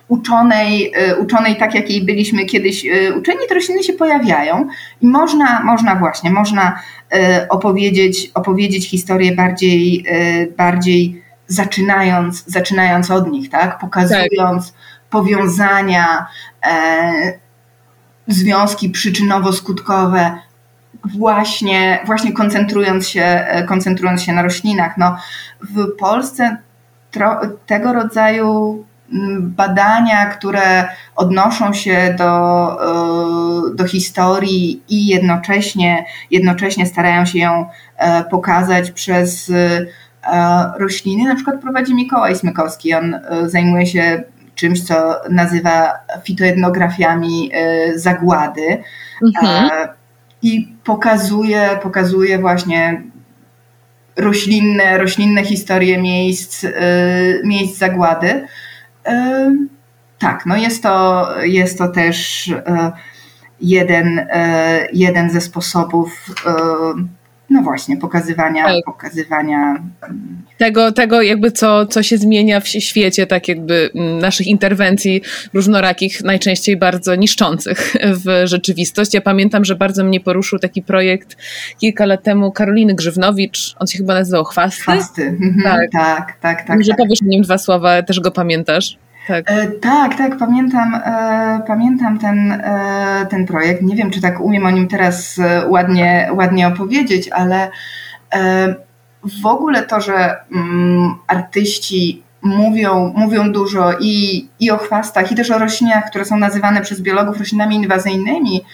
uczonej, 0.08 0.94
uczonej 1.20 1.56
tak 1.56 1.76
jakiej 1.76 2.06
byliśmy 2.06 2.46
kiedyś 2.46 2.86
uczeni, 3.18 3.40
te 3.50 3.56
rośliny 3.56 3.84
się 3.84 3.94
pojawiają 3.94 4.68
i 5.02 5.08
można, 5.08 5.64
można 5.64 5.96
właśnie, 5.96 6.32
można 6.32 6.80
opowiedzieć, 7.50 8.32
opowiedzieć 8.34 8.90
historię 8.90 9.36
bardziej, 9.36 10.06
bardziej 10.58 11.22
zaczynając, 11.52 12.44
zaczynając 12.46 13.12
od 13.12 13.32
nich, 13.32 13.50
tak? 13.50 13.80
Pokazując 13.80 14.72
tak. 14.72 14.82
Powiązania, 15.12 16.26
e, 16.66 17.14
związki 18.28 18.92
przyczynowo-skutkowe, 18.92 20.32
właśnie, 21.06 22.00
właśnie 22.06 22.34
koncentrując, 22.34 23.08
się, 23.08 23.24
e, 23.24 23.64
koncentrując 23.64 24.22
się 24.22 24.34
na 24.34 24.42
roślinach. 24.42 24.98
No, 24.98 25.18
w 25.62 25.96
Polsce 26.00 26.58
tro, 27.12 27.40
tego 27.66 27.94
rodzaju 27.94 28.84
mm, 29.14 29.54
badania, 29.56 30.26
które 30.26 30.90
odnoszą 31.16 31.74
się 31.74 32.16
do, 32.18 32.32
e, 33.72 33.76
do 33.76 33.88
historii 33.88 34.84
i 34.90 35.08
jednocześnie, 35.08 36.06
jednocześnie 36.32 36.86
starają 36.86 37.26
się 37.26 37.40
ją 37.40 37.66
pokazać 38.32 38.92
przez 38.92 39.52
rośliny. 40.80 41.30
Na 41.30 41.36
przykład 41.36 41.62
prowadzi 41.62 41.96
Mikołaj 41.96 42.36
Smykowski. 42.36 42.94
On 42.94 43.20
zajmuje 43.46 43.86
się 43.86 44.24
czymś, 44.62 44.84
co 44.84 45.22
nazywa 45.30 45.94
fitoetnografiami 46.24 47.52
e, 47.54 48.00
zagłady. 48.00 48.84
Mhm. 49.24 49.70
I 50.42 50.76
pokazuje, 50.84 51.80
pokazuje 51.84 52.40
właśnie 52.40 53.02
roślinne, 54.18 54.98
roślinne 54.98 55.44
historie 55.44 56.02
miejsc, 56.02 56.64
e, 56.64 56.70
miejsc 57.44 57.78
zagłady. 57.78 58.48
Tak, 60.20 60.46
no 60.46 60.58
jest 60.58 60.84
to, 60.84 61.28
jest 61.44 61.78
to 61.78 61.88
też 61.88 62.50
jeden, 63.62 64.28
jeden 64.94 65.30
ze 65.30 65.42
sposobów 65.42 66.26
no 67.52 67.62
właśnie, 67.62 67.98
pokazywania, 67.98 68.66
tak. 68.66 68.86
pokazywania 68.86 69.84
tego, 70.58 70.92
tego 70.92 71.22
jakby 71.22 71.52
co, 71.52 71.86
co 71.86 72.04
się 72.04 72.18
zmienia 72.18 72.60
w 72.60 72.68
świecie, 72.68 73.28
tak 73.28 73.48
jakby 73.48 73.90
mm, 73.96 74.20
naszych 74.20 74.48
interwencji 74.48 75.22
różnorakich, 75.54 76.24
najczęściej 76.24 76.78
bardzo 76.78 77.16
niszczących 77.16 77.96
w 78.26 78.42
rzeczywistość. 78.46 79.14
Ja 79.14 79.22
pamiętam, 79.22 79.66
że 79.66 79.76
bardzo 79.76 80.04
mnie 80.04 80.20
poruszył 80.20 80.60
taki 80.60 80.82
projekt 80.82 81.38
kilka 81.80 82.06
lat 82.06 82.24
temu 82.24 82.52
Karoliny 82.52 82.96
Grzywnowicz, 82.96 83.76
on 83.80 83.88
się 83.88 83.98
chyba 83.98 84.14
nazywał 84.14 84.44
Chwasty. 84.44 84.82
Chwasty, 84.82 85.24
mhm. 85.24 85.62
tak, 85.64 85.92
tak, 85.92 86.38
tak. 86.42 86.68
tak 86.68 86.78
Może 86.78 86.90
tak. 86.90 86.98
powiesz 86.98 87.22
o 87.22 87.26
nim 87.26 87.44
dwa 87.44 87.58
słowa, 87.58 88.04
też 88.04 88.20
go 88.20 88.32
pamiętasz? 88.32 88.98
Tak. 89.28 89.52
E, 89.52 89.68
tak, 89.68 90.18
tak, 90.18 90.38
pamiętam, 90.38 90.96
e, 90.96 91.62
pamiętam 91.68 92.20
ten, 92.20 92.52
e, 92.52 93.28
ten 93.30 93.46
projekt. 93.46 93.82
Nie 93.82 93.96
wiem, 93.96 94.12
czy 94.12 94.22
tak 94.22 94.42
umiem 94.42 94.66
o 94.66 94.72
nim 94.72 94.88
teraz 94.88 95.40
ładnie, 95.68 96.30
ładnie 96.34 96.68
opowiedzieć, 96.68 97.30
ale 97.30 97.72
w 99.42 99.46
ogóle 99.46 99.84
to, 99.84 100.02
że 100.02 100.36
mm, 100.52 101.16
artyści 101.28 102.24
mówią, 102.42 103.14
mówią 103.16 103.52
dużo 103.52 103.94
i, 104.00 104.48
i 104.60 104.72
o 104.72 104.78
chwastach, 104.78 105.32
i 105.32 105.36
też 105.36 105.52
o 105.52 105.60
roślinach, 105.60 106.10
które 106.10 106.26
są 106.26 106.38
nazywane 106.38 106.82
przez 106.82 107.02
biologów 107.02 107.40
roślinami 107.40 107.76
inwazyjnymi, 107.76 108.66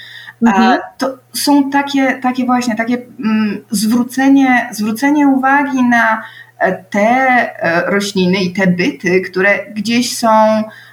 mhm. 0.47 0.79
to 0.97 1.17
są 1.33 1.69
takie, 1.69 2.19
takie 2.21 2.45
właśnie, 2.45 2.75
takie 2.75 2.97
mm, 3.19 3.57
zwrócenie, 3.71 4.69
zwrócenie 4.71 5.27
uwagi 5.27 5.83
na 5.83 6.23
te 6.89 6.99
e, 6.99 7.81
rośliny 7.85 8.37
i 8.37 8.53
te 8.53 8.67
byty, 8.67 9.21
które 9.21 9.65
gdzieś 9.73 10.17
są, 10.17 10.29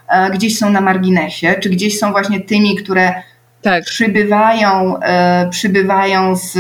e, 0.09 0.31
gdzieś 0.31 0.59
są 0.59 0.71
na 0.71 0.81
marginesie, 0.81 1.55
czy 1.61 1.71
gdzieś 1.71 1.99
są 1.99 2.13
właśnie 2.13 2.41
tymi, 2.41 2.77
które 2.77 3.23
tak. 3.63 3.85
przybywają, 3.85 5.01
e, 5.01 5.49
przybywają 5.51 6.37
z, 6.37 6.53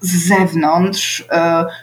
z 0.00 0.28
zewnątrz, 0.28 1.24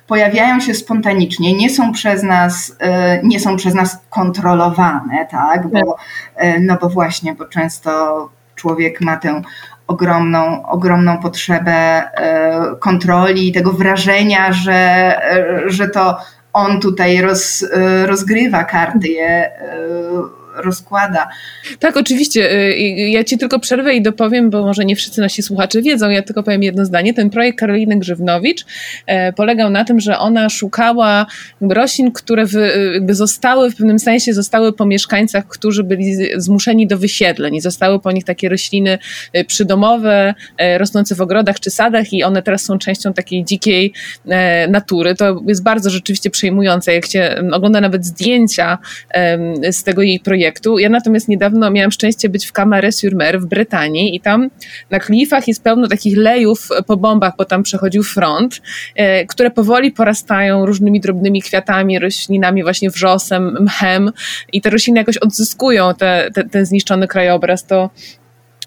pojawiają 0.08 0.60
się 0.60 0.74
spontanicznie, 0.74 1.54
nie 1.54 1.70
są 1.70 1.92
przez 1.92 2.24
nas, 2.24 2.78
nie 3.24 3.40
są 3.40 3.58
przez 3.58 3.74
nas 3.74 3.98
kontrolowane, 4.10 5.28
tak? 5.32 5.68
Bo, 5.68 5.98
tak. 6.36 6.46
no 6.62 6.78
bo 6.82 6.90
właśnie, 6.90 7.34
bo 7.36 7.46
często 7.46 8.30
człowiek 8.56 9.02
ma 9.02 9.18
tę 9.18 9.42
ogromną, 9.88 10.68
ogromną 10.68 11.18
potrzebę 11.18 11.72
e, 11.72 12.76
kontroli, 12.80 13.52
tego 13.52 13.72
wrażenia, 13.72 14.54
że, 14.54 14.74
e, 14.74 15.64
że 15.66 15.90
to 15.90 16.18
on 16.54 16.80
tutaj 16.80 17.22
roz, 17.22 17.64
e, 17.64 18.06
rozgrywa 18.06 18.64
karty, 18.64 19.08
je 19.08 19.52
rozkłada. 20.56 21.28
Tak, 21.80 21.98
oczywiście. 21.98 22.52
Y, 22.52 22.78
ja 23.10 23.24
ci 23.24 23.38
tylko 23.38 23.60
przerwę 23.60 23.96
i 23.96 24.02
dopowiem, 24.02 24.50
bo 24.50 24.66
może 24.66 24.86
nie 24.86 24.96
wszyscy 24.96 25.22
nasi 25.22 25.44
słuchacze 25.44 25.82
wiedzą, 25.82 26.10
ja 26.10 26.22
tylko 26.22 26.44
powiem 26.44 26.64
jedno 26.64 26.86
zdanie. 26.86 27.14
Ten 27.14 27.30
projekt 27.30 27.60
Karoliny 27.60 28.00
Grzywnowicz 28.00 28.66
e, 29.06 29.34
polegał 29.34 29.70
na 29.70 29.86
tym, 29.86 30.00
że 30.00 30.20
ona 30.20 30.50
szukała 30.50 31.26
roślin, 31.62 32.12
które 32.12 32.46
jakby 32.94 33.16
zostały, 33.16 33.72
w 33.72 33.76
pewnym 33.76 34.00
sensie 34.00 34.34
zostały 34.34 34.74
po 34.74 34.86
mieszkańcach, 34.86 35.48
którzy 35.48 35.84
byli 35.84 36.16
zmuszeni 36.38 36.88
do 36.88 36.98
wysiedleń 36.98 37.56
i 37.56 37.62
zostały 37.62 38.00
po 38.00 38.12
nich 38.12 38.24
takie 38.24 38.50
rośliny 38.50 39.00
e, 39.34 39.46
przydomowe, 39.46 40.34
e, 40.58 40.78
rosnące 40.78 41.16
w 41.16 41.22
ogrodach 41.22 41.60
czy 41.60 41.70
sadach 41.70 42.14
i 42.14 42.24
one 42.24 42.42
teraz 42.42 42.62
są 42.62 42.78
częścią 42.78 43.14
takiej 43.14 43.46
dzikiej 43.46 43.94
natury. 44.70 45.16
To 45.16 45.42
jest 45.48 45.64
bardzo 45.64 45.90
rzeczywiście 45.90 46.30
przejmujące, 46.30 46.94
jak 46.94 47.06
się 47.06 47.36
ogląda 47.52 47.82
nawet 47.82 48.06
zdjęcia 48.06 48.78
z 49.72 49.84
tego 49.84 50.02
jej 50.02 50.20
projektu, 50.20 50.43
projektu. 50.44 50.80
Ja 50.80 50.90
natomiast 50.90 51.28
niedawno 51.28 51.72
miałam 51.72 51.92
szczęście 51.92 52.30
być 52.30 52.46
w 52.46 52.52
Camare-sur-Mer 52.52 53.40
w 53.40 53.46
Brytanii 53.46 54.16
i 54.16 54.22
tam 54.22 54.50
na 54.90 55.00
klifach 55.00 55.48
jest 55.48 55.64
pełno 55.64 55.88
takich 55.88 56.18
lejów 56.18 56.70
po 56.88 56.98
bombach, 56.98 57.34
bo 57.38 57.46
tam 57.46 57.64
przechodził 57.64 58.04
front, 58.04 58.62
e, 58.96 59.26
które 59.26 59.52
powoli 59.52 59.92
porastają 59.92 60.66
różnymi 60.66 61.00
drobnymi 61.00 61.42
kwiatami, 61.42 62.00
roślinami, 62.00 62.64
właśnie 62.64 62.90
wrzosem, 62.90 63.58
mchem 63.60 64.12
i 64.54 64.62
te 64.62 64.70
rośliny 64.70 65.00
jakoś 65.00 65.18
odzyskują 65.18 65.94
te, 65.94 66.30
te, 66.34 66.44
ten 66.44 66.66
zniszczony 66.66 67.08
krajobraz. 67.08 67.66
To 67.66 67.90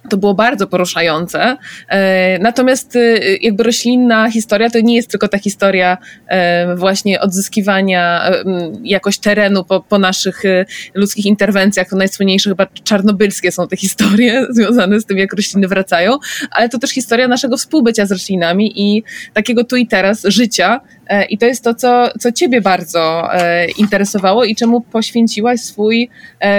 to 0.07 0.17
było 0.17 0.35
bardzo 0.35 0.67
poruszające. 0.67 1.57
E, 1.89 2.39
natomiast 2.39 2.97
e, 2.97 3.19
jakby 3.41 3.63
roślinna 3.63 4.31
historia 4.31 4.71
to 4.71 4.81
nie 4.81 4.97
jest 4.97 5.11
tylko 5.11 5.29
ta 5.29 5.39
historia 5.39 5.99
e, 6.27 6.77
właśnie 6.77 7.21
odzyskiwania 7.21 8.31
jakoś 8.83 9.19
terenu 9.19 9.65
po, 9.65 9.81
po 9.81 9.99
naszych 9.99 10.43
ludzkich 10.95 11.27
interwencjach. 11.27 11.89
To 11.89 11.97
najsłynniejsze 11.97 12.51
chyba 12.51 12.67
czarnobylskie 12.85 13.53
są 13.53 13.69
te 13.69 13.77
historie 13.77 14.47
związane 14.57 15.01
z 15.01 15.07
tym, 15.07 15.19
jak 15.19 15.33
rośliny 15.33 15.69
wracają, 15.69 16.19
ale 16.51 16.69
to 16.69 16.79
też 16.79 16.91
historia 16.91 17.29
naszego 17.29 17.57
współbycia 17.57 18.07
z 18.07 18.13
roślinami 18.13 18.73
i 18.83 19.03
takiego 19.33 19.65
tu 19.65 19.77
i 19.77 19.87
teraz 19.87 20.23
życia. 20.25 20.81
I 21.31 21.39
to 21.39 21.47
jest 21.47 21.65
to, 21.65 21.75
co, 21.75 22.09
co 22.21 22.33
Ciebie 22.33 22.61
bardzo 22.61 23.29
interesowało 23.79 24.45
i 24.45 24.57
czemu 24.57 24.81
poświęciłaś 24.81 25.61
swój 25.61 26.11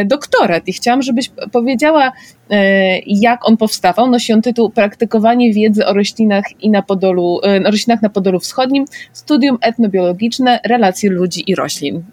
doktorat. 0.06 0.68
I 0.68 0.74
chciałam, 0.74 1.02
żebyś 1.02 1.32
powiedziała, 1.52 2.12
E, 2.50 3.00
jak 3.06 3.48
on 3.48 3.58
powstawał. 3.58 4.10
Nosi 4.10 4.34
on 4.34 4.42
tytuł 4.42 4.70
Praktykowanie 4.70 5.54
wiedzy 5.54 5.86
o 5.86 5.94
roślinach 5.94 6.44
i 6.60 6.70
na 6.70 6.82
Podolu, 6.82 7.40
e, 7.44 7.60
roślinach 7.60 8.02
na 8.02 8.10
Podolu 8.10 8.40
Wschodnim, 8.40 8.86
studium 9.14 9.58
etnobiologiczne, 9.62 10.60
relacje 10.64 11.10
ludzi 11.10 11.52
i 11.52 11.56
roślin. 11.56 12.04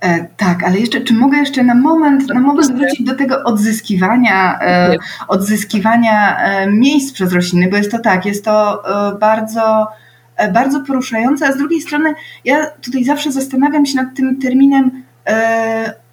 E, 0.00 0.26
tak, 0.36 0.64
ale 0.64 0.78
jeszcze, 0.78 1.00
czy 1.00 1.14
mogę 1.14 1.38
jeszcze 1.38 1.62
na 1.62 1.74
moment, 1.74 2.28
na 2.28 2.40
moment 2.40 2.76
wrócić 2.76 3.06
do 3.06 3.14
tego 3.14 3.44
odzyskiwania, 3.44 4.58
e, 4.60 4.96
odzyskiwania 5.28 6.38
e, 6.38 6.66
miejsc 6.70 7.12
przez 7.12 7.32
rośliny, 7.32 7.68
bo 7.70 7.76
jest 7.76 7.90
to 7.90 7.98
tak, 7.98 8.26
jest 8.26 8.44
to 8.44 8.84
e, 9.14 9.18
bardzo, 9.18 9.86
bardzo 10.52 10.80
poruszające, 10.80 11.46
a 11.46 11.52
z 11.52 11.56
drugiej 11.56 11.80
strony 11.80 12.14
ja 12.44 12.66
tutaj 12.66 13.04
zawsze 13.04 13.32
zastanawiam 13.32 13.86
się 13.86 13.96
nad 13.96 14.16
tym 14.16 14.40
terminem 14.40 15.02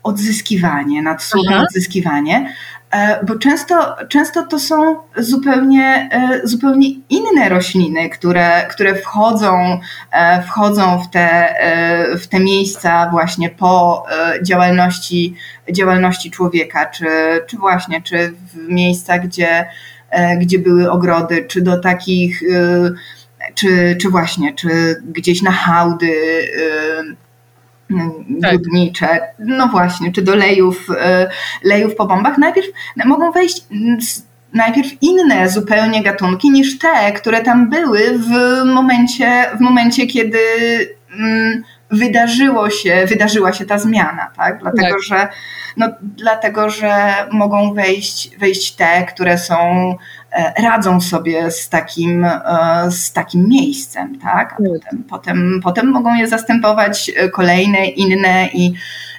odzyskiwanie, 0.04 1.02
nad 1.02 1.24
słowem 1.24 1.60
odzyskiwanie, 1.62 2.54
E, 2.96 3.26
bo 3.26 3.36
często, 3.36 3.96
często 4.10 4.44
to 4.44 4.60
są 4.60 4.96
zupełnie, 5.18 6.10
e, 6.12 6.48
zupełnie 6.48 6.88
inne 7.10 7.50
rośliny, 7.50 8.10
które, 8.10 8.68
które 8.70 8.96
wchodzą, 8.96 9.80
e, 10.12 10.44
wchodzą 10.44 11.00
w, 11.00 11.10
te, 11.10 11.56
w 12.20 12.28
te 12.28 12.40
miejsca 12.40 13.10
właśnie 13.12 13.50
po 13.50 14.06
działalności, 14.44 15.36
działalności 15.72 16.32
człowieka, 16.32 16.86
czy, 16.86 17.08
czy 17.48 17.58
właśnie, 17.58 18.02
czy 18.02 18.34
w 18.54 18.70
miejsca, 18.70 19.20
gdzie, 19.20 19.66
gdzie 20.38 20.60
były 20.60 20.92
ogrody, 20.92 21.46
czy 21.48 21.62
do 21.62 21.80
takich, 21.80 22.42
czy, 23.56 23.98
czy 24.02 24.10
właśnie, 24.10 24.54
czy 24.54 24.70
gdzieś 25.06 25.42
na 25.42 25.52
hałdy 25.52 26.12
budnicze, 28.52 29.08
tak. 29.08 29.34
no 29.40 29.68
właśnie, 29.68 30.12
czy 30.12 30.22
do 30.22 30.36
lejów, 30.36 30.88
e, 31.00 31.30
lejów 31.64 31.96
po 31.96 32.06
bombach, 32.06 32.38
najpierw 32.38 32.68
mogą 33.06 33.32
wejść 33.32 33.66
najpierw 34.54 34.90
inne 35.02 35.50
zupełnie 35.50 36.04
gatunki 36.04 36.52
niż 36.52 36.80
te, 36.80 37.12
które 37.12 37.42
tam 37.42 37.70
były 37.70 38.00
w 38.18 38.66
momencie, 38.66 39.46
w 39.58 39.60
momencie 39.60 40.08
kiedy 40.08 40.40
mm, 41.20 41.64
wydarzyło 41.92 42.70
się, 42.70 43.06
wydarzyła 43.06 43.54
się 43.54 43.66
ta 43.66 43.78
zmiana, 43.78 44.32
tak? 44.38 44.60
Dlatego, 44.60 44.88
tak. 44.88 45.04
że 45.04 45.28
no, 45.78 45.88
dlatego, 46.02 46.70
że 46.70 47.14
mogą 47.32 47.74
wejść, 47.74 48.38
wejść 48.38 48.76
te, 48.76 49.06
które 49.06 49.38
są 49.38 49.96
radzą 50.64 51.02
sobie 51.02 51.52
z 51.52 51.70
takim, 51.70 52.26
e, 52.26 52.42
z 52.90 53.14
takim 53.14 53.50
miejscem, 53.50 54.20
tak? 54.20 54.54
A 54.54 54.56
potem, 54.56 55.04
potem, 55.10 55.60
potem 55.64 55.88
mogą 55.88 56.16
je 56.16 56.28
zastępować 56.28 57.12
e, 57.16 57.30
kolejne, 57.30 57.86
inne 57.86 58.50
i, 58.54 58.74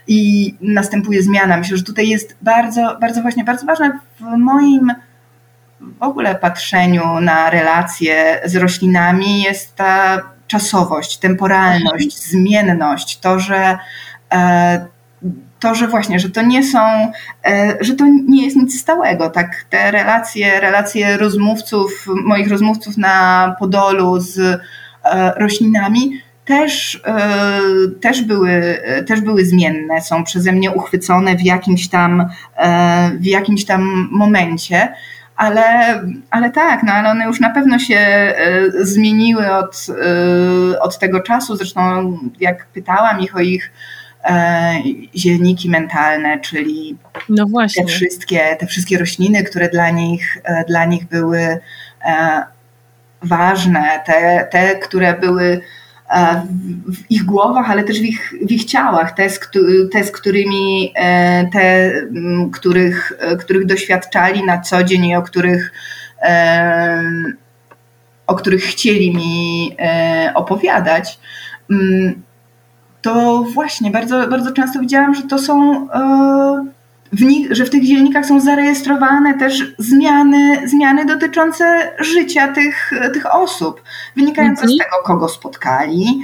i 0.07 0.55
następuje 0.61 1.23
zmiana. 1.23 1.57
Myślę, 1.57 1.77
że 1.77 1.83
tutaj 1.83 2.09
jest 2.09 2.37
bardzo, 2.43 2.97
bardzo 3.01 3.23
właśnie, 3.23 3.45
bardzo 3.45 3.67
ważne 3.67 3.99
w 4.21 4.37
moim 4.39 4.93
w 5.81 6.03
ogóle 6.03 6.35
patrzeniu 6.35 7.21
na 7.21 7.51
relacje 7.51 8.41
z 8.45 8.57
roślinami 8.57 9.43
jest 9.43 9.77
ta 9.77 10.23
czasowość, 10.47 11.19
temporalność, 11.19 12.05
mhm. 12.05 12.11
zmienność, 12.11 13.19
to, 13.19 13.39
że 13.39 13.79
to, 15.61 15.75
że 15.75 15.89
właśnie, 15.89 16.21
że 16.21 16.31
to 16.31 16.43
nie 16.43 16.63
są, 16.65 17.13
e, 17.47 17.77
że 17.81 17.95
to 17.95 18.05
nie 18.29 18.45
jest 18.45 18.57
nic 18.57 18.81
stałego, 18.81 19.31
tak, 19.31 19.65
te 19.71 19.91
relacje, 19.91 20.61
relacje 20.61 21.17
rozmówców, 21.17 22.07
moich 22.25 22.51
rozmówców 22.51 22.97
na 22.97 23.57
Podolu 23.59 24.21
z 24.21 24.39
e, 24.39 24.59
roślinami 25.37 26.23
też, 26.45 27.01
e, 27.05 27.31
też, 28.01 28.23
były, 28.23 28.83
też 29.07 29.21
były 29.21 29.45
zmienne, 29.45 30.01
są 30.01 30.25
przeze 30.25 30.53
mnie 30.53 30.71
uchwycone 30.71 31.37
w 31.37 31.43
jakimś 31.43 31.89
tam, 31.89 32.29
w 33.21 33.27
jakimś 33.27 33.65
tam 33.65 34.09
momencie. 34.13 34.95
Ale, 35.37 35.63
ale 36.31 36.51
tak, 36.51 36.83
no 36.83 36.93
ale 36.93 37.11
one 37.11 37.25
już 37.25 37.41
na 37.41 37.51
pewno 37.51 37.79
się 37.79 38.35
zmieniły 38.81 39.53
od, 39.53 39.87
od 40.81 40.99
tego 40.99 41.21
czasu. 41.21 41.57
Zresztą 41.57 42.13
jak 42.41 42.67
pytałam 42.67 43.21
ich 43.21 43.37
o 43.37 43.41
ich 43.41 43.73
zielniki 45.16 45.70
mentalne, 45.70 46.41
czyli 46.41 46.97
no 47.29 47.47
te, 47.77 47.85
wszystkie, 47.85 48.57
te 48.59 48.66
wszystkie 48.66 48.99
rośliny, 48.99 49.45
które 49.45 49.68
dla 49.68 49.91
nich, 49.91 50.39
e, 50.45 50.64
dla 50.64 50.85
nich 50.85 51.05
były 51.09 51.59
e, 52.05 52.43
ważne, 53.22 54.03
te, 54.07 54.49
te 54.51 54.77
które 54.77 55.14
były 55.14 55.61
w 56.87 57.11
ich 57.11 57.24
głowach, 57.24 57.70
ale 57.70 57.85
też 57.85 58.01
w 58.01 58.05
ich, 58.05 58.35
w 58.43 58.51
ich 58.51 58.64
ciałach, 58.64 59.12
te 59.12 59.31
z, 59.31 59.41
te, 59.93 60.05
z 60.05 60.11
którymi, 60.11 60.93
te, 61.53 61.93
których, 62.53 63.12
których 63.39 63.66
doświadczali 63.66 64.45
na 64.45 64.61
co 64.61 64.85
dzień 64.85 65.05
i 65.05 65.16
o 65.16 65.22
których, 65.22 65.72
o 68.27 68.35
których 68.35 68.62
chcieli 68.62 69.16
mi 69.16 69.77
opowiadać 70.35 71.18
to 73.03 73.45
właśnie 73.55 73.91
bardzo, 73.91 74.29
bardzo 74.29 74.53
często 74.53 74.81
widziałam, 74.81 75.15
że 75.15 75.23
to 75.23 75.39
są 75.39 75.87
e, 75.91 76.67
w 77.13 77.23
nich, 77.23 77.55
że 77.55 77.65
w 77.65 77.71
tych 77.71 77.85
dziennikach 77.85 78.27
są 78.27 78.41
zarejestrowane 78.41 79.39
też 79.39 79.75
zmiany, 79.79 80.69
zmiany 80.69 81.05
dotyczące 81.07 81.93
życia 81.99 82.53
tych, 82.53 82.91
tych 83.15 83.35
osób, 83.35 83.83
wynikające 84.17 84.69
z 84.69 84.73
mhm. 84.73 84.79
tego, 84.79 85.03
kogo 85.05 85.29
spotkali, 85.29 86.21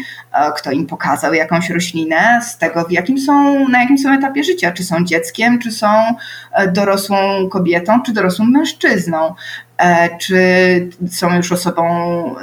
kto 0.57 0.71
im 0.71 0.87
pokazał 0.87 1.35
jakąś 1.35 1.71
roślinę, 1.71 2.41
z 2.43 2.59
tego, 2.59 2.85
w 2.85 2.93
jakim 2.93 3.19
są, 3.19 3.69
na 3.69 3.81
jakim 3.83 3.99
są 3.99 4.13
etapie 4.13 4.45
życia, 4.45 4.73
czy 4.73 4.85
są 4.85 5.05
dzieckiem, 5.05 5.59
czy 5.59 5.71
są 5.71 5.89
e, 6.53 6.73
dorosłą 6.73 7.49
kobietą, 7.49 8.03
czy 8.03 8.13
dorosłym 8.13 8.51
mężczyzną. 8.51 9.35
E, 9.83 10.19
czy 10.19 10.39
są 11.11 11.37
już 11.37 11.53
osobą 11.53 11.85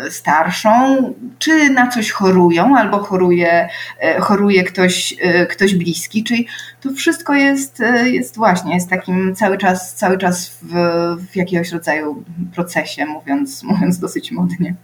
starszą, 0.09 1.13
czy 1.39 1.69
na 1.69 1.87
coś 1.87 2.11
chorują, 2.11 2.77
albo 2.77 2.99
choruje, 2.99 3.69
e, 3.99 4.19
choruje 4.19 4.63
ktoś, 4.63 5.15
e, 5.21 5.45
ktoś 5.45 5.75
bliski, 5.75 6.23
czyli 6.23 6.47
to 6.81 6.91
wszystko 6.91 7.33
jest, 7.33 7.83
jest 8.03 8.35
właśnie, 8.35 8.73
jest 8.75 8.89
takim 8.89 9.35
cały 9.35 9.57
czas, 9.57 9.95
cały 9.95 10.17
czas 10.17 10.57
w, 10.61 10.73
w 11.31 11.35
jakiegoś 11.35 11.71
rodzaju 11.71 12.23
procesie, 12.55 13.05
mówiąc, 13.05 13.63
mówiąc 13.63 13.99
dosyć 13.99 14.31
modnie. 14.31 14.75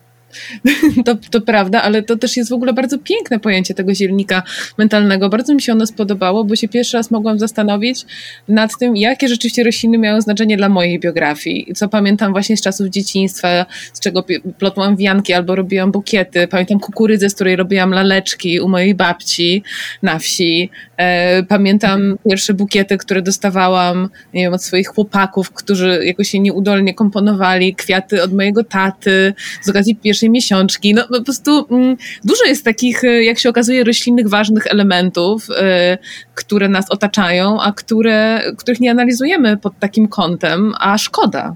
To, 1.05 1.15
to 1.31 1.41
prawda, 1.41 1.81
ale 1.81 2.03
to 2.03 2.17
też 2.17 2.37
jest 2.37 2.49
w 2.49 2.53
ogóle 2.53 2.73
bardzo 2.73 2.97
piękne 2.97 3.39
pojęcie 3.39 3.73
tego 3.73 3.93
zielnika 3.95 4.43
mentalnego. 4.77 5.29
Bardzo 5.29 5.53
mi 5.53 5.61
się 5.61 5.71
ono 5.71 5.85
spodobało, 5.87 6.43
bo 6.43 6.55
się 6.55 6.67
pierwszy 6.67 6.97
raz 6.97 7.11
mogłam 7.11 7.39
zastanowić 7.39 8.05
nad 8.47 8.77
tym, 8.79 8.97
jakie 8.97 9.27
rzeczywiście 9.27 9.63
rośliny 9.63 9.97
miały 9.97 10.21
znaczenie 10.21 10.57
dla 10.57 10.69
mojej 10.69 10.99
biografii. 10.99 11.73
Co 11.75 11.89
pamiętam 11.89 12.31
właśnie 12.31 12.57
z 12.57 12.61
czasów 12.61 12.87
dzieciństwa, 12.87 13.65
z 13.93 13.99
czego 13.99 14.23
plotłam 14.59 14.95
wianki 14.95 15.33
albo 15.33 15.55
robiłam 15.55 15.91
bukiety. 15.91 16.47
Pamiętam 16.47 16.79
kukurydzę, 16.79 17.29
z 17.29 17.35
której 17.35 17.55
robiłam 17.55 17.91
laleczki 17.91 18.59
u 18.59 18.69
mojej 18.69 18.95
babci 18.95 19.63
na 20.03 20.19
wsi. 20.19 20.69
E, 20.97 21.43
pamiętam 21.43 22.17
pierwsze 22.29 22.53
bukiety, 22.53 22.97
które 22.97 23.21
dostawałam 23.21 24.09
nie 24.33 24.41
wiem, 24.41 24.53
od 24.53 24.63
swoich 24.63 24.87
chłopaków, 24.87 25.51
którzy 25.51 26.01
jakoś 26.03 26.29
się 26.29 26.39
nieudolnie 26.39 26.93
komponowali, 26.93 27.75
kwiaty 27.75 28.23
od 28.23 28.33
mojego 28.33 28.63
taty 28.63 29.33
z 29.61 29.69
okazji 29.69 29.95
pierwszej 29.95 30.24
miesiączki. 30.29 30.93
No 30.93 31.03
po 31.07 31.23
prostu 31.23 31.67
mm, 31.71 31.97
dużo 32.23 32.45
jest 32.45 32.65
takich, 32.65 33.03
e, 33.03 33.23
jak 33.23 33.39
się 33.39 33.49
okazuje, 33.49 33.83
roślinnych 33.83 34.29
ważnych 34.29 34.67
elementów, 34.67 35.47
e, 35.59 35.97
które 36.35 36.69
nas 36.69 36.91
otaczają, 36.91 37.61
a 37.61 37.71
które, 37.71 38.41
których 38.57 38.79
nie 38.79 38.91
analizujemy 38.91 39.57
pod 39.57 39.79
takim 39.79 40.07
kątem, 40.07 40.73
a 40.79 40.97
szkoda. 40.97 41.55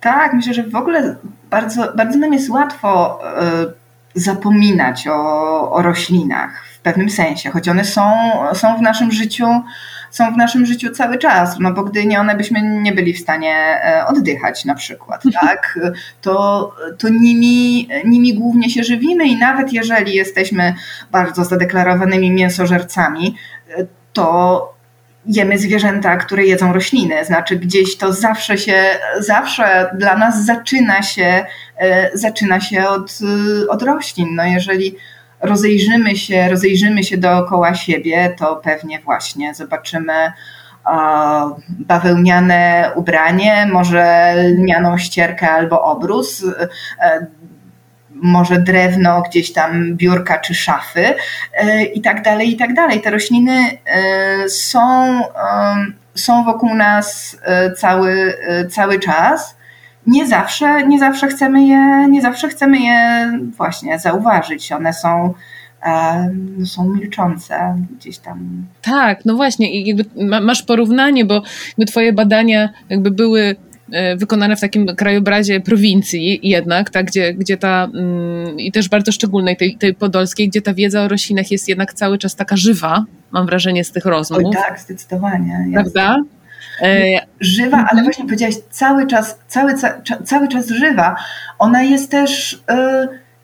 Tak, 0.00 0.32
myślę, 0.32 0.54
że 0.54 0.62
w 0.62 0.74
ogóle 0.74 1.16
bardzo, 1.50 1.92
bardzo 1.96 2.18
nam 2.18 2.32
jest 2.32 2.50
łatwo 2.50 3.20
zapominać 4.14 5.08
o, 5.08 5.70
o 5.72 5.82
roślinach 5.82 6.64
w 6.74 6.78
pewnym 6.78 7.10
sensie, 7.10 7.50
choć 7.50 7.68
one 7.68 7.84
są, 7.84 8.02
są 8.54 8.76
w 8.76 8.82
naszym 8.82 9.12
życiu 9.12 9.46
są 10.10 10.34
w 10.34 10.36
naszym 10.36 10.66
życiu 10.66 10.90
cały 10.90 11.18
czas, 11.18 11.56
no 11.60 11.72
bo 11.72 11.84
gdy 11.84 12.06
nie 12.06 12.20
one 12.20 12.36
byśmy 12.36 12.62
nie 12.62 12.92
byli 12.92 13.14
w 13.14 13.20
stanie 13.20 13.54
e, 13.84 14.06
oddychać 14.06 14.64
na 14.64 14.74
przykład, 14.74 15.22
tak? 15.40 15.78
To, 16.20 16.72
to 16.98 17.08
nimi, 17.08 17.88
nimi 18.04 18.34
głównie 18.34 18.70
się 18.70 18.84
żywimy 18.84 19.24
i 19.24 19.36
nawet 19.36 19.72
jeżeli 19.72 20.14
jesteśmy 20.14 20.74
bardzo 21.10 21.44
zadeklarowanymi 21.44 22.30
mięsożercami, 22.30 23.36
e, 23.76 23.86
to 24.12 24.80
jemy 25.26 25.58
zwierzęta, 25.58 26.16
które 26.16 26.44
jedzą 26.44 26.72
rośliny. 26.72 27.24
Znaczy 27.24 27.56
gdzieś 27.56 27.96
to 27.96 28.12
zawsze 28.12 28.58
się, 28.58 28.84
zawsze 29.18 29.90
dla 29.98 30.16
nas 30.16 30.44
zaczyna 30.44 31.02
się, 31.02 31.46
e, 31.76 32.10
zaczyna 32.18 32.60
się 32.60 32.88
od, 32.88 33.18
od 33.68 33.82
roślin. 33.82 34.34
No 34.34 34.44
jeżeli 34.44 34.96
rozejrzymy 35.40 36.16
się, 36.16 36.48
rozejrzymy 36.48 37.04
się 37.04 37.18
dookoła 37.18 37.74
siebie, 37.74 38.34
to 38.38 38.56
pewnie 38.56 39.00
właśnie 39.00 39.54
zobaczymy 39.54 40.32
bawełniane 41.68 42.90
ubranie, 42.94 43.66
może 43.72 44.34
lnianą 44.36 44.98
ścierkę 44.98 45.50
albo 45.50 45.82
obrus, 45.82 46.44
e, 47.00 47.26
może 48.10 48.58
drewno, 48.58 49.22
gdzieś 49.22 49.52
tam 49.52 49.96
biurka 49.96 50.38
czy 50.38 50.54
szafy 50.54 51.14
e, 51.54 51.84
i 51.84 52.00
tak 52.00 52.22
dalej, 52.22 52.52
i 52.52 52.56
tak 52.56 52.74
dalej. 52.74 53.00
Te 53.00 53.10
rośliny 53.10 53.78
e, 53.86 54.48
są, 54.48 55.20
są 56.14 56.44
wokół 56.44 56.74
nas 56.74 57.36
cały, 57.76 58.34
cały 58.70 58.98
czas 58.98 59.59
nie 60.10 60.26
zawsze, 60.26 60.86
nie 60.86 60.98
zawsze 60.98 61.28
chcemy 61.28 61.66
je, 61.66 62.08
nie 62.10 62.22
zawsze 62.22 62.48
chcemy 62.48 62.80
je 62.80 63.30
właśnie 63.56 63.98
zauważyć. 63.98 64.72
One 64.72 64.92
są, 64.92 65.34
no 66.58 66.66
są 66.66 66.94
milczące 66.94 67.76
gdzieś 67.98 68.18
tam. 68.18 68.66
Tak, 68.82 69.24
no 69.24 69.34
właśnie 69.34 69.72
i 69.72 69.86
jakby 69.86 70.04
masz 70.40 70.62
porównanie, 70.62 71.24
bo 71.24 71.34
jakby 71.68 71.84
twoje 71.84 72.12
badania 72.12 72.68
jakby 72.88 73.10
były 73.10 73.56
e, 73.92 74.16
wykonane 74.16 74.56
w 74.56 74.60
takim 74.60 74.86
krajobrazie 74.86 75.60
prowincji 75.60 76.48
jednak, 76.48 76.90
tak, 76.90 77.06
gdzie, 77.06 77.34
gdzie 77.34 77.56
ta 77.56 77.88
mm, 77.94 78.60
i 78.60 78.72
też 78.72 78.88
bardzo 78.88 79.12
szczególnej, 79.12 79.56
tej, 79.56 79.76
tej 79.76 79.94
podolskiej, 79.94 80.48
gdzie 80.48 80.62
ta 80.62 80.74
wiedza 80.74 81.02
o 81.02 81.08
roślinach 81.08 81.50
jest 81.50 81.68
jednak 81.68 81.94
cały 81.94 82.18
czas 82.18 82.36
taka 82.36 82.56
żywa, 82.56 83.04
mam 83.30 83.46
wrażenie 83.46 83.84
z 83.84 83.92
tych 83.92 84.04
rozmów. 84.04 84.42
Oj, 84.44 84.52
tak, 84.52 84.80
zdecydowanie. 84.80 85.66
Prawda? 85.74 86.16
Żywa, 87.40 87.76
ale 87.76 87.88
mhm. 87.88 88.04
właśnie 88.04 88.24
powiedziałaś 88.24 88.54
cały 88.70 89.06
czas, 89.06 89.38
cały, 89.46 89.74
cały 90.24 90.48
czas 90.48 90.68
żywa. 90.68 91.16
Ona 91.58 91.82
jest 91.82 92.10
też 92.10 92.62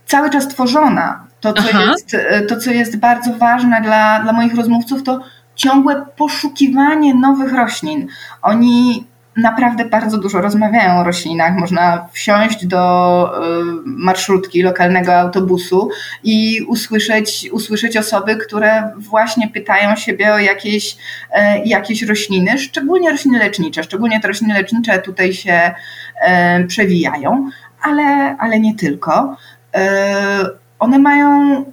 cały 0.07 0.31
czas 0.31 0.49
tworzona. 0.49 1.27
To, 1.41 1.53
co, 1.53 1.81
jest, 1.81 2.17
to, 2.49 2.57
co 2.57 2.71
jest 2.71 2.97
bardzo 2.97 3.33
ważne 3.33 3.81
dla, 3.81 4.21
dla 4.23 4.33
moich 4.33 4.55
rozmówców, 4.55 5.03
to 5.03 5.21
ciągłe 5.55 6.07
poszukiwanie 6.17 7.14
nowych 7.14 7.53
roślin. 7.53 8.09
Oni 8.43 9.07
naprawdę 9.37 9.84
bardzo 9.84 10.18
dużo 10.18 10.41
rozmawiają 10.41 11.01
o 11.01 11.05
roślinach. 11.05 11.57
Można 11.57 12.09
wsiąść 12.12 12.66
do 12.66 13.32
y, 13.39 13.82
marszrutki 13.84 14.62
lokalnego 14.62 15.14
autobusu 15.14 15.91
i 16.24 16.62
usłyszeć, 16.68 17.49
usłyszeć 17.53 17.97
osoby, 17.97 18.37
które 18.37 18.93
właśnie 18.97 19.49
pytają 19.49 19.97
siebie 19.97 20.34
o 20.34 20.39
jakieś, 20.39 20.97
e, 21.30 21.64
jakieś 21.64 22.03
rośliny, 22.03 22.59
szczególnie 22.59 23.11
rośliny 23.11 23.39
lecznicze. 23.39 23.82
Szczególnie 23.82 24.20
te 24.20 24.28
rośliny 24.28 24.55
lecznicze 24.55 24.99
tutaj 24.99 25.32
się 25.32 25.74
e, 26.20 26.64
przewijają, 26.64 27.51
ale, 27.82 28.37
ale 28.39 28.61
nie 28.61 28.74
tylko. 28.74 29.37
E, 29.74 30.47
one 30.78 30.99
mają, 30.99 31.64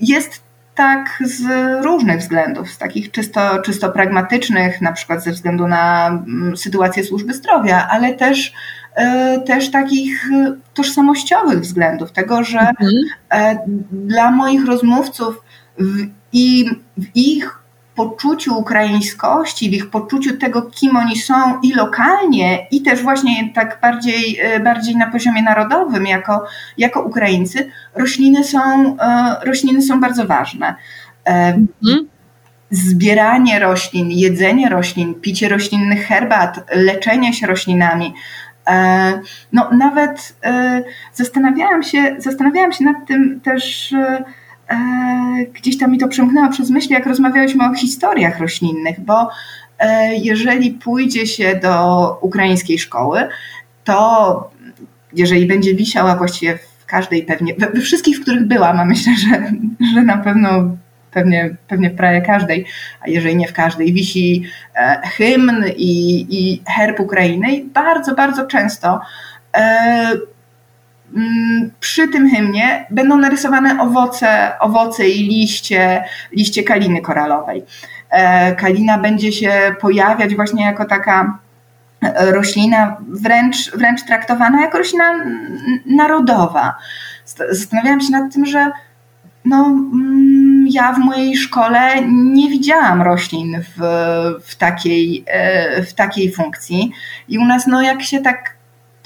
jest 0.00 0.47
tak 0.78 1.22
z 1.24 1.42
różnych 1.84 2.18
względów, 2.20 2.70
z 2.70 2.78
takich 2.78 3.10
czysto, 3.10 3.58
czysto 3.58 3.90
pragmatycznych, 3.90 4.80
na 4.80 4.92
przykład 4.92 5.24
ze 5.24 5.32
względu 5.32 5.66
na 5.66 6.08
mm, 6.08 6.56
sytuację 6.56 7.04
służby 7.04 7.34
zdrowia, 7.34 7.88
ale 7.90 8.14
też, 8.14 8.52
e, 8.94 9.40
też 9.40 9.70
takich 9.70 10.30
tożsamościowych 10.74 11.60
względów, 11.60 12.12
tego, 12.12 12.44
że 12.44 12.58
mhm. 12.58 12.92
E, 13.30 13.58
dla 13.92 14.30
moich 14.30 14.66
rozmówców 14.66 15.42
w, 15.78 16.06
i 16.32 16.70
w 16.98 17.16
ich 17.16 17.57
poczuciu 17.98 18.58
ukraińskości, 18.58 19.70
w 19.70 19.72
ich 19.72 19.90
poczuciu 19.90 20.36
tego, 20.36 20.62
kim 20.62 20.96
oni 20.96 21.18
są 21.18 21.60
i 21.62 21.74
lokalnie, 21.74 22.66
i 22.70 22.82
też 22.82 23.02
właśnie 23.02 23.50
tak 23.54 23.78
bardziej, 23.82 24.38
e, 24.40 24.60
bardziej 24.60 24.96
na 24.96 25.10
poziomie 25.10 25.42
narodowym, 25.42 26.06
jako, 26.06 26.44
jako 26.78 27.02
Ukraińcy, 27.02 27.70
rośliny 27.94 28.44
są, 28.44 28.96
e, 29.00 29.36
rośliny 29.44 29.82
są 29.82 30.00
bardzo 30.00 30.26
ważne. 30.26 30.74
Mhm. 31.24 32.08
Zbieranie 32.70 33.58
roślin, 33.58 34.10
jedzenie 34.10 34.68
roślin, 34.68 35.14
picie 35.14 35.48
roślinnych 35.48 36.06
herbat, 36.06 36.60
leczenie 36.74 37.32
się 37.34 37.46
roślinami. 37.46 38.14
No, 39.52 39.70
nawet 39.72 40.36
zastanawiałam 41.12 41.82
się, 41.82 42.16
zastanawiałam 42.18 42.72
się 42.72 42.84
nad 42.84 42.96
tym 43.06 43.40
też 43.40 43.94
E, 43.94 44.24
gdzieś 45.52 45.78
tam 45.78 45.90
mi 45.90 45.98
to 45.98 46.08
przemknęło 46.08 46.48
przez 46.48 46.70
myśl, 46.70 46.92
jak 46.92 47.06
rozmawialiśmy 47.06 47.70
o 47.70 47.74
historiach 47.74 48.40
roślinnych, 48.40 49.00
bo 49.00 49.30
e, 49.78 50.14
jeżeli 50.16 50.70
pójdzie 50.70 51.26
się 51.26 51.60
do 51.62 52.18
ukraińskiej 52.20 52.78
szkoły, 52.78 53.28
to 53.84 54.50
jeżeli 55.12 55.46
będzie 55.46 55.74
wisiała 55.74 56.16
właściwie 56.16 56.58
w 56.78 56.86
każdej 56.86 57.22
pewnie, 57.22 57.54
we 57.54 57.80
wszystkich, 57.80 58.18
w 58.18 58.22
których 58.22 58.46
byłam, 58.46 58.80
a 58.80 58.84
myślę, 58.84 59.12
że, 59.16 59.52
że 59.94 60.02
na 60.02 60.16
pewno 60.16 60.48
pewnie, 61.10 61.56
pewnie 61.68 61.90
prawie 61.90 62.20
każdej, 62.20 62.66
a 63.00 63.08
jeżeli 63.08 63.36
nie 63.36 63.48
w 63.48 63.52
każdej, 63.52 63.92
wisi 63.92 64.44
e, 64.74 65.00
hymn 65.04 65.64
i, 65.76 66.26
i 66.30 66.62
herb 66.66 67.00
Ukrainy 67.00 67.52
i 67.52 67.64
bardzo, 67.64 68.14
bardzo 68.14 68.46
często 68.46 69.00
przy 71.80 72.08
tym 72.08 72.30
hymnie 72.30 72.86
będą 72.90 73.16
narysowane 73.16 73.80
owoce, 73.80 74.58
owoce 74.60 75.08
i 75.08 75.28
liście, 75.28 76.04
liście 76.32 76.62
kaliny 76.62 77.00
koralowej. 77.00 77.64
E, 78.10 78.54
kalina 78.54 78.98
będzie 78.98 79.32
się 79.32 79.74
pojawiać 79.80 80.34
właśnie 80.34 80.64
jako 80.64 80.84
taka 80.84 81.38
e, 82.02 82.32
roślina 82.32 82.96
wręcz, 83.08 83.70
wręcz 83.76 84.02
traktowana 84.02 84.60
jako 84.60 84.78
roślina 84.78 85.24
narodowa. 85.86 86.74
Zastanawiałam 87.50 88.00
się 88.00 88.10
nad 88.10 88.32
tym, 88.34 88.46
że 88.46 88.70
no, 89.44 89.64
mm, 89.66 90.66
ja 90.70 90.92
w 90.92 90.98
mojej 90.98 91.36
szkole 91.36 91.80
nie 92.08 92.48
widziałam 92.50 93.02
roślin 93.02 93.62
w, 93.62 93.80
w, 94.44 94.56
takiej, 94.56 95.24
e, 95.26 95.82
w 95.82 95.94
takiej 95.94 96.32
funkcji. 96.32 96.92
I 97.28 97.38
u 97.38 97.44
nas, 97.44 97.66
no, 97.66 97.82
jak 97.82 98.02
się 98.02 98.20
tak 98.20 98.57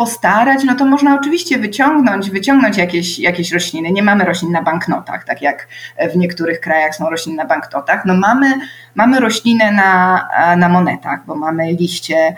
postarać, 0.03 0.65
no 0.65 0.75
to 0.75 0.87
można 0.87 1.15
oczywiście 1.15 1.59
wyciągnąć, 1.59 2.31
wyciągnąć 2.31 2.77
jakieś, 2.77 3.19
jakieś 3.19 3.53
rośliny. 3.53 3.93
Nie 3.93 4.03
mamy 4.03 4.25
roślin 4.25 4.53
na 4.53 4.63
banknotach, 4.63 5.25
tak 5.25 5.43
jak 5.43 5.69
w 6.13 6.17
niektórych 6.17 6.61
krajach 6.61 6.95
są 6.95 7.11
rośliny 7.11 7.37
na 7.37 7.45
banknotach. 7.45 8.05
No 8.05 8.15
mamy, 8.15 8.53
mamy 8.95 9.21
roślinę 9.21 9.73
na, 9.73 10.29
na 10.57 10.69
monetach, 10.69 11.27
bo 11.27 11.35
mamy 11.35 11.73
liście, 11.73 12.35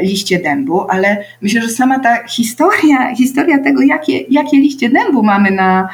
liście 0.00 0.38
dębu, 0.38 0.86
ale 0.90 1.24
myślę, 1.42 1.62
że 1.62 1.68
sama 1.68 1.98
ta 1.98 2.28
historia, 2.28 3.14
historia 3.14 3.58
tego, 3.58 3.82
jakie, 3.82 4.20
jakie 4.20 4.56
liście 4.56 4.90
dębu 4.90 5.22
mamy 5.22 5.50
na, 5.50 5.88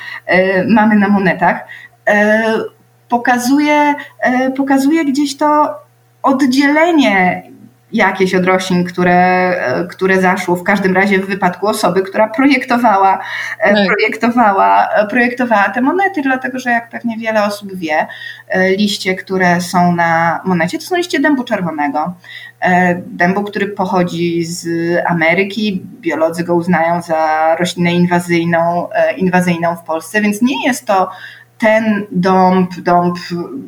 mamy 0.68 0.94
na 0.96 1.08
monetach, 1.08 1.64
e, 2.08 2.42
pokazuje, 3.08 3.94
e, 4.20 4.50
pokazuje 4.50 5.04
gdzieś 5.04 5.36
to 5.36 5.74
oddzielenie 6.22 7.42
jakieś 7.93 8.34
od 8.34 8.45
roślin, 8.45 8.84
które, 8.84 9.14
e, 9.14 9.86
które 9.86 10.20
zaszło 10.20 10.57
w 10.57 10.62
każdym 10.62 10.97
razie 10.97 11.18
w 11.18 11.26
wypadku 11.26 11.66
osoby, 11.66 12.03
która 12.03 12.28
projektowała, 12.28 13.18
e, 13.61 13.74
tak. 13.74 13.86
projektowała, 13.86 14.88
e, 14.88 15.07
projektowała 15.07 15.68
te 15.68 15.80
monety, 15.80 16.22
dlatego 16.22 16.59
że 16.59 16.70
jak 16.70 16.88
pewnie 16.88 17.18
wiele 17.18 17.45
osób 17.45 17.74
wie, 17.74 18.07
liście, 18.78 19.14
które 19.14 19.61
są 19.61 19.95
na 19.95 20.40
monecie, 20.45 20.78
to 20.78 20.84
są 20.84 20.97
liście 20.97 21.20
dębu 21.20 21.45
czerwonego. 21.45 22.14
Dębu, 23.07 23.43
który 23.45 23.68
pochodzi 23.68 24.45
z 24.45 24.68
Ameryki, 25.07 25.82
biolodzy 26.01 26.45
go 26.45 26.55
uznają 26.55 27.03
za 27.03 27.57
roślinę 27.59 27.93
inwazyjną, 27.93 28.88
inwazyjną 29.16 29.76
w 29.76 29.82
Polsce, 29.82 30.20
więc 30.20 30.43
nie 30.43 30.66
jest 30.66 30.86
to 30.86 31.11
ten 31.62 32.06
dąb, 32.12 32.80
dąb 32.80 33.18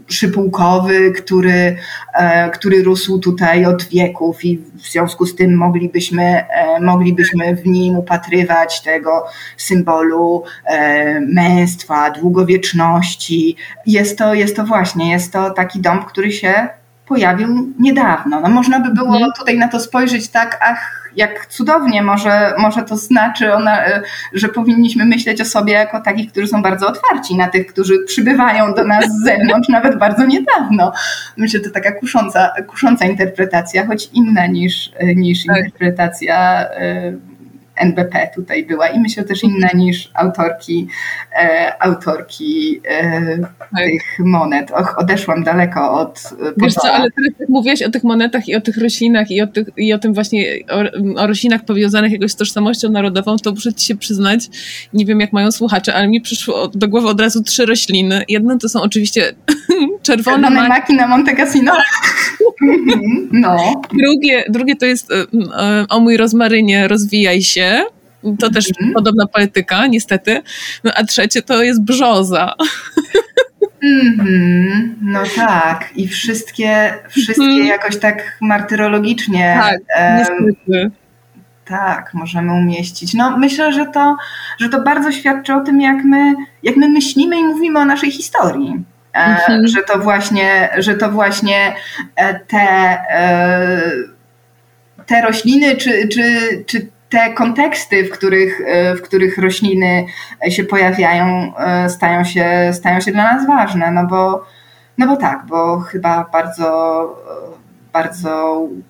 szypułkowy, 0.06 1.12
który, 1.12 1.76
e, 2.14 2.50
który 2.50 2.82
rósł 2.82 3.18
tutaj 3.18 3.66
od 3.66 3.84
wieków 3.84 4.44
i 4.44 4.58
w 4.58 4.80
związku 4.80 5.26
z 5.26 5.34
tym 5.36 5.56
moglibyśmy, 5.56 6.22
e, 6.22 6.80
moglibyśmy 6.80 7.56
w 7.56 7.66
nim 7.66 7.96
upatrywać 7.96 8.82
tego 8.82 9.26
symbolu 9.56 10.42
e, 10.64 11.20
męstwa, 11.20 12.10
długowieczności. 12.10 13.56
Jest 13.86 14.18
to, 14.18 14.34
jest 14.34 14.56
to 14.56 14.64
właśnie, 14.64 15.10
jest 15.10 15.32
to 15.32 15.50
taki 15.50 15.80
dąb, 15.80 16.04
który 16.04 16.32
się 16.32 16.68
pojawił 17.06 17.74
niedawno. 17.78 18.40
No 18.40 18.48
można 18.48 18.80
by 18.80 18.90
było 18.90 19.14
mhm. 19.14 19.32
tutaj 19.38 19.58
na 19.58 19.68
to 19.68 19.80
spojrzeć 19.80 20.28
tak, 20.28 20.58
ach, 20.62 21.10
jak 21.16 21.46
cudownie 21.46 22.02
może, 22.02 22.54
może 22.58 22.82
to 22.82 22.96
znaczy, 22.96 23.54
ona, 23.54 23.86
e, 23.86 24.02
że 24.32 24.48
powinniśmy 24.48 25.04
myśleć 25.04 25.40
o 25.40 25.44
sobie 25.44 25.72
jako 25.72 26.00
takich, 26.00 26.32
którzy 26.32 26.46
są 26.46 26.62
bardzo 26.62 26.88
otwarci 26.88 27.36
na 27.36 27.48
tych, 27.48 27.66
którzy 27.66 27.94
przybywają 28.06 28.74
do 28.74 28.84
nas 28.84 29.04
z 29.04 29.24
zewnątrz, 29.24 29.68
nawet 29.78 29.98
bardzo 29.98 30.26
niedawno. 30.26 30.92
Myślę, 31.36 31.60
że 31.60 31.64
to 31.64 31.70
taka 31.70 31.92
kusząca, 31.92 32.52
kusząca 32.66 33.04
interpretacja, 33.04 33.86
choć 33.86 34.10
inna 34.12 34.46
niż, 34.46 34.92
e, 34.96 35.14
niż 35.14 35.46
tak. 35.46 35.56
interpretacja 35.56 36.68
e, 36.70 37.12
NBP 37.76 38.30
tutaj 38.34 38.66
była 38.66 38.88
i 38.88 39.00
myślę 39.00 39.24
też 39.24 39.44
inna 39.44 39.68
niż 39.74 40.10
autorki, 40.14 40.88
e, 41.42 41.72
autorki 41.82 42.80
e, 42.88 43.38
tak. 43.38 43.68
tych 43.84 44.18
monet. 44.18 44.70
Och, 44.70 44.98
odeszłam 44.98 45.44
daleko 45.44 45.92
od 45.92 46.18
e, 46.18 46.52
Wiesz 46.56 46.74
co, 46.74 46.92
ale 46.92 47.10
teraz 47.10 47.40
jak 47.40 47.48
mówiłaś 47.48 47.82
o 47.82 47.90
tych 47.90 48.04
monetach 48.04 48.48
i 48.48 48.54
o 48.54 48.60
tych 48.60 48.76
roślinach 48.76 49.30
i 49.30 49.42
o, 49.42 49.46
tych, 49.46 49.66
i 49.76 49.92
o 49.92 49.98
tym 49.98 50.14
właśnie, 50.14 50.44
o, 50.70 51.20
o 51.20 51.26
roślinach 51.26 51.64
powiązanych 51.64 52.12
jakoś 52.12 52.32
z 52.32 52.36
tożsamością 52.36 52.90
narodową, 52.90 53.36
to 53.36 53.50
muszę 53.50 53.74
ci 53.74 53.86
się 53.86 53.96
przyznać, 53.96 54.48
nie 54.92 55.06
wiem 55.06 55.20
jak 55.20 55.32
mają 55.32 55.52
słuchacze, 55.52 55.94
ale 55.94 56.08
mi 56.08 56.20
przyszło 56.20 56.68
do 56.68 56.88
głowy 56.88 57.08
od 57.08 57.20
razu 57.20 57.42
trzy 57.42 57.66
rośliny. 57.66 58.24
Jedna 58.28 58.58
to 58.58 58.68
są 58.68 58.82
oczywiście 58.82 59.34
czerwone 60.02 60.50
maki. 60.50 60.68
maki 60.68 60.94
na 60.94 61.08
Monte 61.08 61.36
Cassino. 61.36 61.72
Mhm, 62.62 63.28
no. 63.42 63.82
Drugie, 64.02 64.44
drugie 64.48 64.76
to 64.76 64.86
jest 64.86 65.12
o 65.88 66.00
mój 66.00 66.16
rozmarynie, 66.16 66.88
rozwijaj 66.88 67.42
się 67.42 67.63
to 68.38 68.50
też 68.50 68.64
mm 68.80 68.90
-hmm. 68.90 68.94
podobna 68.94 69.26
poetyka, 69.26 69.86
niestety. 69.86 70.42
No, 70.84 70.92
a 70.94 71.04
trzecie 71.04 71.42
to 71.42 71.62
jest 71.62 71.82
brzoza. 71.82 72.54
Mm 73.82 74.16
-hmm. 74.16 74.94
No 75.02 75.22
tak, 75.36 75.88
i 75.96 76.08
wszystkie, 76.08 76.94
wszystkie 77.08 77.44
mm. 77.44 77.66
jakoś 77.66 77.96
tak 77.96 78.38
martyrologicznie. 78.40 79.58
Tak, 79.60 79.78
niestety. 80.18 80.90
Tak, 81.64 82.14
możemy 82.14 82.52
umieścić. 82.52 83.14
No, 83.14 83.38
myślę, 83.38 83.72
że 83.72 83.86
to, 83.86 84.16
że 84.60 84.68
to 84.68 84.82
bardzo 84.82 85.12
świadczy 85.12 85.54
o 85.54 85.60
tym, 85.60 85.80
jak 85.80 86.04
my, 86.04 86.34
jak 86.62 86.76
my 86.76 86.88
myślimy 86.88 87.40
i 87.40 87.44
mówimy 87.44 87.78
o 87.78 87.84
naszej 87.84 88.10
historii. 88.10 88.84
Mm 89.12 89.36
-hmm. 89.36 89.66
Że 89.66 89.82
to 89.82 89.98
właśnie, 89.98 90.68
że 90.78 90.94
to 90.94 91.10
właśnie 91.10 91.74
e, 92.16 92.34
te, 92.34 92.58
e, 93.10 93.82
te 95.06 95.22
rośliny, 95.22 95.76
czy, 95.76 96.08
czy, 96.08 96.24
czy 96.66 96.93
te 97.14 97.32
konteksty, 97.32 98.04
w 98.04 98.10
których, 98.10 98.60
e, 98.66 98.94
w 98.94 99.02
których 99.02 99.38
rośliny 99.38 100.06
się 100.48 100.64
pojawiają, 100.64 101.56
e, 101.56 101.88
stają 101.88 102.24
się, 102.24 102.70
stają 102.72 103.00
się 103.00 103.12
dla 103.12 103.34
nas 103.34 103.46
ważne, 103.46 103.90
no 103.90 104.06
bo, 104.06 104.44
no 104.98 105.06
bo 105.06 105.16
tak, 105.16 105.46
bo 105.46 105.80
chyba 105.80 106.30
bardzo, 106.32 107.22
bardzo 107.92 108.58
mm, 108.70 108.82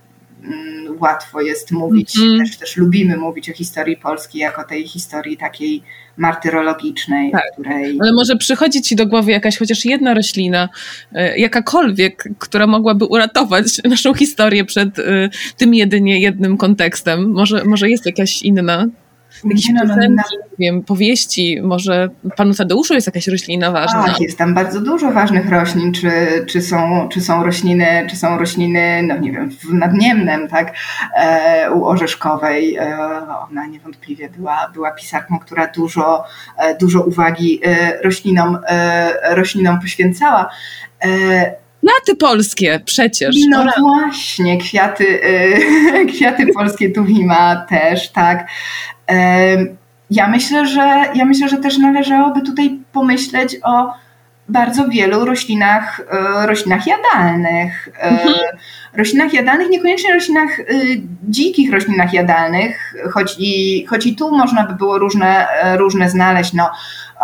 łatwo 1.00 1.40
jest 1.40 1.70
mówić, 1.70 2.16
mm. 2.16 2.38
też, 2.38 2.56
też 2.56 2.76
lubimy 2.76 3.16
mówić 3.16 3.50
o 3.50 3.52
historii 3.52 3.96
Polski 3.96 4.38
jako 4.38 4.64
tej 4.64 4.88
historii 4.88 5.36
takiej 5.36 5.82
martyrologicznej, 6.16 7.32
tak. 7.32 7.42
której... 7.52 7.98
Ale 8.00 8.12
może 8.12 8.36
przychodzi 8.36 8.82
ci 8.82 8.96
do 8.96 9.06
głowy 9.06 9.30
jakaś 9.30 9.58
chociaż 9.58 9.84
jedna 9.84 10.14
roślina, 10.14 10.68
e, 11.12 11.38
jakakolwiek, 11.38 12.24
która 12.38 12.66
mogłaby 12.66 13.04
uratować 13.04 13.64
naszą 13.84 14.14
historię 14.14 14.64
przed 14.64 14.98
e, 14.98 15.02
tym 15.56 15.74
jedynie 15.74 16.20
jednym 16.20 16.56
kontekstem. 16.56 17.30
Może, 17.30 17.64
może 17.64 17.90
jest 17.90 18.06
jakaś 18.06 18.42
inna? 18.42 18.86
Jakieś 19.44 19.68
no, 19.74 19.84
no, 19.84 19.96
no, 20.10 20.22
wiem, 20.58 20.82
powieści, 20.82 21.62
może 21.62 22.08
panu 22.36 22.54
Tadeuszu 22.54 22.94
jest 22.94 23.06
jakaś 23.06 23.28
roślina 23.28 23.70
ważna? 23.70 24.04
Tak, 24.04 24.20
jest 24.20 24.38
tam 24.38 24.54
bardzo 24.54 24.80
dużo 24.80 25.12
ważnych 25.12 25.50
roślin, 25.50 25.92
czy, 25.92 26.10
czy, 26.46 26.62
są, 26.62 27.08
czy 27.12 27.20
są 27.20 27.44
rośliny, 27.44 28.06
czy 28.10 28.16
są 28.16 28.38
rośliny, 28.38 29.02
no 29.02 29.18
nie 29.18 29.32
wiem, 29.32 29.50
w 29.50 29.72
Nadniemnem, 29.72 30.48
tak, 30.48 30.74
e, 31.16 31.70
u 31.72 31.84
Orzeszkowej, 31.84 32.76
e, 32.76 32.98
ona 33.50 33.66
niewątpliwie 33.66 34.28
była, 34.28 34.70
była 34.74 34.90
pisarką, 34.90 35.38
która 35.38 35.66
dużo, 35.66 36.24
e, 36.58 36.76
dużo 36.78 37.02
uwagi 37.02 37.60
e, 37.64 38.02
roślinom, 38.02 38.58
e, 38.68 39.34
roślinom 39.34 39.80
poświęcała. 39.80 40.50
Kwiaty 41.84 42.16
polskie 42.18 42.80
przecież. 42.84 43.36
No 43.48 43.64
właśnie, 43.80 44.58
kwiaty, 44.58 45.20
kwiaty 46.14 46.46
polskie 46.46 46.90
Tuwima 46.90 47.56
też, 47.68 48.10
tak. 48.10 48.48
Ja 50.10 50.28
myślę, 50.28 50.66
że 50.66 51.04
ja 51.14 51.24
myślę, 51.24 51.48
że 51.48 51.56
też 51.56 51.78
należałoby 51.78 52.42
tutaj 52.42 52.78
pomyśleć 52.92 53.56
o 53.62 53.92
bardzo 54.48 54.88
wielu 54.88 55.24
roślinach, 55.24 56.00
e, 56.10 56.46
roślinach 56.46 56.86
jadalnych. 56.86 57.88
E, 57.98 58.02
mhm. 58.02 58.34
Roślinach 58.94 59.32
jadalnych, 59.32 59.70
niekoniecznie 59.70 60.14
roślinach, 60.14 60.60
e, 60.60 60.64
dzikich 61.22 61.72
roślinach 61.72 62.12
jadalnych, 62.12 62.94
choć 63.12 63.36
i, 63.38 63.86
choć 63.86 64.06
i 64.06 64.16
tu 64.16 64.36
można 64.36 64.66
by 64.66 64.74
było 64.74 64.98
różne, 64.98 65.46
różne 65.76 66.10
znaleźć. 66.10 66.52
No, 66.52 66.70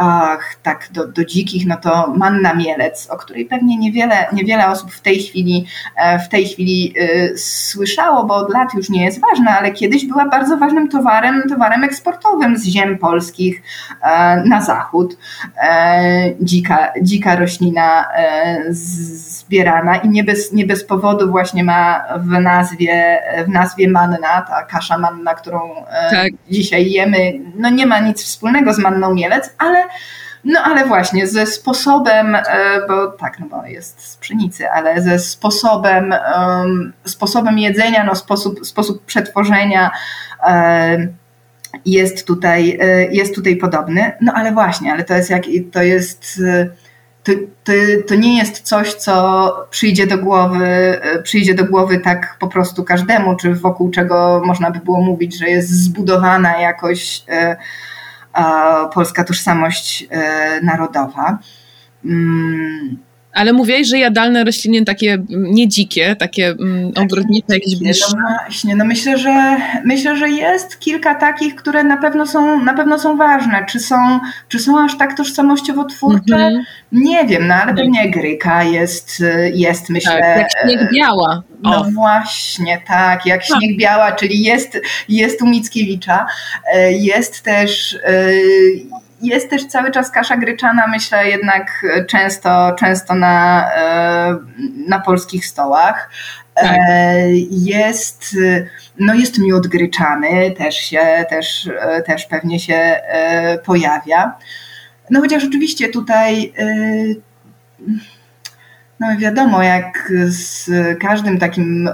ach, 0.00 0.54
tak 0.62 0.88
do, 0.92 1.06
do 1.06 1.24
dzikich, 1.24 1.66
no 1.66 1.76
to 1.76 2.14
manna 2.16 2.54
mielec, 2.54 3.08
o 3.10 3.16
której 3.16 3.46
pewnie 3.46 3.76
niewiele, 3.76 4.26
niewiele 4.32 4.68
osób 4.68 4.92
w 4.92 5.00
tej 5.00 5.22
chwili, 5.22 5.66
e, 5.96 6.18
w 6.18 6.28
tej 6.28 6.48
chwili 6.48 6.94
y, 6.98 7.38
słyszało, 7.38 8.24
bo 8.24 8.34
od 8.34 8.52
lat 8.52 8.74
już 8.74 8.90
nie 8.90 9.04
jest 9.04 9.20
ważna, 9.20 9.58
ale 9.58 9.72
kiedyś 9.72 10.06
była 10.06 10.28
bardzo 10.28 10.56
ważnym 10.56 10.88
towarem, 10.88 11.42
towarem 11.48 11.84
eksportowym 11.84 12.56
z 12.56 12.64
ziem 12.64 12.98
polskich 12.98 13.62
e, 14.02 14.42
na 14.46 14.60
zachód. 14.60 15.16
E, 15.62 16.32
dzika, 16.40 16.92
dzika 17.02 17.36
roślina 17.36 18.08
zbierana 18.70 19.96
i 19.96 20.08
nie 20.08 20.24
bez, 20.24 20.52
nie 20.52 20.66
bez 20.66 20.84
powodu 20.84 21.30
właśnie 21.30 21.64
ma 21.64 22.04
w 22.18 22.40
nazwie, 22.40 23.22
w 23.46 23.48
nazwie 23.48 23.88
manna, 23.88 24.42
ta 24.48 24.62
kasza 24.62 24.98
manna, 24.98 25.34
którą 25.34 25.60
tak. 26.10 26.28
dzisiaj 26.50 26.90
jemy, 26.90 27.32
no 27.56 27.70
nie 27.70 27.86
ma 27.86 28.00
nic 28.00 28.24
wspólnego 28.24 28.74
z 28.74 28.78
manną 28.78 29.14
mielec, 29.14 29.54
ale 29.58 29.89
no 30.44 30.60
ale 30.60 30.86
właśnie 30.86 31.26
ze 31.26 31.46
sposobem, 31.46 32.34
e, 32.34 32.42
bo 32.88 33.06
tak, 33.06 33.38
no 33.38 33.46
bo 33.46 33.66
jest 33.66 34.08
z 34.08 34.16
pszenicy, 34.16 34.70
ale 34.70 35.02
ze 35.02 35.18
sposobem, 35.18 36.14
sposobem 37.04 37.58
jedzenia, 37.58 38.04
no 38.04 38.14
sposób, 38.14 38.66
sposób 38.66 39.04
przetworzenia 39.04 39.90
e, 40.46 41.08
jest 41.86 42.26
tutaj, 42.26 42.78
e, 42.80 43.06
jest 43.06 43.34
tutaj 43.34 43.56
podobny. 43.56 44.12
No 44.20 44.32
ale 44.32 44.52
właśnie, 44.52 44.92
ale 44.92 45.04
to 45.04 45.14
jest 45.14 45.30
jak, 45.30 45.42
to 45.72 45.82
jest 45.82 46.40
to, 47.22 47.32
to, 47.64 47.72
to, 48.08 48.14
nie 48.14 48.38
jest 48.38 48.60
coś, 48.60 48.94
co 48.94 49.66
przyjdzie 49.70 50.06
do 50.06 50.18
głowy, 50.18 51.00
przyjdzie 51.22 51.54
do 51.54 51.64
głowy 51.64 51.98
tak 51.98 52.36
po 52.38 52.48
prostu 52.48 52.84
każdemu, 52.84 53.36
czy 53.36 53.54
wokół 53.54 53.90
czego 53.90 54.42
można 54.44 54.70
by 54.70 54.78
było 54.78 55.00
mówić, 55.00 55.38
że 55.38 55.48
jest 55.50 55.70
zbudowana 55.70 56.60
jakoś 56.60 57.24
polska 58.94 59.24
tożsamość 59.24 60.06
e, 60.10 60.60
narodowa. 60.62 61.38
Ale 63.32 63.52
mówiłeś, 63.52 63.88
że 63.88 63.98
jadalne 63.98 64.44
rośliny 64.44 64.84
takie 64.84 65.12
mm, 65.12 65.26
nie 65.30 65.68
dzikie, 65.68 66.16
takie 66.16 66.46
mm, 66.48 66.92
tak, 66.92 67.04
ogrodnicze, 67.04 67.54
jakieś 67.54 67.76
bliższe. 67.76 68.16
No 68.16 68.28
właśnie, 68.28 68.76
no 68.76 68.84
myślę, 68.84 69.18
że 69.18 69.56
myślę, 69.84 70.16
że 70.16 70.28
jest 70.28 70.80
kilka 70.80 71.14
takich, 71.14 71.54
które 71.54 71.84
na 71.84 71.96
pewno 71.96 72.26
są, 72.26 72.64
na 72.64 72.74
pewno 72.74 72.98
są 72.98 73.16
ważne. 73.16 73.66
Czy 73.68 73.80
są, 73.80 73.96
czy 74.48 74.58
są 74.58 74.84
aż 74.84 74.98
tak 74.98 75.16
tożsamościowo 75.16 75.84
twórcze? 75.84 76.36
Mm 76.36 76.54
-hmm. 76.54 76.64
Nie 76.92 77.26
wiem, 77.26 77.46
no 77.46 77.54
ale 77.54 77.74
pewnie 77.74 78.10
Gryka 78.10 78.64
jest, 78.64 79.22
jest 79.54 79.90
myślę. 79.90 80.20
Tak, 80.20 80.36
jak 80.36 80.48
śnieg 80.62 80.92
biała. 80.92 81.42
No 81.62 81.84
właśnie, 81.94 82.80
tak, 82.86 83.26
jak 83.26 83.46
tak. 83.46 83.58
śnieg 83.58 83.78
biała, 83.78 84.12
czyli 84.12 84.42
jest, 84.42 84.80
jest 85.08 85.42
u 85.42 85.46
Mickiewicza. 85.46 86.26
E, 86.74 86.92
jest 86.92 87.42
też 87.42 87.98
e, 88.04 88.30
jest 89.22 89.50
też 89.50 89.66
cały 89.66 89.90
czas 89.90 90.10
kasza 90.10 90.36
gryczana, 90.36 90.86
myślę 90.86 91.28
jednak 91.28 91.86
często, 92.08 92.74
często 92.78 93.14
na, 93.14 93.68
e, 93.74 94.36
na 94.88 95.00
polskich 95.00 95.46
stołach. 95.46 96.10
Tak. 96.54 96.76
Jest, 97.50 98.36
no 98.98 99.14
jest 99.14 99.38
miód 99.38 99.66
gryczany, 99.66 100.50
też 100.50 100.76
się, 100.76 101.24
też, 101.30 101.70
też 102.06 102.26
pewnie 102.26 102.60
się 102.60 103.00
pojawia. 103.64 104.38
No 105.10 105.20
chociaż 105.20 105.44
oczywiście 105.44 105.88
tutaj 105.88 106.52
no 109.00 109.06
wiadomo, 109.18 109.62
jak 109.62 110.12
z 110.26 110.70
każdym 111.00 111.38
takim 111.38 111.90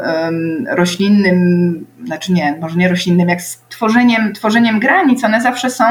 roślinnym, 0.69 1.87
znaczy 2.05 2.33
nie, 2.33 2.57
może 2.61 2.77
nie 2.77 2.89
roślinnym, 2.89 3.29
jak 3.29 3.43
z 3.43 3.61
tworzeniem, 3.69 4.33
tworzeniem 4.33 4.81
granic, 4.81 5.25
one 5.25 5.41
zawsze 5.41 5.71
są, 5.71 5.85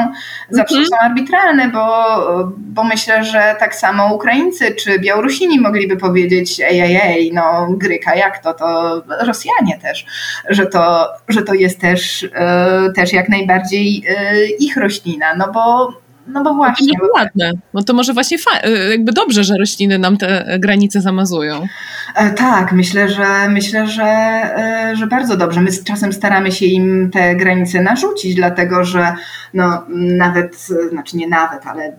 zawsze 0.50 0.76
mhm. 0.76 0.88
są 0.88 0.98
arbitralne, 0.98 1.70
bo, 1.70 1.86
bo 2.58 2.84
myślę, 2.84 3.24
że 3.24 3.56
tak 3.60 3.76
samo 3.76 4.14
Ukraińcy 4.14 4.76
czy 4.76 5.00
Białorusini 5.00 5.60
mogliby 5.60 5.98
powiedzieć 5.98 6.60
ej, 6.60 6.80
ej, 6.80 7.00
ej, 7.04 7.32
no 7.34 7.68
Gryka, 7.70 8.16
jak 8.16 8.44
to, 8.44 8.54
to 8.54 9.02
Rosjanie 9.22 9.80
też, 9.82 10.06
że 10.50 10.66
to, 10.66 11.08
że 11.28 11.42
to 11.42 11.54
jest 11.54 11.82
też, 11.82 12.28
e, 12.36 12.92
też 12.96 13.14
jak 13.14 13.30
najbardziej 13.30 14.04
e, 14.10 14.46
ich 14.46 14.78
roślina, 14.78 15.36
no 15.36 15.52
bo 15.52 15.94
no 16.28 16.44
bo 16.44 16.54
właśnie. 16.54 16.94
No 17.02 17.08
to 17.08 17.14
ładne. 17.14 17.52
No 17.74 17.84
to 17.84 17.94
może 17.94 18.14
właśnie 18.14 18.38
y, 18.38 18.92
jakby 18.92 19.12
dobrze, 19.12 19.44
że 19.44 19.58
rośliny 19.60 20.00
nam 20.00 20.18
te 20.18 20.60
granice 20.60 21.02
zamazują. 21.02 21.68
E, 22.16 22.30
tak, 22.30 22.72
myślę, 22.72 23.10
że 23.10 23.50
myślę, 23.50 23.88
że, 23.88 24.04
e, 24.04 24.94
że 24.96 25.08
bardzo 25.08 25.38
dobrze. 25.38 25.62
My 25.62 25.70
czasem 25.86 26.14
staramy 26.14 26.52
się 26.52 26.66
im 26.66 27.12
te 27.12 27.36
granice 27.36 27.82
narzucić, 27.82 28.36
dlatego 28.36 28.84
że 28.84 29.16
no 29.54 29.84
nawet, 29.90 30.68
znaczy 30.90 31.18
nie 31.18 31.28
nawet, 31.28 31.68
ale 31.68 31.94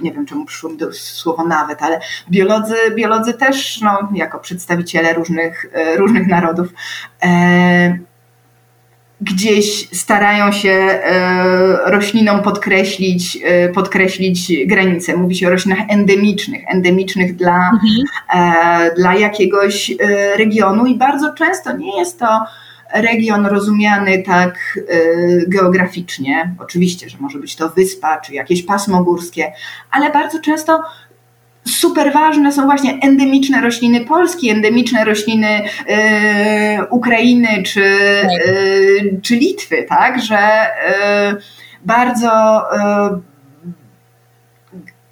nie 0.00 0.12
wiem 0.12 0.26
czemu 0.26 0.44
przyszło 0.44 0.70
mi 0.70 0.76
to 0.76 0.92
słowo 0.92 1.46
nawet, 1.46 1.82
ale 1.82 2.00
biolodzy, 2.30 2.74
biolodzy 2.94 3.34
też, 3.34 3.80
no, 3.80 4.08
jako 4.14 4.38
przedstawiciele 4.38 5.14
różnych, 5.14 5.66
e, 5.72 5.96
różnych 5.96 6.26
narodów, 6.26 6.68
e, 7.22 7.98
gdzieś 9.22 9.88
starają 9.98 10.52
się 10.52 10.70
e, 10.70 11.90
roślinom 11.90 12.42
podkreślić, 12.42 13.38
e, 13.44 13.68
podkreślić 13.68 14.52
granice. 14.66 15.16
Mówi 15.16 15.36
się 15.36 15.46
o 15.46 15.50
roślinach 15.50 15.78
endemicznych, 15.88 16.62
endemicznych 16.68 17.36
dla, 17.36 17.70
mhm. 17.72 18.04
E, 18.34 18.94
dla 18.94 19.14
jakiegoś 19.14 19.92
regionu 20.36 20.86
i 20.86 20.94
bardzo 20.94 21.34
często 21.34 21.76
nie 21.76 21.98
jest 21.98 22.18
to 22.18 22.40
region 22.94 23.46
rozumiany 23.46 24.22
tak 24.22 24.78
geograficznie. 25.48 26.54
Oczywiście, 26.58 27.08
że 27.08 27.18
może 27.20 27.38
być 27.38 27.56
to 27.56 27.68
wyspa 27.68 28.20
czy 28.20 28.34
jakieś 28.34 28.62
pasmo 28.62 29.04
górskie, 29.04 29.52
ale 29.90 30.10
bardzo 30.10 30.40
często 30.40 30.82
super 31.64 32.12
ważne 32.12 32.52
są 32.52 32.64
właśnie 32.64 32.98
endemiczne 33.02 33.60
rośliny 33.60 34.04
Polski, 34.04 34.50
endemiczne 34.50 35.04
rośliny 35.04 35.62
y, 35.62 35.64
Ukrainy 36.90 37.62
czy, 37.62 37.84
y, 37.84 39.20
czy 39.22 39.36
Litwy, 39.36 39.86
tak, 39.88 40.22
że 40.22 40.38
y, 40.38 41.42
bardzo 41.84 42.62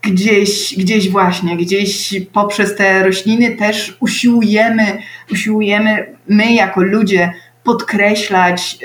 gdzieś, 0.03 0.75
gdzieś 0.79 1.11
właśnie, 1.11 1.57
gdzieś 1.57 2.15
poprzez 2.33 2.77
te 2.77 3.03
rośliny 3.03 3.57
też 3.57 3.97
usiłujemy, 4.01 4.99
usiłujemy 5.33 6.07
my 6.29 6.53
jako 6.53 6.83
ludzie 6.83 7.33
podkreślać 7.65 8.79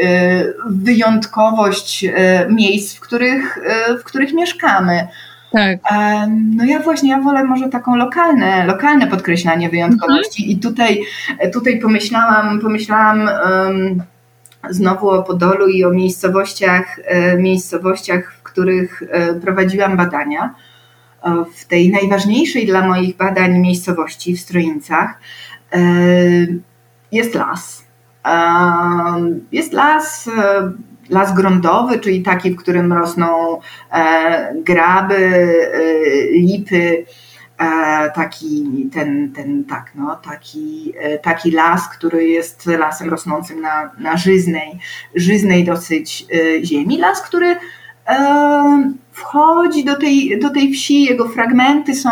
wyjątkowość 0.70 2.06
miejsc, 2.50 2.96
w 2.96 3.00
których, 3.00 3.60
w 4.00 4.04
których 4.04 4.34
mieszkamy. 4.34 5.08
Tak. 5.56 5.80
No 6.56 6.66
ja 6.66 6.80
właśnie, 6.80 7.10
ja 7.10 7.22
wolę 7.22 7.44
może 7.44 7.70
taką 7.70 7.96
lokalne, 7.96 8.66
lokalne 8.66 9.08
podkreślanie 9.08 9.70
wyjątkowości 9.70 10.44
mhm. 10.44 10.58
i 10.58 10.62
tutaj, 10.62 11.02
tutaj 11.54 11.80
pomyślałam, 11.80 12.60
pomyślałam 12.60 13.20
um, 13.20 14.04
znowu 14.70 15.10
o 15.10 15.24
Podolu 15.24 15.68
i 15.68 15.84
o 15.84 15.92
miejscowościach, 15.92 17.00
e, 17.04 17.38
miejscowościach, 17.38 18.34
w 18.34 18.44
których 18.44 19.04
e, 19.10 19.34
prowadziłam 19.34 19.98
badania. 19.98 20.56
E, 21.24 21.46
w 21.56 21.66
tej 21.66 21.92
najważniejszej 21.92 22.66
dla 22.66 22.88
moich 22.88 23.18
badań 23.18 23.60
miejscowości 23.60 24.36
w 24.38 24.40
Stroińcach 24.40 25.20
jest 27.12 27.36
las 27.36 27.86
Jest 29.52 29.74
las, 29.74 30.30
las 31.10 31.36
grądowy, 31.36 32.00
czyli 32.00 32.24
taki, 32.24 32.52
w 32.52 32.56
którym 32.56 32.94
rosną 32.94 33.60
graby, 34.56 35.54
lipy, 36.32 37.06
taki 38.16 38.90
ten, 38.94 39.32
ten 39.32 39.64
tak, 39.64 39.92
no, 39.96 40.16
taki, 40.16 40.94
taki 41.22 41.52
las, 41.52 41.90
który 41.90 42.28
jest 42.28 42.66
lasem 42.66 43.10
rosnącym 43.10 43.62
na, 43.62 43.92
na 44.00 44.18
żyznej, 44.18 44.80
żyznej 45.16 45.64
dosyć 45.64 46.26
ziemi. 46.64 46.98
Las, 46.98 47.22
który 47.22 47.56
wchodzi 49.12 49.86
do 49.86 49.96
tej, 49.96 50.40
do 50.40 50.50
tej 50.50 50.74
wsi, 50.74 51.04
jego 51.04 51.30
fragmenty 51.30 51.96
są, 51.96 52.10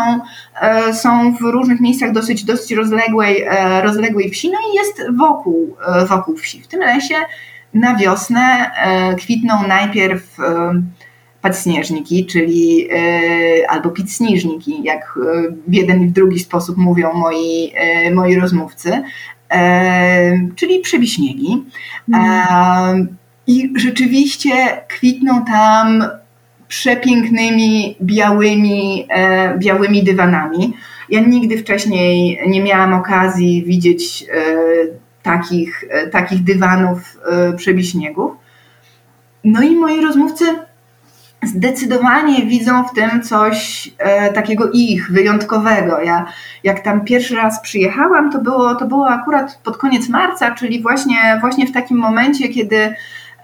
e, 0.60 0.94
są 0.94 1.36
w 1.36 1.40
różnych 1.40 1.80
miejscach 1.80 2.12
dosyć, 2.12 2.44
dosyć 2.44 2.72
rozległej, 2.72 3.42
e, 3.42 3.82
rozległej 3.82 4.30
wsi, 4.30 4.50
no 4.50 4.58
i 4.72 4.76
jest 4.76 5.16
wokół, 5.16 5.76
e, 5.86 6.06
wokół 6.06 6.36
wsi. 6.36 6.62
W 6.62 6.66
tym 6.66 6.80
lesie 6.80 7.14
na 7.74 7.96
wiosnę 7.96 8.70
kwitną 9.18 9.66
najpierw 9.68 10.36
padsnieżniki, 11.40 12.26
czyli 12.26 12.88
albo 13.68 13.90
pitsniżniki, 13.90 14.82
jak 14.82 15.18
w 15.68 15.74
jeden 15.74 16.02
i 16.02 16.06
w 16.06 16.12
drugi 16.12 16.38
sposób 16.38 16.76
mówią 16.76 17.12
moi, 17.12 17.72
moi 18.14 18.36
rozmówcy, 18.36 19.02
czyli 20.56 20.80
przebiśniegi. 20.80 21.64
Mm. 22.08 23.16
I 23.46 23.72
rzeczywiście 23.76 24.52
kwitną 24.88 25.44
tam 25.44 26.04
przepięknymi, 26.68 27.96
białymi, 28.02 29.06
e, 29.08 29.58
białymi 29.58 30.04
dywanami. 30.04 30.72
Ja 31.10 31.20
nigdy 31.20 31.58
wcześniej 31.58 32.40
nie 32.46 32.62
miałam 32.62 32.94
okazji 32.94 33.64
widzieć 33.66 34.24
e, 34.32 34.44
takich, 35.24 35.84
e, 35.90 36.06
takich 36.06 36.44
dywanów 36.44 37.18
przebiśniegów. 37.56 38.32
No 39.44 39.62
i 39.62 39.76
moi 39.76 40.00
rozmówcy 40.00 40.44
zdecydowanie 41.42 42.46
widzą 42.46 42.84
w 42.84 42.94
tym 42.94 43.22
coś 43.22 43.90
takiego 44.34 44.70
ich, 44.72 45.10
wyjątkowego. 45.10 46.00
Ja 46.00 46.26
jak 46.64 46.80
tam 46.80 47.04
pierwszy 47.04 47.34
raz 47.34 47.60
przyjechałam, 47.60 48.32
to 48.32 48.38
było, 48.38 48.74
to 48.74 48.86
było 48.86 49.08
akurat 49.08 49.60
pod 49.64 49.76
koniec 49.76 50.08
marca, 50.08 50.54
czyli 50.54 50.82
właśnie, 50.82 51.38
właśnie 51.40 51.66
w 51.66 51.72
takim 51.72 51.98
momencie, 51.98 52.48
kiedy 52.48 52.94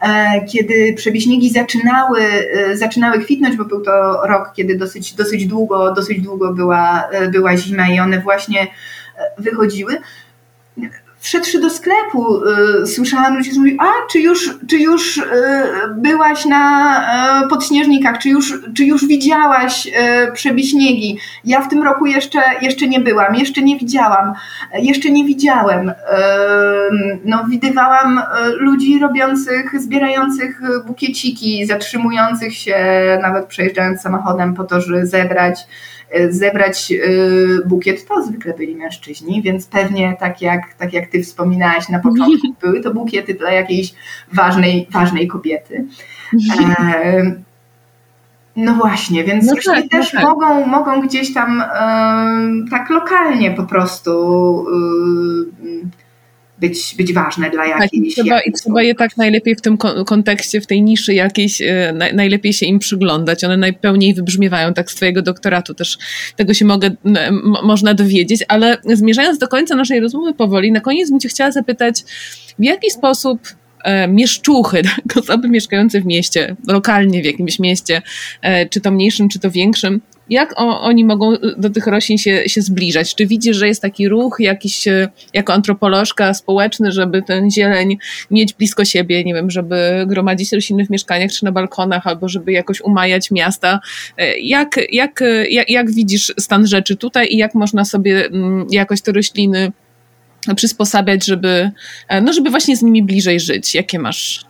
E, 0.01 0.45
kiedy 0.45 0.95
przebiśniegi 0.97 1.51
zaczynały, 1.51 2.21
e, 2.21 2.77
zaczynały 2.77 3.21
kwitnąć, 3.25 3.57
bo 3.57 3.65
był 3.65 3.81
to 3.81 4.27
rok, 4.27 4.53
kiedy 4.57 4.77
dosyć, 4.77 5.15
dosyć 5.15 5.47
długo, 5.47 5.95
dosyć 5.95 6.21
długo 6.21 6.55
była, 6.55 7.09
e, 7.11 7.29
była 7.29 7.57
zima 7.57 7.89
i 7.89 8.01
one 8.01 8.21
właśnie 8.21 8.67
wychodziły 9.39 9.99
wszedłszy 11.21 11.61
do 11.61 11.71
sklepu, 11.71 12.41
y, 12.83 12.87
słyszałam 12.87 13.37
ludzi, 13.37 13.51
którzy 13.51 13.61
mówili, 13.61 13.79
a 13.81 14.11
czy 14.13 14.21
już, 14.21 14.59
czy 14.69 14.79
już 14.79 15.17
y, 15.17 15.23
byłaś 15.97 16.45
na 16.45 17.45
y, 17.45 17.49
podśnieżnikach, 17.49 18.19
czy 18.19 18.29
już, 18.29 18.61
czy 18.77 18.85
już 18.85 19.07
widziałaś 19.07 19.87
y, 19.87 20.33
przebiśniegi? 20.33 21.19
Ja 21.45 21.61
w 21.61 21.69
tym 21.69 21.83
roku 21.83 22.07
jeszcze, 22.07 22.41
jeszcze 22.63 22.87
nie 22.87 23.01
byłam, 23.01 23.35
jeszcze 23.35 23.63
nie 23.63 23.79
widziałam, 23.79 24.33
jeszcze 24.75 25.11
nie 25.11 25.25
widziałem. 25.25 25.89
Y, 25.89 25.95
no, 27.25 27.45
widywałam 27.51 28.19
y, 28.19 28.23
ludzi 28.57 28.99
robiących, 28.99 29.81
zbierających 29.81 30.61
bukieciki, 30.87 31.67
zatrzymujących 31.67 32.57
się, 32.57 32.79
nawet 33.23 33.47
przejeżdżając 33.47 34.01
samochodem 34.01 34.55
po 34.55 34.65
to, 34.65 34.81
żeby 34.81 35.07
zebrać 35.07 35.67
zebrać 36.31 36.93
e, 36.93 37.69
bukiet, 37.69 38.07
to 38.07 38.23
zwykle 38.23 38.55
byli 38.55 38.77
mężczyźni, 38.77 39.43
więc 39.43 39.67
pewnie 39.67 40.17
tak 40.21 40.43
jak, 40.43 40.75
tak 40.75 40.93
jak 40.93 41.07
ty 41.07 41.23
wspominałaś 41.23 41.89
na 41.89 41.99
początku, 41.99 42.55
były 42.63 42.81
to 42.81 42.95
bukiety 42.95 43.35
dla 43.35 43.51
jakiejś 43.51 43.95
ważnej, 44.33 44.87
ważnej 44.91 45.29
kobiety. 45.29 45.85
E, 46.79 47.35
no 48.57 48.75
właśnie, 48.75 49.25
więc 49.25 49.47
no 49.47 49.55
tak, 49.75 49.89
też 49.89 50.13
no 50.13 50.21
tak. 50.21 50.31
mogą, 50.31 50.67
mogą 50.67 51.01
gdzieś 51.01 51.35
tam 51.35 51.63
tak 52.71 52.91
lokalnie 52.91 53.51
po 53.51 53.63
prostu 53.63 54.67
być, 56.61 56.95
być 56.97 57.13
ważne 57.13 57.51
dla 57.51 57.67
jakiejś... 57.67 57.91
Tak, 57.91 57.93
i, 57.93 58.11
trzeba, 58.15 58.41
i 58.41 58.53
trzeba 58.53 58.83
je 58.83 58.95
tak 58.95 59.17
najlepiej 59.17 59.57
w 59.57 59.61
tym 59.61 59.79
kontekście, 60.07 60.61
w 60.61 60.67
tej 60.67 60.83
niszy 60.83 61.15
jakiejś, 61.15 61.63
e, 61.63 61.93
najlepiej 62.15 62.53
się 62.53 62.67
im 62.67 62.79
przyglądać. 62.79 63.45
One 63.45 63.57
najpełniej 63.57 64.15
wybrzmiewają, 64.15 64.75
tak 64.75 64.91
z 64.91 64.95
twojego 64.95 65.23
doktoratu 65.23 65.75
też 65.75 65.99
tego 66.37 66.55
się 66.55 66.65
mogę, 66.65 66.91
można 67.63 67.95
dowiedzieć, 67.95 68.45
ale 68.49 68.77
zmierzając 68.85 69.39
do 69.39 69.49
końca 69.49 69.75
naszej 69.77 70.01
rozmowy 70.01 70.35
powoli, 70.35 70.73
na 70.73 70.81
koniec 70.81 71.11
bym 71.11 71.21
cię 71.21 71.29
chciała 71.29 71.51
zapytać, 71.51 72.03
w 72.59 72.65
jaki 72.65 72.91
sposób 72.91 73.41
mieszczuchy, 74.09 74.83
tak, 75.07 75.17
osoby 75.17 75.49
mieszkające 75.49 76.01
w 76.01 76.07
mieście, 76.07 76.57
lokalnie 76.67 77.23
w 77.23 77.25
jakimś 77.25 77.59
mieście, 77.59 78.03
e, 78.43 78.69
czy 78.69 78.81
to 78.81 78.91
mniejszym, 78.91 79.29
czy 79.29 79.39
to 79.39 79.51
większym, 79.51 80.01
jak 80.31 80.61
o, 80.61 80.81
oni 80.81 81.05
mogą 81.05 81.33
do 81.57 81.71
tych 81.71 81.87
roślin 81.87 82.19
się, 82.19 82.43
się 82.47 82.63
zbliżać? 82.63 83.15
Czy 83.15 83.27
widzisz, 83.27 83.57
że 83.57 83.69
jest 83.69 83.83
taki 83.83 84.09
ruch 84.09 84.37
jakiś 84.41 84.89
e, 84.89 85.09
jako 85.35 85.53
antropolożka 85.53 86.35
społeczny, 86.35 86.93
żeby 86.93 87.23
ten 87.23 87.51
zieleń 87.51 87.99
mieć 88.31 88.55
blisko 88.55 88.85
siebie, 88.85 89.25
nie 89.25 89.35
wiem, 89.35 89.51
żeby 89.51 90.05
gromadzić 90.07 90.53
rośliny 90.53 90.87
w 90.87 90.91
mieszkaniach 90.91 91.33
czy 91.33 91.45
na 91.45 91.53
balkonach, 91.53 92.07
albo 92.07 92.29
żeby 92.29 92.53
jakoś 92.53 92.81
umajać 92.81 93.31
miasta? 93.31 93.81
E, 94.17 94.39
jak, 94.39 94.81
jak, 94.93 95.25
jak, 95.51 95.71
jak 95.71 95.91
widzisz 95.91 96.33
stan 96.39 96.67
rzeczy 96.67 96.97
tutaj 96.97 97.29
i 97.31 97.37
jak 97.37 97.55
można 97.55 97.85
sobie 97.85 98.27
mm, 98.27 98.67
jakoś 98.71 99.01
te 99.03 99.13
rośliny 99.13 99.73
przysposabiać, 100.55 101.27
żeby, 101.27 101.71
e, 102.09 102.21
no, 102.21 102.33
żeby 102.33 102.51
właśnie 102.51 102.77
z 102.77 102.83
nimi 102.83 103.03
bliżej 103.03 103.41
żyć? 103.41 103.75
Jakie 103.75 103.99
masz 103.99 104.45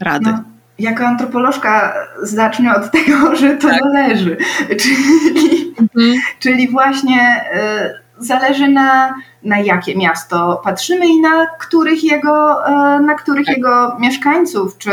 rady? 0.00 0.24
No 0.24 0.44
jako 0.80 1.06
antropolożka 1.06 1.94
zacznę 2.22 2.74
od 2.76 2.90
tego, 3.04 3.36
że 3.36 3.56
to 3.56 3.68
tak. 3.68 3.78
zależy. 3.82 4.36
Czyli, 4.68 5.74
mhm. 5.80 6.20
czyli 6.38 6.68
właśnie 6.68 7.44
y, 7.54 8.09
zależy 8.20 8.68
na, 8.68 9.14
na 9.42 9.58
jakie 9.58 9.96
miasto 9.96 10.60
patrzymy 10.64 11.06
i 11.06 11.20
na 11.20 11.46
których 11.58 12.04
jego, 12.04 12.66
y, 12.68 13.00
na 13.00 13.14
których 13.14 13.46
tak. 13.46 13.56
jego 13.56 13.96
mieszkańców, 13.98 14.78
czy, 14.78 14.90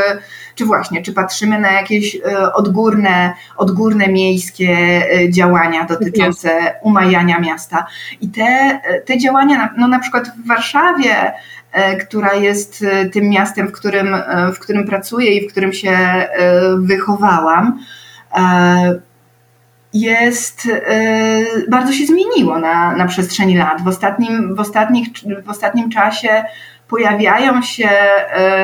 czy 0.55 0.65
właśnie, 0.65 1.01
czy 1.01 1.13
patrzymy 1.13 1.59
na 1.59 1.71
jakieś 1.71 2.15
y, 2.15 2.53
odgórne, 2.53 3.33
odgórne 3.57 4.07
miejskie 4.07 5.03
działania 5.29 5.85
dotyczące 5.85 6.73
umajania 6.81 7.39
miasta. 7.39 7.85
I 8.21 8.29
te, 8.29 8.79
te 9.05 9.17
działania, 9.17 9.73
no 9.77 9.87
na 9.87 9.99
przykład 9.99 10.31
w 10.43 10.47
Warszawie, 10.47 11.33
E, 11.71 11.95
która 11.97 12.33
jest 12.33 12.83
e, 12.83 13.09
tym 13.09 13.29
miastem, 13.29 13.67
w 13.67 13.71
którym, 13.71 14.15
e, 14.15 14.51
w 14.53 14.59
którym 14.59 14.85
pracuję 14.85 15.35
i 15.35 15.47
w 15.47 15.51
którym 15.51 15.73
się 15.73 15.97
wychowałam, 16.77 17.79
jest, 19.93 20.67
bardzo 21.69 21.93
się 21.93 22.05
zmieniło 22.05 22.59
na, 22.59 22.95
na 22.95 23.05
przestrzeni 23.05 23.57
lat. 23.57 23.81
W 23.81 23.87
ostatnim, 23.87 24.55
w, 24.55 24.59
ostatnich, 24.59 25.07
w 25.45 25.49
ostatnim 25.49 25.89
czasie 25.89 26.43
pojawiają 26.87 27.61
się 27.61 27.89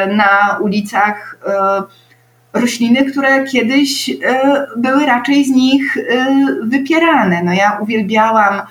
na 0.07 0.59
ulicach 0.61 1.37
rośliny, 2.53 3.11
które 3.11 3.43
kiedyś 3.43 4.11
były 4.77 5.05
raczej 5.05 5.45
z 5.45 5.49
nich 5.49 5.97
wypierane. 6.63 7.43
No 7.43 7.53
ja 7.53 7.77
uwielbiałam 7.81 8.61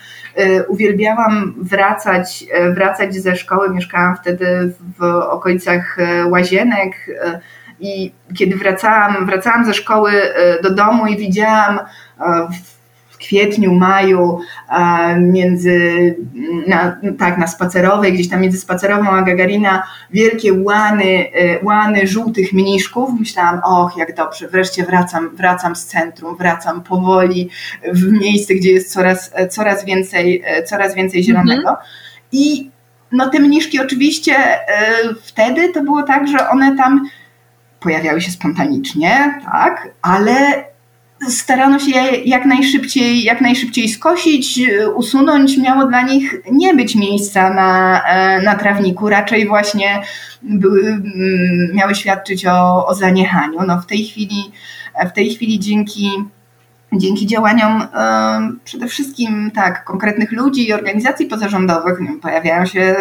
uwielbiałam 0.68 1.54
wracać, 1.56 2.44
wracać 2.74 3.14
ze 3.14 3.36
szkoły. 3.36 3.70
Mieszkałam 3.70 4.16
wtedy 4.16 4.72
w 4.98 5.04
okolicach 5.04 5.96
Łazienek 6.26 6.92
i 7.82 8.12
kiedy 8.38 8.56
wracałam, 8.56 9.26
wracałam 9.26 9.64
ze 9.64 9.74
szkoły 9.74 10.12
do 10.62 10.74
domu 10.74 11.06
i 11.06 11.16
widziałam 11.16 11.78
kwietniu, 13.22 13.74
maju 13.74 14.40
między, 15.18 16.16
na, 16.66 16.96
tak, 17.18 17.38
na 17.38 17.46
spacerowej, 17.46 18.12
gdzieś 18.12 18.28
tam 18.28 18.40
między 18.40 18.58
spacerową 18.58 19.10
a 19.10 19.22
Gagarina, 19.22 19.82
wielkie 20.10 20.52
łany, 20.52 21.30
e, 21.32 21.64
łany 21.64 22.06
żółtych 22.06 22.52
mniszków. 22.52 23.10
Myślałam, 23.20 23.60
och, 23.64 23.96
jak 23.96 24.16
dobrze, 24.16 24.48
wreszcie 24.48 24.84
wracam, 24.84 25.36
wracam 25.36 25.76
z 25.76 25.84
centrum, 25.84 26.36
wracam 26.36 26.82
powoli 26.82 27.50
w 27.92 28.12
miejsce, 28.12 28.54
gdzie 28.54 28.72
jest 28.72 28.92
coraz, 28.92 29.30
e, 29.34 29.48
coraz 29.48 29.84
więcej, 29.84 30.42
e, 30.44 30.62
coraz 30.62 30.94
więcej 30.94 31.22
zielonego. 31.22 31.68
Mhm. 31.68 31.86
I 32.32 32.70
no 33.12 33.30
te 33.30 33.40
mniszki 33.40 33.80
oczywiście 33.80 34.34
wtedy 35.22 35.72
to 35.72 35.82
było 35.82 36.02
tak, 36.02 36.28
że 36.28 36.48
one 36.48 36.76
tam 36.76 37.08
pojawiały 37.82 38.20
się 38.20 38.30
spontanicznie, 38.30 39.40
tak, 39.44 39.88
ale 40.02 40.64
starano 41.28 41.78
się 41.78 42.00
jak 42.24 42.44
najszybciej, 42.44 43.22
jak 43.24 43.40
najszybciej 43.40 43.88
skosić, 43.88 44.60
usunąć. 44.94 45.58
Miało 45.58 45.86
dla 45.86 46.02
nich 46.02 46.34
nie 46.52 46.74
być 46.74 46.94
miejsca 46.94 47.54
na, 47.54 48.02
e, 48.04 48.42
na 48.42 48.54
trawniku, 48.54 49.08
raczej 49.08 49.48
właśnie 49.48 50.02
były, 50.42 50.82
mm, 50.88 51.04
miały 51.74 51.94
świadczyć 51.94 52.46
o, 52.46 52.86
o 52.86 52.94
zaniechaniu. 52.94 53.58
No 53.66 53.80
w 53.80 53.86
tej 53.86 54.04
chwili, 54.04 54.52
w 55.06 55.12
tej 55.12 55.30
chwili 55.34 55.60
dzięki 55.60 56.10
dzięki 56.92 57.26
działaniom 57.26 57.82
przede 58.64 58.88
wszystkim 58.88 59.50
tak, 59.50 59.84
konkretnych 59.84 60.32
ludzi 60.32 60.68
i 60.68 60.72
organizacji 60.72 61.26
pozarządowych 61.26 61.98
pojawiają 62.22 62.66
się 62.66 62.96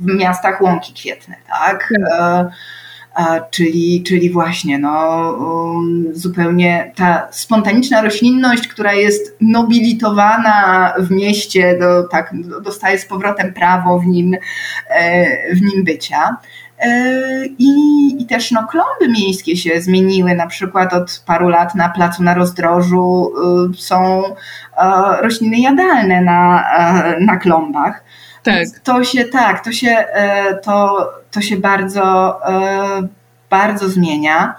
w 0.00 0.14
miastach 0.14 0.62
łąki 0.62 0.94
kwietne, 0.94 1.36
tak? 1.48 1.92
tak. 2.10 2.46
Czyli, 3.50 4.02
czyli 4.06 4.30
właśnie 4.30 4.78
no, 4.78 4.90
um, 5.32 6.04
zupełnie 6.12 6.92
ta 6.96 7.28
spontaniczna 7.30 8.02
roślinność, 8.02 8.68
która 8.68 8.92
jest 8.92 9.36
nobilitowana 9.40 10.92
w 10.98 11.10
mieście, 11.10 11.78
do, 11.78 12.08
tak, 12.08 12.34
dostaje 12.62 12.98
z 12.98 13.06
powrotem 13.06 13.52
prawo 13.52 13.98
w 13.98 14.06
nim, 14.06 14.36
e, 14.88 15.54
w 15.54 15.62
nim 15.62 15.84
bycia. 15.84 16.36
E, 16.78 17.46
I, 17.58 17.72
I 18.18 18.26
też 18.26 18.50
no, 18.50 18.66
klomby 18.66 19.20
miejskie 19.20 19.56
się 19.56 19.80
zmieniły. 19.80 20.34
Na 20.34 20.46
przykład 20.46 20.94
od 20.94 21.22
paru 21.26 21.48
lat 21.48 21.74
na 21.74 21.88
placu 21.88 22.22
na 22.22 22.34
rozdrożu 22.34 23.32
y, 23.70 23.76
są 23.76 24.22
e, 24.76 25.22
rośliny 25.22 25.58
jadalne 25.58 26.20
na, 26.20 26.64
na 27.20 27.36
klombach. 27.36 28.04
Tak. 28.42 28.66
To 28.84 29.04
się 29.04 29.24
tak, 29.24 29.64
to 29.64 29.72
się, 29.72 30.04
to, 30.62 31.08
to 31.30 31.40
się 31.40 31.56
bardzo, 31.56 32.38
bardzo 33.50 33.88
zmienia. 33.88 34.54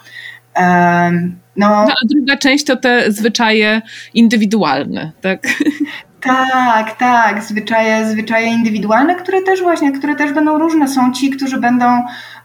No, 1.55 1.85
no, 1.85 1.93
a 2.01 2.07
druga 2.10 2.38
część 2.38 2.65
to 2.65 2.76
te 2.76 3.11
zwyczaje 3.11 3.81
indywidualne, 4.14 5.11
tak? 5.22 5.47
Tak, 6.23 6.97
tak, 6.97 7.43
zwyczaje, 7.43 8.05
zwyczaje 8.05 8.47
indywidualne, 8.47 9.15
które 9.15 9.41
też 9.41 9.61
właśnie, 9.61 9.91
które 9.91 10.15
też 10.15 10.34
będą 10.34 10.57
różne. 10.57 10.88
Są 10.88 11.14
ci, 11.14 11.30
którzy 11.30 11.57
będą 11.57 11.85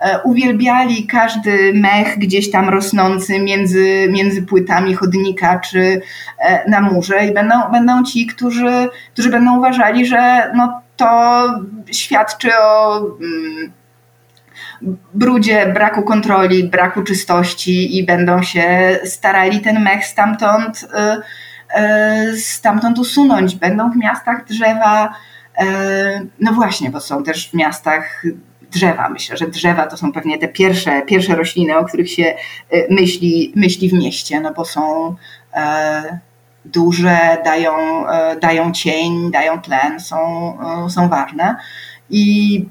e, 0.01 0.23
uwielbiali 0.25 1.07
każdy 1.07 1.73
mech 1.75 2.19
gdzieś 2.19 2.51
tam 2.51 2.69
rosnący 2.69 3.39
między, 3.39 4.09
między 4.11 4.43
płytami 4.43 4.95
chodnika 4.95 5.61
czy 5.61 6.01
e, 6.39 6.71
na 6.71 6.81
murze 6.81 7.27
i 7.27 7.35
będą, 7.35 7.55
będą 7.73 8.05
ci, 8.05 8.27
którzy, 8.27 8.89
którzy 9.13 9.31
będą 9.31 9.59
uważali, 9.59 10.07
że 10.07 10.53
no, 10.55 10.81
to 10.99 11.45
świadczy 11.93 12.51
o 12.59 12.99
mm, 12.99 13.73
brudzie, 15.15 15.73
braku 15.75 16.03
kontroli, 16.03 16.69
braku 16.69 17.03
czystości 17.03 17.99
i 17.99 18.07
będą 18.07 18.43
się 18.43 18.99
starali 19.05 19.61
ten 19.61 19.83
mech 19.83 20.05
stamtąd, 20.05 20.83
y, 20.83 21.81
y, 22.33 22.41
stamtąd 22.41 22.99
usunąć. 22.99 23.55
Będą 23.55 23.91
w 23.91 23.97
miastach 23.97 24.45
drzewa, 24.45 25.15
y, 25.61 25.65
no 26.41 26.53
właśnie, 26.53 26.91
bo 26.91 27.01
są 27.01 27.25
też 27.25 27.51
w 27.51 27.55
miastach 27.55 28.23
drzewa. 28.71 29.09
Myślę, 29.09 29.37
że 29.37 29.49
drzewa 29.49 29.87
to 29.87 29.97
są 29.97 30.13
pewnie 30.13 30.39
te 30.39 30.49
pierwsze, 30.49 31.03
pierwsze 31.03 31.37
rośliny, 31.37 31.77
o 31.77 31.85
których 31.85 32.11
się 32.11 32.35
myśli, 32.91 33.53
myśli 33.57 33.89
w 33.89 33.93
mieście, 33.93 34.41
no 34.41 34.55
bo 34.55 34.65
są 34.65 35.15
duże, 36.65 37.19
dają, 37.45 37.73
dają 38.41 38.73
cień, 38.73 39.31
dają 39.31 39.61
tlen, 39.61 40.01
są, 40.01 40.19
są 40.89 41.09
ważne. 41.09 41.57
I 42.11 42.67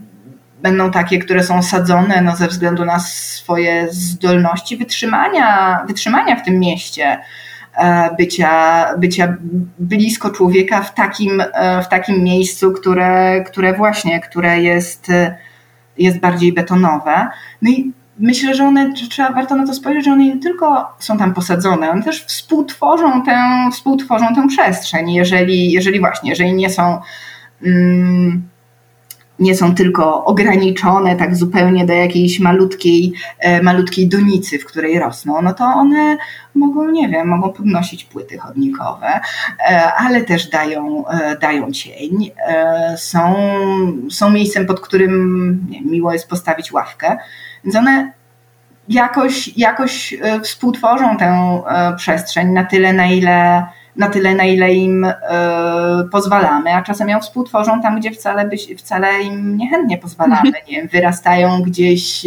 będą 0.62 0.92
takie, 0.92 1.20
które 1.20 1.44
są 1.44 1.64
sadzone 1.64 2.22
no, 2.22 2.36
ze 2.36 2.48
względu 2.48 2.86
na 2.86 3.00
swoje 3.00 3.88
zdolności 3.92 4.78
wytrzymania, 4.78 5.80
wytrzymania 5.88 6.36
w 6.36 6.46
tym 6.46 6.60
mieście, 6.60 7.22
e, 7.78 8.16
bycia, 8.18 8.86
bycia 8.98 9.38
blisko 9.80 10.30
człowieka 10.30 10.82
w 10.82 10.94
takim, 10.94 11.42
e, 11.54 11.84
w 11.84 11.88
takim 11.88 12.24
miejscu, 12.24 12.72
które, 12.72 13.44
które 13.44 13.74
właśnie, 13.74 14.20
które 14.20 14.62
jest, 14.62 15.08
jest 15.98 16.20
bardziej 16.20 16.54
betonowe. 16.54 17.28
No 17.62 17.72
i 17.72 17.92
myślę, 18.20 18.56
że 18.56 18.66
one, 18.66 18.94
trzeba 18.94 19.32
warto 19.32 19.56
na 19.56 19.68
to 19.68 19.74
spojrzeć, 19.74 20.06
że 20.06 20.12
one 20.12 20.26
nie 20.26 20.40
tylko 20.40 20.88
są 21.00 21.18
tam 21.18 21.34
posadzone, 21.34 21.90
one 21.90 22.04
też 22.04 22.26
współtworzą 22.26 23.24
tę, 23.24 23.70
współtworzą 23.74 24.36
tę 24.36 24.48
przestrzeń, 24.48 25.14
jeżeli, 25.14 25.72
jeżeli 25.72 26.00
właśnie, 26.00 26.30
jeżeli 26.30 26.54
nie 26.54 26.70
są 26.70 27.02
mm, 27.64 28.48
nie 29.40 29.56
są 29.56 29.76
tylko 29.76 30.26
ograniczone 30.26 31.16
tak 31.16 31.36
zupełnie 31.36 31.86
do 31.86 31.94
jakiejś 31.94 32.40
malutkiej, 32.40 33.14
e, 33.40 33.64
malutkiej 33.64 34.08
donicy, 34.08 34.60
w 34.60 34.66
której 34.66 35.00
rosną, 35.00 35.42
no 35.42 35.54
to 35.54 35.64
one 35.64 36.18
mogą, 36.56 36.92
nie 36.92 37.10
wiem, 37.10 37.28
mogą 37.28 37.54
podnosić 37.54 38.06
płyty 38.06 38.38
chodnikowe, 38.38 39.20
e, 39.60 39.94
ale 39.94 40.24
też 40.24 40.50
dają, 40.50 41.08
e, 41.08 41.38
dają 41.38 41.72
cień. 41.72 42.32
Są, 42.98 43.36
są 44.10 44.30
miejscem, 44.30 44.66
pod 44.66 44.80
którym 44.80 45.68
miło 45.86 46.14
jest 46.14 46.30
postawić 46.30 46.72
ławkę, 46.72 47.18
więc 47.64 47.76
one 47.76 48.12
jakoś, 48.90 49.58
jakoś 49.58 50.16
współtworzą 50.44 51.18
tę 51.18 51.62
przestrzeń 51.98 52.48
na 52.48 52.66
tyle, 52.66 52.94
na 52.94 53.08
ile 53.08 53.64
na 53.98 54.10
tyle, 54.10 54.36
na 54.36 54.44
ile 54.44 54.74
im 54.74 55.06
y, 55.06 55.14
pozwalamy, 56.12 56.74
a 56.74 56.82
czasem 56.82 57.10
ją 57.10 57.20
współtworzą 57.20 57.82
tam, 57.82 58.00
gdzie 58.00 58.12
wcale, 58.12 58.50
wcale 58.78 59.22
im 59.22 59.58
niechętnie 59.58 59.98
pozwalamy. 59.98 60.52
Nie 60.68 60.76
wiem, 60.76 60.88
wyrastają 60.88 61.62
gdzieś 61.62 62.26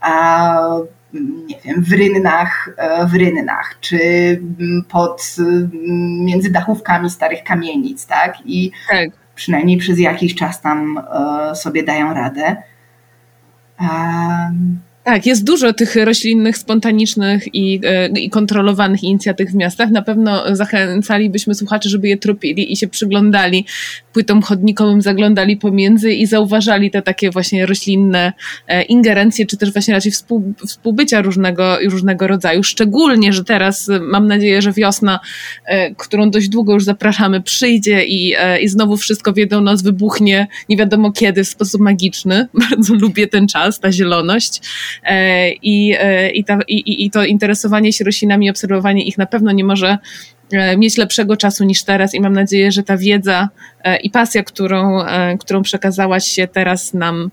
a, 0.00 0.58
nie 1.46 1.56
wiem, 1.64 1.82
w 1.82 1.92
rynnach, 1.92 2.70
e, 2.76 3.06
w 3.06 3.14
rynnach, 3.14 3.76
czy 3.80 3.98
pod, 4.88 5.36
między 6.18 6.50
dachówkami 6.50 7.10
starych 7.10 7.44
kamienic, 7.44 8.06
tak? 8.06 8.36
I 8.44 8.70
tak. 8.90 9.08
przynajmniej 9.34 9.78
przez 9.78 9.98
jakiś 9.98 10.34
czas 10.34 10.60
tam 10.60 11.02
e, 11.50 11.54
sobie 11.54 11.82
dają 11.82 12.14
radę. 12.14 12.56
Um, 13.78 14.84
Tak, 15.04 15.26
jest 15.26 15.44
dużo 15.44 15.72
tych 15.72 15.96
roślinnych, 15.96 16.58
spontanicznych 16.58 17.54
i, 17.54 17.80
e, 17.84 18.08
i 18.08 18.30
kontrolowanych 18.30 19.02
inicjatyw 19.02 19.50
w 19.50 19.54
miastach. 19.54 19.90
Na 19.90 20.02
pewno 20.02 20.56
zachęcalibyśmy 20.56 21.54
słuchaczy, 21.54 21.88
żeby 21.88 22.08
je 22.08 22.16
tropili 22.16 22.72
i 22.72 22.76
się 22.76 22.88
przyglądali 22.88 23.66
płytom 24.12 24.42
chodnikowym, 24.42 25.02
zaglądali 25.02 25.56
pomiędzy 25.56 26.12
i 26.12 26.26
zauważali 26.26 26.90
te 26.90 27.02
takie 27.02 27.30
właśnie 27.30 27.66
roślinne 27.66 28.32
e, 28.66 28.82
ingerencje, 28.82 29.46
czy 29.46 29.56
też 29.56 29.72
właśnie 29.72 29.94
raczej 29.94 30.12
współ, 30.12 30.54
współbycia 30.66 31.22
różnego, 31.22 31.78
różnego 31.88 32.26
rodzaju. 32.26 32.62
Szczególnie, 32.62 33.32
że 33.32 33.44
teraz 33.44 33.88
e, 33.88 34.00
mam 34.00 34.26
nadzieję, 34.26 34.62
że 34.62 34.72
wiosna, 34.72 35.20
którą 35.96 36.30
dość 36.30 36.48
długo 36.48 36.72
już 36.74 36.84
zapraszamy, 36.84 37.42
przyjdzie 37.42 38.04
i, 38.04 38.34
i 38.60 38.68
znowu 38.68 38.96
wszystko 38.96 39.32
w 39.32 39.36
jedną 39.36 39.60
noc 39.60 39.82
wybuchnie, 39.82 40.46
nie 40.68 40.76
wiadomo 40.76 41.12
kiedy, 41.12 41.44
w 41.44 41.48
sposób 41.48 41.80
magiczny. 41.80 42.48
Bardzo 42.70 42.94
lubię 42.94 43.26
ten 43.26 43.48
czas, 43.48 43.80
ta 43.80 43.92
zieloność. 43.92 44.60
E, 45.02 45.50
i, 45.50 45.94
e, 45.98 46.30
i, 46.30 46.44
ta, 46.44 46.58
i, 46.68 47.04
i 47.04 47.10
to 47.10 47.24
interesowanie 47.24 47.92
się 47.92 48.04
roślinami, 48.04 48.50
obserwowanie 48.50 49.04
ich 49.04 49.18
na 49.18 49.26
pewno 49.26 49.52
nie 49.52 49.64
może 49.64 49.98
e, 50.52 50.76
mieć 50.76 50.96
lepszego 50.96 51.36
czasu 51.36 51.64
niż 51.64 51.84
teraz 51.84 52.14
i 52.14 52.20
mam 52.20 52.32
nadzieję, 52.32 52.72
że 52.72 52.82
ta 52.82 52.96
wiedza 52.96 53.48
i 54.02 54.10
pasja, 54.10 54.42
którą, 54.42 54.98
którą 55.40 55.62
przekazałaś 55.62 56.24
się 56.24 56.48
teraz 56.48 56.94
nam 56.94 57.30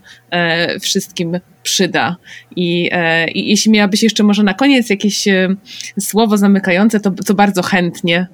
wszystkim 0.81 1.39
przyda. 1.63 2.15
I, 2.55 2.89
I 3.33 3.49
jeśli 3.49 3.71
miałabyś 3.71 4.03
jeszcze 4.03 4.23
może 4.23 4.43
na 4.43 4.53
koniec 4.53 4.89
jakieś 4.89 5.27
słowo 5.99 6.38
zamykające, 6.38 6.99
to, 6.99 7.11
to 7.11 7.33
bardzo 7.33 7.61
chętnie, 7.63 8.27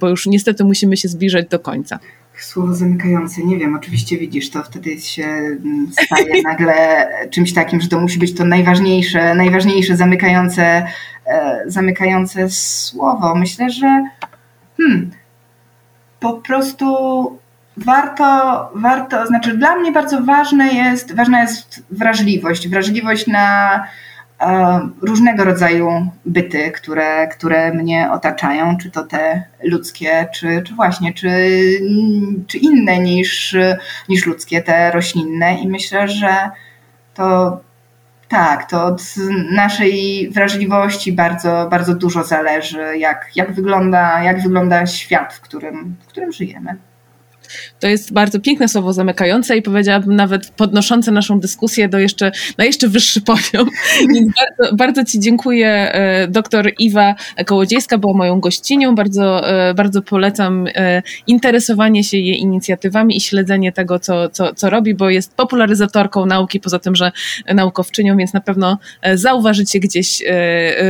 bo 0.00 0.08
już 0.08 0.26
niestety 0.26 0.64
musimy 0.64 0.96
się 0.96 1.08
zbliżać 1.08 1.48
do 1.48 1.58
końca 1.58 1.98
słowo 2.44 2.74
zamykające, 2.74 3.44
nie 3.44 3.58
wiem, 3.58 3.74
oczywiście 3.74 4.18
widzisz, 4.18 4.50
to 4.50 4.62
wtedy 4.62 5.00
się 5.00 5.24
mm, 5.24 5.90
staje 5.92 6.42
nagle 6.50 7.08
czymś 7.30 7.54
takim, 7.54 7.80
że 7.80 7.88
to 7.88 8.00
musi 8.00 8.18
być 8.18 8.34
to 8.34 8.44
najważniejsze, 8.44 9.34
najważniejsze 9.34 9.96
zamykające, 9.96 10.86
e, 11.26 11.62
zamykające 11.66 12.50
słowo. 12.50 13.34
Myślę, 13.34 13.70
że 13.70 14.04
hmm, 14.76 15.10
po 16.20 16.32
prostu 16.32 16.96
warto, 17.76 18.70
warto, 18.74 19.26
znaczy 19.26 19.56
dla 19.56 19.76
mnie 19.76 19.92
bardzo 19.92 20.20
ważne 20.20 20.68
jest, 20.68 21.16
ważna 21.16 21.42
jest 21.42 21.82
wrażliwość, 21.90 22.68
wrażliwość 22.68 23.26
na 23.26 23.80
różnego 25.02 25.44
rodzaju 25.44 25.88
byty, 26.26 26.70
które, 26.70 27.28
które 27.28 27.74
mnie 27.74 28.10
otaczają, 28.12 28.76
czy 28.76 28.90
to 28.90 29.04
te 29.04 29.44
ludzkie, 29.64 30.28
czy, 30.34 30.62
czy 30.66 30.74
właśnie, 30.74 31.14
czy, 31.14 31.28
czy 32.46 32.58
inne 32.58 32.98
niż, 32.98 33.56
niż 34.08 34.26
ludzkie, 34.26 34.62
te 34.62 34.90
roślinne. 34.90 35.54
I 35.54 35.68
myślę, 35.68 36.08
że 36.08 36.50
to 37.14 37.60
tak, 38.28 38.70
to 38.70 38.84
od 38.84 39.02
naszej 39.52 40.30
wrażliwości 40.30 41.12
bardzo, 41.12 41.68
bardzo 41.70 41.94
dużo 41.94 42.24
zależy, 42.24 42.98
jak, 42.98 43.30
jak, 43.34 43.52
wygląda, 43.52 44.22
jak 44.22 44.42
wygląda 44.42 44.86
świat, 44.86 45.34
w 45.34 45.40
którym, 45.40 45.96
w 46.00 46.06
którym 46.06 46.32
żyjemy. 46.32 46.76
To 47.80 47.88
jest 47.88 48.12
bardzo 48.12 48.40
piękne 48.40 48.68
słowo 48.68 48.92
zamykające 48.92 49.56
i 49.56 49.62
powiedziałabym 49.62 50.16
nawet 50.16 50.50
podnoszące 50.50 51.12
naszą 51.12 51.40
dyskusję 51.40 51.88
do 51.88 51.98
jeszcze, 51.98 52.32
na 52.58 52.64
jeszcze 52.64 52.88
wyższy 52.88 53.20
poziom. 53.30 53.68
Więc 54.14 54.32
bardzo, 54.36 54.76
bardzo 54.76 55.04
Ci 55.04 55.20
dziękuję. 55.20 55.68
E, 55.68 56.28
doktor 56.28 56.70
Iwa 56.78 57.14
Kołodziejska 57.46 57.98
była 57.98 58.14
moją 58.14 58.40
gościnią. 58.40 58.94
Bardzo, 58.94 59.48
e, 59.48 59.74
bardzo 59.74 60.02
polecam 60.02 60.66
e, 60.74 61.02
interesowanie 61.26 62.04
się 62.04 62.16
jej 62.16 62.40
inicjatywami 62.40 63.16
i 63.16 63.20
śledzenie 63.20 63.72
tego, 63.72 63.98
co, 63.98 64.28
co, 64.28 64.54
co 64.54 64.70
robi, 64.70 64.94
bo 64.94 65.10
jest 65.10 65.34
popularyzatorką 65.34 66.26
nauki, 66.26 66.60
poza 66.60 66.78
tym, 66.78 66.96
że 66.96 67.12
naukowczynią, 67.54 68.16
więc 68.16 68.32
na 68.32 68.40
pewno 68.40 68.78
zauważycie 69.14 69.80
gdzieś 69.80 70.22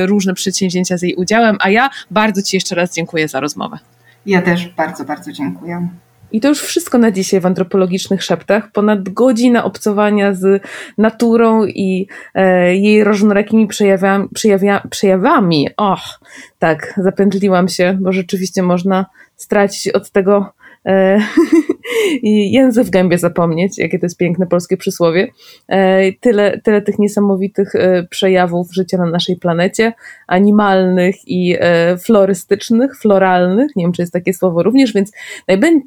różne 0.06 0.34
przedsięwzięcia 0.34 0.96
z 0.96 1.02
jej 1.02 1.14
udziałem. 1.14 1.56
A 1.60 1.70
ja 1.70 1.90
bardzo 2.10 2.42
Ci 2.42 2.56
jeszcze 2.56 2.74
raz 2.74 2.94
dziękuję 2.94 3.28
za 3.28 3.40
rozmowę. 3.40 3.78
Ja 4.26 4.42
też 4.42 4.68
bardzo, 4.68 5.04
bardzo 5.04 5.32
dziękuję. 5.32 5.88
I 6.32 6.40
to 6.40 6.48
już 6.48 6.62
wszystko 6.62 6.98
na 6.98 7.10
dzisiaj 7.10 7.40
w 7.40 7.46
antropologicznych 7.46 8.22
szeptach. 8.22 8.72
Ponad 8.72 9.08
godzina 9.08 9.64
obcowania 9.64 10.34
z 10.34 10.62
naturą 10.98 11.64
i 11.64 12.06
e, 12.34 12.76
jej 12.76 13.04
różnorakimi 13.04 13.66
przejawami, 13.66 14.28
przejawia, 14.34 14.82
przejawami. 14.90 15.68
Och, 15.76 16.20
tak, 16.58 16.94
zapętliłam 16.96 17.68
się, 17.68 17.98
bo 18.00 18.12
rzeczywiście 18.12 18.62
można 18.62 19.06
stracić 19.36 19.88
od 19.88 20.10
tego 20.10 20.52
i 22.22 22.52
język 22.52 22.86
w 22.86 22.90
gębie 22.90 23.18
zapomnieć, 23.18 23.78
jakie 23.78 23.98
to 23.98 24.06
jest 24.06 24.16
piękne 24.16 24.46
polskie 24.46 24.76
przysłowie. 24.76 25.28
E, 25.68 26.12
tyle, 26.12 26.60
tyle 26.60 26.82
tych 26.82 26.98
niesamowitych 26.98 27.74
e, 27.74 28.06
przejawów 28.10 28.74
życia 28.74 28.98
na 28.98 29.06
naszej 29.06 29.36
planecie, 29.36 29.92
animalnych 30.26 31.16
i 31.26 31.56
e, 31.60 31.96
florystycznych, 31.96 32.98
floralnych, 32.98 33.76
nie 33.76 33.84
wiem, 33.84 33.92
czy 33.92 34.02
jest 34.02 34.12
takie 34.12 34.34
słowo 34.34 34.62
również, 34.62 34.92
więc 34.92 35.12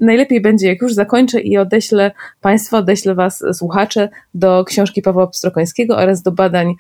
najlepiej 0.02 0.42
będzie, 0.42 0.68
jak 0.68 0.82
już 0.82 0.94
zakończę 0.94 1.42
i 1.42 1.58
odeślę 1.58 2.12
Państwa, 2.42 2.78
odeślę 2.78 3.16
Was, 3.16 3.44
słuchacze, 3.54 4.10
do 4.34 4.64
książki 4.66 5.02
Pawła 5.02 5.28
Pstrokońskiego 5.28 5.98
oraz 5.98 6.22
do 6.22 6.32
badań 6.32 6.76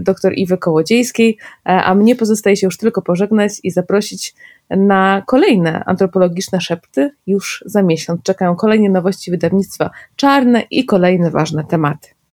dr 0.00 0.32
Iwy 0.36 0.58
Kołodziejskiej, 0.58 1.38
a 1.64 1.94
mnie 1.94 2.16
pozostaje 2.16 2.56
się 2.56 2.66
już 2.66 2.76
tylko 2.76 3.02
pożegnać 3.02 3.52
i 3.62 3.70
zaprosić 3.70 4.34
na 4.70 5.22
kolejne 5.26 5.84
antropologiczne 5.84 6.60
szepty 6.60 7.10
już 7.26 7.64
za 7.66 7.82
miesiąc. 7.82 8.22
Czekają 8.22 8.56
kolejne 8.56 8.88
nowości 8.88 9.30
wydawnictwa 9.30 9.90
czarne 10.16 10.62
i 10.70 10.84
kolejne 10.84 11.30
ważne 11.30 11.64
tematy. 11.64 12.08